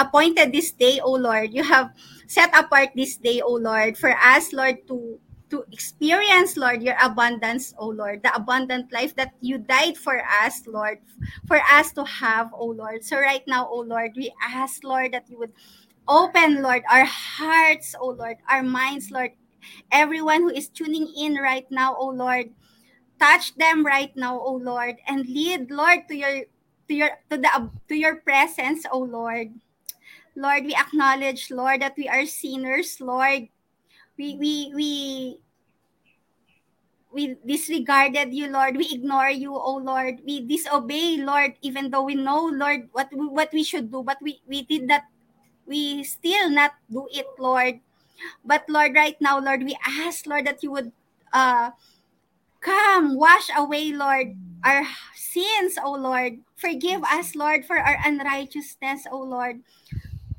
appointed 0.00 0.50
this 0.50 0.72
day, 0.72 0.98
O 1.04 1.12
Lord. 1.12 1.52
You 1.52 1.62
have 1.62 1.92
set 2.26 2.50
apart 2.56 2.96
this 2.96 3.16
day, 3.20 3.40
O 3.44 3.52
Lord, 3.54 3.96
for 3.96 4.16
us, 4.16 4.52
Lord, 4.52 4.80
to 4.88 5.20
to 5.52 5.62
experience, 5.70 6.56
Lord, 6.56 6.82
your 6.82 6.96
abundance, 6.98 7.76
O 7.78 7.86
Lord, 7.86 8.24
the 8.24 8.34
abundant 8.34 8.90
life 8.90 9.14
that 9.14 9.36
you 9.40 9.58
died 9.58 9.96
for 9.96 10.18
us, 10.42 10.66
Lord, 10.66 10.98
for 11.46 11.60
us 11.70 11.92
to 11.94 12.02
have, 12.04 12.50
O 12.56 12.72
Lord. 12.74 13.04
So 13.04 13.20
right 13.20 13.44
now, 13.46 13.68
O 13.68 13.84
Lord, 13.84 14.16
we 14.16 14.32
ask, 14.42 14.82
Lord, 14.82 15.12
that 15.12 15.28
you 15.30 15.38
would 15.38 15.52
open, 16.08 16.62
Lord, 16.62 16.82
our 16.90 17.04
hearts, 17.04 17.94
oh 17.98 18.10
Lord, 18.10 18.36
our 18.48 18.62
minds, 18.62 19.10
Lord. 19.10 19.32
Everyone 19.90 20.42
who 20.42 20.50
is 20.50 20.68
tuning 20.68 21.08
in 21.16 21.36
right 21.36 21.64
now, 21.70 21.96
oh 21.96 22.10
Lord, 22.10 22.52
touch 23.18 23.54
them 23.56 23.84
right 23.84 24.14
now, 24.16 24.38
oh 24.38 24.60
Lord, 24.60 24.96
and 25.08 25.26
lead, 25.26 25.70
Lord, 25.70 26.06
to 26.08 26.14
your 26.16 26.44
to 26.88 26.94
your 26.94 27.10
to 27.30 27.36
the 27.38 27.70
to 27.88 27.94
your 27.94 28.20
presence, 28.20 28.84
oh 28.92 29.04
Lord. 29.04 29.54
Lord, 30.36 30.64
we 30.66 30.74
acknowledge, 30.74 31.50
Lord, 31.50 31.80
that 31.80 31.94
we 31.96 32.08
are 32.08 32.26
sinners, 32.26 33.00
Lord. 33.00 33.48
We 34.18 34.36
we 34.36 34.72
we 34.74 34.90
we 37.14 37.38
disregarded 37.46 38.34
you, 38.34 38.50
Lord. 38.50 38.76
We 38.76 38.90
ignore 38.90 39.30
you, 39.30 39.54
oh 39.54 39.78
Lord. 39.78 40.18
We 40.26 40.42
disobey, 40.42 41.22
Lord, 41.22 41.54
even 41.62 41.88
though 41.88 42.02
we 42.02 42.18
know, 42.18 42.50
Lord, 42.50 42.90
what 42.90 43.08
we, 43.14 43.26
what 43.30 43.54
we 43.54 43.62
should 43.62 43.90
do, 43.90 44.02
but 44.02 44.18
we 44.20 44.42
we 44.50 44.66
did 44.66 44.90
not 44.90 45.06
we 45.66 46.04
still 46.04 46.50
not 46.50 46.72
do 46.90 47.08
it, 47.12 47.26
Lord. 47.38 47.80
But 48.44 48.64
Lord, 48.68 48.94
right 48.94 49.16
now, 49.20 49.38
Lord, 49.40 49.62
we 49.62 49.76
ask, 49.86 50.26
Lord, 50.26 50.46
that 50.46 50.62
you 50.62 50.70
would 50.72 50.92
uh, 51.32 51.70
come, 52.60 53.16
wash 53.16 53.50
away, 53.56 53.92
Lord, 53.92 54.36
our 54.64 54.84
sins, 55.14 55.76
O 55.82 55.92
Lord. 55.92 56.38
Forgive 56.56 57.02
us, 57.04 57.34
Lord, 57.34 57.64
for 57.66 57.76
our 57.76 57.98
unrighteousness, 58.04 59.06
O 59.10 59.18
Lord. 59.18 59.60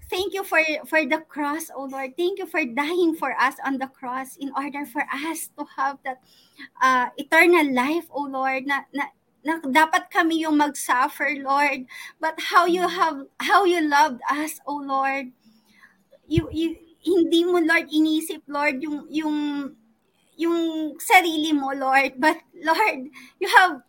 Thank 0.09 0.33
you 0.33 0.43
for 0.43 0.61
for 0.85 1.01
the 1.05 1.25
cross, 1.25 1.69
O 1.73 1.85
Lord. 1.85 2.13
Thank 2.15 2.37
you 2.37 2.45
for 2.45 2.63
dying 2.63 3.17
for 3.17 3.33
us 3.37 3.57
on 3.65 3.77
the 3.77 3.89
cross 3.89 4.37
in 4.37 4.53
order 4.55 4.85
for 4.85 5.01
us 5.09 5.49
to 5.57 5.65
have 5.77 5.97
that 6.05 6.21
uh, 6.81 7.09
eternal 7.17 7.73
life, 7.73 8.05
O 8.13 8.21
Lord. 8.29 8.65
Na, 8.65 8.85
na, 8.93 9.09
na 9.45 9.61
dapat 9.61 10.09
kami 10.09 10.41
yung 10.41 10.57
mag-suffer, 10.57 11.37
Lord. 11.37 11.85
But 12.17 12.41
how 12.49 12.65
you 12.65 12.89
have 12.89 13.29
how 13.37 13.63
you 13.63 13.85
loved 13.85 14.19
us, 14.25 14.57
O 14.65 14.81
Lord. 14.81 15.29
You 16.25 16.49
you 16.49 16.73
hindi 17.05 17.45
mo 17.45 17.61
Lord 17.61 17.85
inisip, 17.93 18.41
Lord, 18.49 18.81
yung 18.81 19.05
yung 19.13 19.37
yung 20.35 20.59
sarili 20.97 21.53
mo, 21.53 21.71
Lord. 21.77 22.17
But 22.17 22.41
Lord, 22.57 23.13
you 23.37 23.47
have 23.53 23.85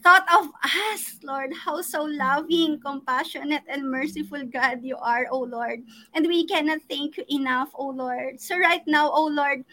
thought 0.00 0.24
of 0.32 0.48
us, 0.64 1.20
Lord, 1.22 1.52
how 1.52 1.82
so 1.82 2.06
loving, 2.06 2.80
compassionate, 2.80 3.66
and 3.68 3.90
merciful 3.90 4.40
God 4.46 4.80
you 4.80 4.96
are, 4.96 5.26
O 5.30 5.44
Lord. 5.44 5.84
And 6.14 6.24
we 6.26 6.46
cannot 6.46 6.80
thank 6.88 7.18
you 7.18 7.24
enough, 7.28 7.68
O 7.74 7.90
Lord. 7.90 8.40
So 8.40 8.56
right 8.56 8.86
now, 8.86 9.10
O 9.10 9.26
Lord, 9.26 9.64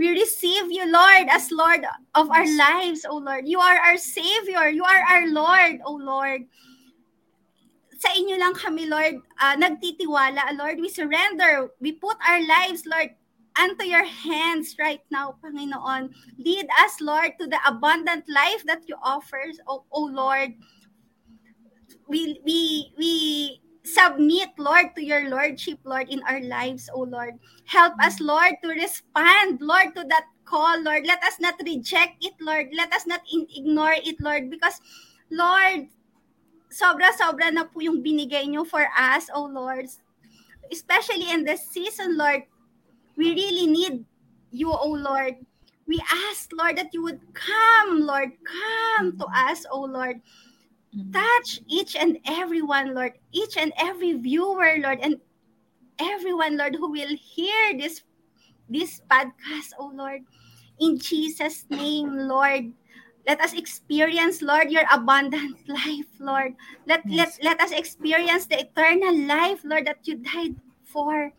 We 0.00 0.08
receive 0.16 0.72
you, 0.72 0.88
Lord, 0.88 1.28
as 1.28 1.52
Lord 1.52 1.84
of 2.16 2.32
our 2.32 2.48
lives, 2.56 3.04
O 3.04 3.20
Lord. 3.20 3.44
You 3.44 3.60
are 3.60 3.76
our 3.76 4.00
Savior. 4.00 4.72
You 4.72 4.80
are 4.80 5.04
our 5.04 5.28
Lord, 5.28 5.84
O 5.84 5.92
Lord. 5.92 6.48
Sa 8.00 8.08
inyo 8.16 8.40
lang 8.40 8.56
kami, 8.56 8.88
Lord, 8.88 9.20
uh, 9.36 9.60
nagtitiwala, 9.60 10.56
Lord. 10.56 10.80
We 10.80 10.88
surrender. 10.88 11.68
We 11.84 11.92
put 11.92 12.16
our 12.24 12.40
lives, 12.40 12.88
Lord, 12.88 13.12
unto 13.60 13.84
your 13.84 14.08
hands 14.08 14.72
right 14.80 15.04
now, 15.12 15.36
Panginoon. 15.44 16.16
Lead 16.40 16.64
us, 16.80 16.96
Lord, 17.04 17.36
to 17.36 17.44
the 17.44 17.60
abundant 17.68 18.24
life 18.24 18.64
that 18.64 18.88
you 18.88 18.96
offer, 19.04 19.52
O, 19.68 19.84
o 19.92 20.08
Lord. 20.08 20.56
We, 22.08 22.40
we, 22.40 22.96
we 22.96 23.12
submit, 23.84 24.50
Lord, 24.58 24.94
to 24.96 25.04
your 25.04 25.28
Lordship, 25.28 25.78
Lord, 25.84 26.08
in 26.08 26.22
our 26.28 26.40
lives, 26.40 26.88
O 26.92 27.02
Lord. 27.02 27.38
Help 27.64 27.94
us, 28.02 28.20
Lord, 28.20 28.54
to 28.62 28.68
respond, 28.68 29.60
Lord, 29.60 29.94
to 29.96 30.04
that 30.08 30.26
call, 30.44 30.82
Lord. 30.82 31.06
Let 31.06 31.22
us 31.24 31.38
not 31.40 31.54
reject 31.64 32.24
it, 32.24 32.34
Lord. 32.40 32.68
Let 32.74 32.92
us 32.92 33.06
not 33.06 33.22
in- 33.32 33.48
ignore 33.54 33.96
it, 33.96 34.20
Lord, 34.20 34.50
because, 34.50 34.80
Lord, 35.30 35.88
sobra-sobra 36.70 37.50
na 37.50 37.64
po 37.64 37.80
yung 37.80 38.02
binigay 38.02 38.46
nyo 38.46 38.64
for 38.64 38.86
us, 38.98 39.30
O 39.34 39.46
Lord. 39.46 39.86
Especially 40.70 41.30
in 41.30 41.42
this 41.42 41.66
season, 41.66 42.16
Lord, 42.16 42.46
we 43.16 43.34
really 43.34 43.66
need 43.66 44.04
you, 44.50 44.70
O 44.70 44.90
Lord. 44.92 45.34
We 45.86 45.98
ask, 46.30 46.50
Lord, 46.54 46.78
that 46.78 46.94
you 46.94 47.02
would 47.02 47.18
come, 47.34 48.06
Lord, 48.06 48.30
come 48.46 49.18
to 49.18 49.26
us, 49.26 49.66
O 49.70 49.82
Lord. 49.82 50.22
Mm-hmm. 50.96 51.12
Touch 51.12 51.60
each 51.68 51.94
and 51.94 52.18
every 52.26 52.62
one, 52.62 52.94
Lord, 52.94 53.12
each 53.32 53.56
and 53.56 53.72
every 53.78 54.14
viewer, 54.14 54.74
Lord, 54.78 54.98
and 55.02 55.16
everyone, 56.00 56.56
Lord, 56.56 56.74
who 56.74 56.90
will 56.90 57.14
hear 57.14 57.78
this 57.78 58.02
this 58.68 59.00
podcast, 59.10 59.74
oh 59.78 59.92
Lord. 59.94 60.22
In 60.80 60.98
Jesus' 60.98 61.66
name, 61.70 62.26
Lord. 62.26 62.72
Let 63.28 63.40
us 63.42 63.52
experience, 63.52 64.40
Lord, 64.42 64.70
your 64.70 64.84
abundant 64.90 65.60
life, 65.68 66.08
Lord. 66.18 66.54
Let, 66.86 67.02
Yes. 67.04 67.38
let, 67.42 67.58
let 67.58 67.60
us 67.60 67.70
experience 67.70 68.46
the 68.46 68.64
eternal 68.64 69.14
life, 69.26 69.60
Lord, 69.62 69.86
that 69.86 70.00
you 70.08 70.16
died 70.16 70.56
for. 70.84 71.30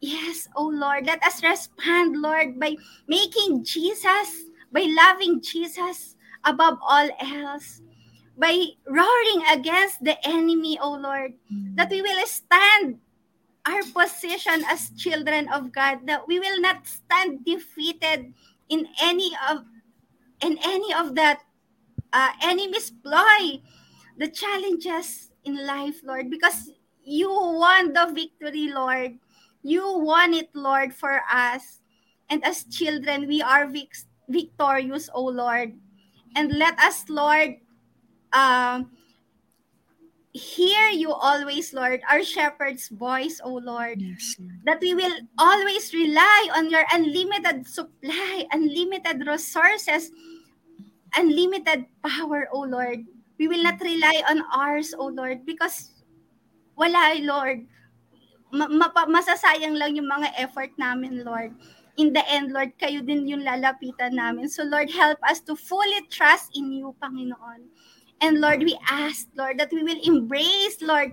Yes, 0.00 0.48
oh 0.56 0.66
Lord. 0.66 1.06
Let 1.06 1.22
us 1.22 1.42
respond, 1.42 2.22
Lord, 2.22 2.58
by 2.58 2.76
making 3.06 3.64
Jesus, 3.64 4.46
by 4.72 4.86
loving 4.88 5.42
Jesus 5.42 6.16
above 6.44 6.78
all 6.80 7.10
else, 7.20 7.82
by 8.38 8.54
roaring 8.86 9.42
against 9.50 10.02
the 10.02 10.16
enemy, 10.26 10.78
oh 10.80 10.94
Lord, 10.94 11.34
that 11.74 11.90
we 11.90 12.00
will 12.02 12.26
stand 12.26 12.98
our 13.66 13.82
position 13.92 14.64
as 14.70 14.90
children 14.96 15.48
of 15.52 15.72
God, 15.72 16.06
that 16.06 16.26
we 16.26 16.38
will 16.38 16.60
not 16.60 16.86
stand 16.86 17.44
defeated 17.44 18.32
in 18.70 18.86
any 19.02 19.32
of 19.50 19.64
in 20.40 20.56
any 20.62 20.94
of 20.94 21.14
that 21.16 21.42
uh, 22.12 22.30
enemy's 22.42 22.90
ploy, 23.02 23.60
the 24.16 24.28
challenges 24.28 25.30
in 25.44 25.66
life, 25.66 26.00
Lord, 26.04 26.30
because 26.30 26.70
you 27.02 27.28
won 27.28 27.92
the 27.92 28.06
victory, 28.14 28.70
Lord. 28.70 29.18
You 29.62 29.98
won 29.98 30.34
it, 30.34 30.50
Lord, 30.54 30.94
for 30.94 31.20
us. 31.30 31.80
And 32.30 32.44
as 32.44 32.64
children, 32.64 33.26
we 33.26 33.42
are 33.42 33.66
vic- 33.66 34.06
victorious, 34.28 35.10
O 35.12 35.24
Lord. 35.24 35.74
And 36.36 36.52
let 36.52 36.78
us, 36.78 37.08
Lord, 37.08 37.56
um, 38.32 38.90
hear 40.32 40.88
you 40.90 41.12
always, 41.12 41.74
Lord, 41.74 42.00
our 42.08 42.22
shepherd's 42.22 42.88
voice, 42.88 43.40
O 43.42 43.58
Lord. 43.58 43.98
That 44.64 44.80
we 44.80 44.94
will 44.94 45.14
always 45.38 45.92
rely 45.92 46.48
on 46.54 46.70
your 46.70 46.84
unlimited 46.92 47.66
supply, 47.66 48.46
unlimited 48.52 49.26
resources, 49.26 50.10
unlimited 51.16 51.86
power, 52.04 52.48
O 52.52 52.62
Lord. 52.62 53.04
We 53.38 53.48
will 53.48 53.62
not 53.62 53.80
rely 53.80 54.22
on 54.28 54.42
ours, 54.52 54.94
O 54.98 55.06
Lord, 55.06 55.46
because 55.46 55.92
wala, 56.76 57.18
Lord. 57.22 57.66
Ma- 58.52 58.68
masasayang 59.06 59.76
lang 59.76 59.96
yung 59.96 60.08
mga 60.08 60.32
effort 60.40 60.72
namin, 60.78 61.24
Lord. 61.24 61.52
In 61.98 62.14
the 62.14 62.22
end, 62.30 62.54
Lord, 62.54 62.72
kayo 62.78 63.02
din 63.02 63.26
yung 63.26 63.42
lalapitan 63.42 64.14
namin. 64.14 64.48
So, 64.48 64.62
Lord, 64.62 64.88
help 64.88 65.18
us 65.26 65.42
to 65.50 65.58
fully 65.58 66.06
trust 66.08 66.54
in 66.54 66.70
you, 66.70 66.94
Panginoon. 67.02 67.68
And 68.20 68.40
Lord, 68.40 68.60
we 68.60 68.78
ask, 68.88 69.28
Lord, 69.36 69.58
that 69.58 69.72
we 69.72 69.82
will 69.82 70.00
embrace, 70.02 70.82
Lord, 70.82 71.12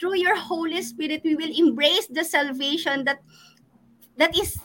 through 0.00 0.16
your 0.16 0.36
Holy 0.36 0.80
Spirit, 0.82 1.20
we 1.24 1.36
will 1.36 1.52
embrace 1.52 2.06
the 2.06 2.24
salvation 2.24 3.04
that 3.04 3.20
that 4.16 4.36
is 4.36 4.58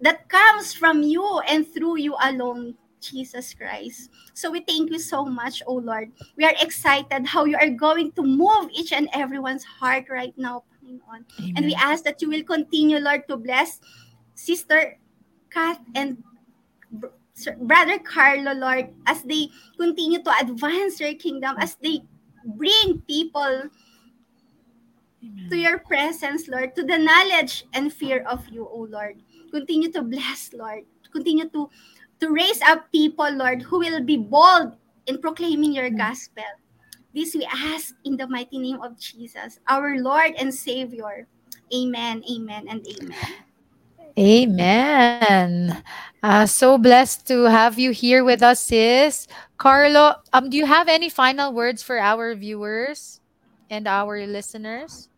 that 0.00 0.28
comes 0.28 0.74
from 0.74 1.02
you 1.02 1.24
and 1.48 1.66
through 1.66 1.96
you 1.96 2.16
alone, 2.22 2.74
Jesus 3.00 3.54
Christ. 3.54 4.10
So 4.34 4.50
we 4.50 4.60
thank 4.60 4.90
you 4.90 4.98
so 4.98 5.24
much, 5.24 5.62
oh 5.66 5.78
Lord. 5.78 6.10
We 6.36 6.44
are 6.44 6.54
excited 6.60 7.26
how 7.26 7.44
you 7.44 7.56
are 7.56 7.70
going 7.70 8.12
to 8.12 8.22
move 8.22 8.68
each 8.74 8.92
and 8.92 9.08
everyone's 9.14 9.64
heart 9.64 10.10
right 10.10 10.34
now, 10.36 10.64
Panginoon. 10.74 11.24
And 11.56 11.64
we 11.64 11.74
ask 11.74 12.04
that 12.04 12.20
you 12.20 12.28
will 12.28 12.42
continue, 12.42 12.98
Lord, 12.98 13.28
to 13.28 13.36
bless 13.36 13.80
Sister 14.34 14.98
Kath 15.50 15.80
and 15.94 16.22
Brother 17.60 17.98
Carlo, 17.98 18.52
Lord, 18.52 18.92
as 19.06 19.22
they 19.22 19.48
continue 19.78 20.22
to 20.22 20.32
advance 20.40 21.00
your 21.00 21.14
kingdom, 21.14 21.56
as 21.58 21.76
they 21.82 22.00
bring 22.44 23.00
people 23.08 23.70
to 25.48 25.56
your 25.56 25.78
presence, 25.80 26.48
Lord, 26.48 26.74
to 26.76 26.82
the 26.82 26.98
knowledge 26.98 27.64
and 27.72 27.92
fear 27.92 28.24
of 28.28 28.46
you, 28.48 28.68
O 28.68 28.86
Lord. 28.88 29.22
Continue 29.50 29.90
to 29.92 30.02
bless, 30.02 30.52
Lord. 30.52 30.84
Continue 31.12 31.48
to, 31.50 31.68
to 32.20 32.30
raise 32.30 32.60
up 32.62 32.90
people, 32.92 33.30
Lord, 33.32 33.62
who 33.62 33.78
will 33.78 34.02
be 34.02 34.16
bold 34.16 34.76
in 35.06 35.18
proclaiming 35.18 35.72
your 35.72 35.90
gospel. 35.90 36.44
This 37.14 37.34
we 37.34 37.44
ask 37.44 37.94
in 38.04 38.16
the 38.16 38.26
mighty 38.26 38.58
name 38.58 38.80
of 38.80 38.98
Jesus, 38.98 39.60
our 39.68 39.98
Lord 39.98 40.32
and 40.38 40.52
Savior. 40.52 41.28
Amen, 41.74 42.24
amen, 42.24 42.66
and 42.68 42.80
amen. 42.80 43.51
Amen. 44.18 45.82
Uh, 46.22 46.46
so 46.46 46.78
blessed 46.78 47.26
to 47.26 47.44
have 47.44 47.78
you 47.78 47.90
here 47.90 48.24
with 48.24 48.42
us, 48.42 48.60
sis. 48.60 49.26
Carlo, 49.56 50.14
um, 50.32 50.50
do 50.50 50.56
you 50.56 50.66
have 50.66 50.88
any 50.88 51.08
final 51.08 51.52
words 51.52 51.82
for 51.82 51.98
our 51.98 52.34
viewers 52.34 53.20
and 53.70 53.88
our 53.88 54.26
listeners? 54.26 55.08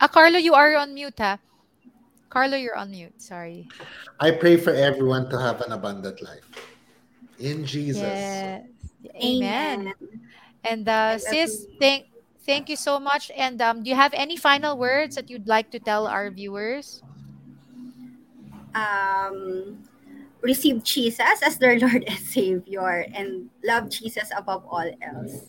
Ah, 0.00 0.08
Carlo, 0.08 0.38
you 0.38 0.54
are 0.54 0.74
on 0.76 0.94
mute, 0.94 1.18
ha? 1.18 1.38
Carlo, 2.30 2.56
you're 2.56 2.76
on 2.76 2.90
mute. 2.90 3.14
Sorry. 3.22 3.68
I 4.18 4.32
pray 4.32 4.56
for 4.56 4.74
everyone 4.74 5.30
to 5.30 5.38
have 5.38 5.60
an 5.60 5.70
abundant 5.72 6.20
life. 6.20 6.48
In 7.38 7.64
Jesus. 7.64 8.02
Yes. 8.02 8.62
Amen. 9.22 9.80
Amen. 9.80 9.94
And 10.64 10.88
uh, 10.88 11.18
sis, 11.18 11.66
thank 11.78 12.06
thank 12.46 12.68
you 12.68 12.76
so 12.76 13.00
much. 13.00 13.30
And 13.36 13.60
um, 13.60 13.82
do 13.82 13.90
you 13.90 13.96
have 13.96 14.12
any 14.14 14.36
final 14.36 14.76
words 14.76 15.16
that 15.16 15.28
you'd 15.28 15.48
like 15.48 15.70
to 15.72 15.78
tell 15.78 16.06
our 16.06 16.30
viewers? 16.30 17.02
Um, 18.74 19.82
receive 20.42 20.84
Jesus 20.84 21.42
as 21.42 21.58
their 21.58 21.78
Lord 21.82 22.04
and 22.06 22.18
Savior 22.18 23.06
and 23.14 23.50
love 23.64 23.90
Jesus 23.90 24.30
above 24.36 24.64
all 24.68 24.86
else. 25.02 25.48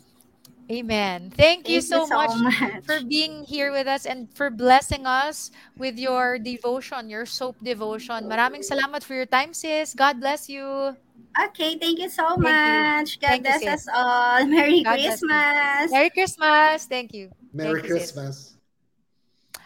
Amen. 0.71 1.29
Thank, 1.29 1.69
you, 1.69 1.79
Thank 1.79 1.93
you 1.93 2.05
so, 2.05 2.05
so 2.09 2.15
much, 2.15 2.31
much. 2.33 2.85
for 2.85 2.97
being 3.05 3.43
here 3.43 3.71
with 3.71 3.85
us 3.85 4.07
and 4.07 4.25
for 4.33 4.49
blessing 4.49 5.05
us 5.05 5.51
with 5.77 5.99
your 5.99 6.39
devotion, 6.39 7.07
your 7.07 7.27
soap 7.27 7.55
devotion. 7.61 8.25
Maraming 8.25 8.65
salamat 8.65 9.03
for 9.05 9.13
your 9.13 9.29
time, 9.29 9.53
sis. 9.53 9.93
God 9.93 10.19
bless 10.19 10.49
you. 10.49 10.97
Okay, 11.35 11.77
thank 11.77 11.99
you 11.99 12.07
so 12.07 12.39
Thank 12.39 12.39
you. 12.39 12.79
much. 12.79 13.19
God 13.19 13.27
Thank 13.27 13.43
bless 13.43 13.67
us 13.67 13.87
all. 13.91 14.45
Merry 14.47 14.83
God. 14.83 14.95
Christmas. 14.95 15.91
Merry 15.91 16.09
Christmas. 16.09 16.85
Thank 16.85 17.13
you. 17.13 17.29
Merry 17.51 17.81
Thank 17.81 17.87
you. 17.87 17.95
Christmas. 17.95 18.55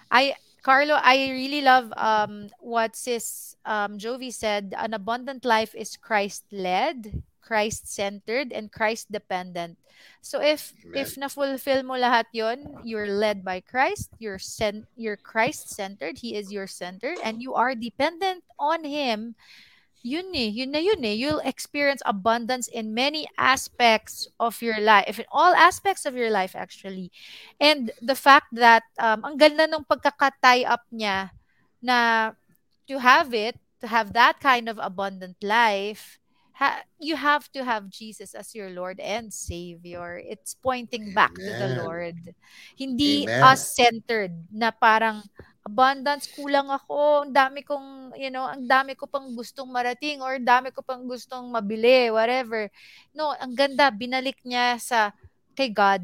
I 0.10 0.34
Carlo, 0.64 0.98
I 0.98 1.30
really 1.32 1.62
love 1.62 1.94
um 1.96 2.50
what 2.60 2.96
sis 2.96 3.56
um 3.66 4.02
Jovi 4.02 4.34
said. 4.34 4.74
An 4.78 4.94
abundant 4.94 5.46
life 5.46 5.78
is 5.78 5.96
Christ 5.96 6.50
led, 6.52 7.22
Christ 7.42 7.86
centered, 7.86 8.52
and 8.52 8.72
Christ 8.72 9.12
dependent. 9.12 9.78
So 10.22 10.42
if 10.42 10.74
if 10.98 11.16
na 11.22 11.30
fulfill 11.30 11.86
mo 11.86 11.96
lahat 11.96 12.34
'yon, 12.34 12.82
you're 12.84 13.08
led 13.08 13.46
by 13.46 13.62
Christ, 13.62 14.10
you're 14.18 14.42
sent 14.42 14.90
you're 14.98 15.22
Christ 15.22 15.70
centered, 15.70 16.18
he 16.18 16.34
is 16.34 16.52
your 16.52 16.68
center 16.68 17.14
and 17.24 17.42
you 17.42 17.54
are 17.54 17.78
dependent 17.78 18.42
on 18.58 18.84
him. 18.84 19.38
Yun 20.02 20.32
eh, 20.32 20.48
yun 20.48 20.72
na 20.72 20.80
yun 20.80 21.04
eh. 21.04 21.12
You'll 21.12 21.44
experience 21.44 22.02
abundance 22.06 22.68
in 22.72 22.96
many 22.96 23.28
aspects 23.38 24.28
of 24.40 24.62
your 24.64 24.80
life, 24.80 25.20
in 25.20 25.28
all 25.32 25.52
aspects 25.52 26.06
of 26.06 26.16
your 26.16 26.32
life 26.32 26.56
actually. 26.56 27.12
And 27.60 27.92
the 28.02 28.16
fact 28.16 28.48
that 28.56 28.84
um, 28.96 29.28
ang 29.28 29.36
ganda 29.36 29.68
ng 29.68 29.84
pagkaka-tie 29.84 30.64
up 30.64 30.88
niya 30.88 31.36
na 31.84 32.32
to 32.88 33.00
have 33.00 33.34
it, 33.36 33.60
to 33.84 33.88
have 33.88 34.14
that 34.14 34.40
kind 34.40 34.72
of 34.72 34.80
abundant 34.80 35.36
life, 35.44 36.20
ha- 36.60 36.84
you 37.00 37.16
have 37.16 37.52
to 37.56 37.64
have 37.64 37.92
Jesus 37.92 38.36
as 38.36 38.56
your 38.56 38.70
Lord 38.70 39.00
and 39.00 39.32
Savior. 39.32 40.20
It's 40.20 40.56
pointing 40.56 41.16
back 41.16 41.36
to 41.36 41.52
the 41.56 41.76
Amen. 41.76 41.84
Lord. 41.84 42.20
Hindi 42.76 43.24
Amen. 43.24 43.44
us-centered 43.44 44.36
na 44.52 44.72
parang 44.72 45.24
abundance, 45.70 46.26
kulang 46.34 46.74
ako, 46.74 47.30
ang 47.30 47.32
dami 47.32 47.62
kong, 47.62 48.18
you 48.18 48.34
know, 48.34 48.50
ang 48.50 48.66
dami 48.66 48.98
ko 48.98 49.06
pang 49.06 49.38
gustong 49.38 49.70
marating 49.70 50.18
or 50.18 50.42
dami 50.42 50.74
ko 50.74 50.82
pang 50.82 51.06
gustong 51.06 51.54
mabili, 51.54 52.10
whatever. 52.10 52.74
No, 53.14 53.38
ang 53.38 53.54
ganda, 53.54 53.94
binalik 53.94 54.42
niya 54.42 54.82
sa 54.82 55.14
kay 55.54 55.70
God 55.70 56.02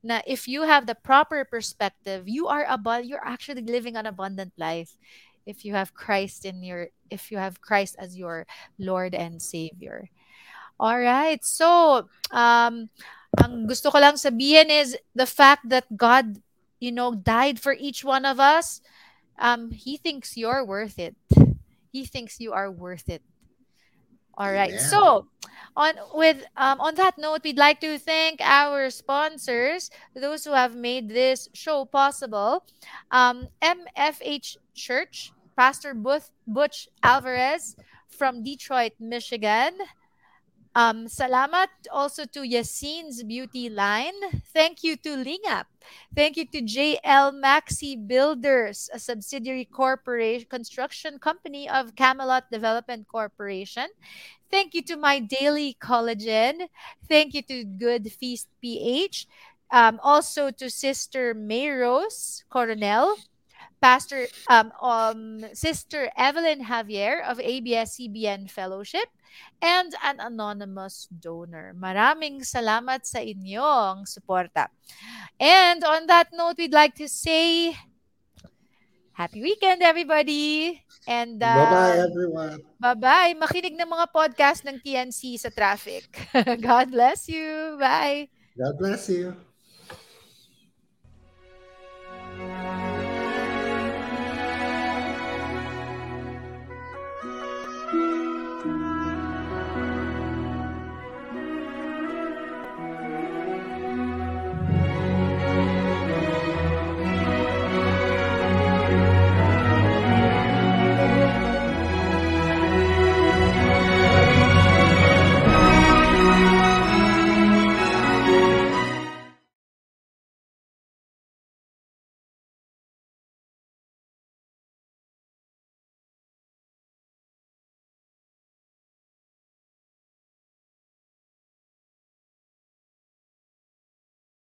na 0.00 0.24
if 0.24 0.48
you 0.48 0.64
have 0.64 0.88
the 0.88 0.96
proper 0.96 1.44
perspective, 1.44 2.24
you 2.24 2.48
are 2.48 2.64
abund 2.64 3.04
you're 3.08 3.24
actually 3.24 3.64
living 3.64 3.96
an 3.96 4.08
abundant 4.08 4.52
life 4.56 4.96
if 5.44 5.64
you 5.64 5.76
have 5.76 5.92
Christ 5.92 6.44
in 6.44 6.64
your 6.64 6.88
if 7.08 7.32
you 7.32 7.36
have 7.36 7.60
Christ 7.60 7.96
as 8.00 8.16
your 8.16 8.48
Lord 8.80 9.12
and 9.12 9.40
Savior. 9.40 10.08
All 10.80 11.00
right. 11.00 11.40
So, 11.44 12.04
um 12.32 12.88
ang 13.34 13.66
gusto 13.66 13.90
ko 13.90 13.98
lang 13.98 14.14
sabihin 14.14 14.70
is 14.70 14.94
the 15.16 15.26
fact 15.26 15.66
that 15.66 15.88
God, 15.90 16.38
you 16.84 16.92
know, 16.92 17.14
died 17.14 17.58
for 17.58 17.72
each 17.72 18.04
one 18.04 18.24
of 18.28 18.38
us. 18.38 18.80
Um 19.38 19.72
he 19.72 19.96
thinks 19.96 20.36
you're 20.36 20.64
worth 20.64 20.98
it. 20.98 21.16
He 21.90 22.04
thinks 22.04 22.40
you 22.40 22.52
are 22.52 22.70
worth 22.70 23.08
it. 23.08 23.22
All 24.36 24.50
right. 24.50 24.70
Amen. 24.70 24.90
So, 24.90 25.26
on 25.76 25.94
with 26.12 26.42
um, 26.56 26.80
on 26.80 26.94
that 26.96 27.18
note, 27.18 27.42
we'd 27.44 27.58
like 27.58 27.80
to 27.80 27.98
thank 27.98 28.40
our 28.42 28.90
sponsors, 28.90 29.90
those 30.14 30.44
who 30.44 30.52
have 30.52 30.74
made 30.74 31.08
this 31.08 31.48
show 31.54 31.84
possible. 31.84 32.66
Um, 33.10 33.46
MFH 33.62 34.56
Church, 34.74 35.32
Pastor 35.56 35.94
Butch, 35.94 36.24
Butch 36.46 36.88
Alvarez 37.02 37.76
from 38.08 38.42
Detroit, 38.42 38.92
Michigan. 38.98 39.78
Um, 40.74 41.06
salamat 41.06 41.70
also 41.94 42.26
to 42.34 42.42
Yassine's 42.42 43.22
Beauty 43.22 43.70
Line. 43.70 44.42
Thank 44.50 44.82
you 44.82 44.98
to 45.06 45.22
Lingap. 45.22 45.70
Thank 46.10 46.34
you 46.36 46.46
to 46.50 46.66
JL 46.66 47.30
Maxi 47.38 47.94
Builders, 47.94 48.90
a 48.92 48.98
subsidiary 48.98 49.70
corporation 49.70 50.50
construction 50.50 51.22
company 51.22 51.70
of 51.70 51.94
Camelot 51.94 52.50
Development 52.50 53.06
Corporation. 53.06 53.86
Thank 54.50 54.74
you 54.74 54.82
to 54.90 54.96
My 54.96 55.22
Daily 55.22 55.78
Collagen. 55.78 56.66
Thank 57.06 57.34
you 57.34 57.42
to 57.46 57.62
Good 57.64 58.10
Feast 58.10 58.48
PH. 58.58 59.26
Um, 59.70 59.98
also 60.02 60.50
to 60.50 60.70
Sister 60.70 61.34
Mayrose 61.34 62.42
Coronel. 62.50 63.14
Pastor 63.84 64.24
um, 64.48 64.72
um, 64.80 65.44
Sister 65.52 66.08
Evelyn 66.16 66.64
Javier 66.64 67.20
of 67.20 67.36
ABS-CBN 67.36 68.48
Fellowship 68.48 69.12
and 69.60 69.92
an 70.00 70.24
anonymous 70.24 71.04
donor. 71.12 71.76
Maraming 71.76 72.40
salamat 72.48 73.04
sa 73.04 73.20
inyong 73.20 74.08
suporta. 74.08 74.72
And 75.36 75.84
on 75.84 76.08
that 76.08 76.32
note, 76.32 76.56
we'd 76.56 76.72
like 76.72 76.96
to 76.96 77.12
say 77.12 77.76
happy 79.12 79.44
weekend 79.44 79.84
everybody. 79.84 80.80
And 81.04 81.36
uh, 81.44 81.52
Bye-bye, 81.52 81.98
everyone. 82.08 82.58
Bye-bye. 82.80 83.36
Makinig 83.36 83.76
ng 83.76 83.90
mga 83.92 84.06
podcast 84.16 84.64
ng 84.64 84.80
TNC 84.80 85.36
sa 85.36 85.52
traffic. 85.52 86.08
God 86.64 86.88
bless 86.88 87.28
you. 87.28 87.76
Bye. 87.76 88.32
God 88.56 88.80
bless 88.80 89.12
you. 89.12 89.36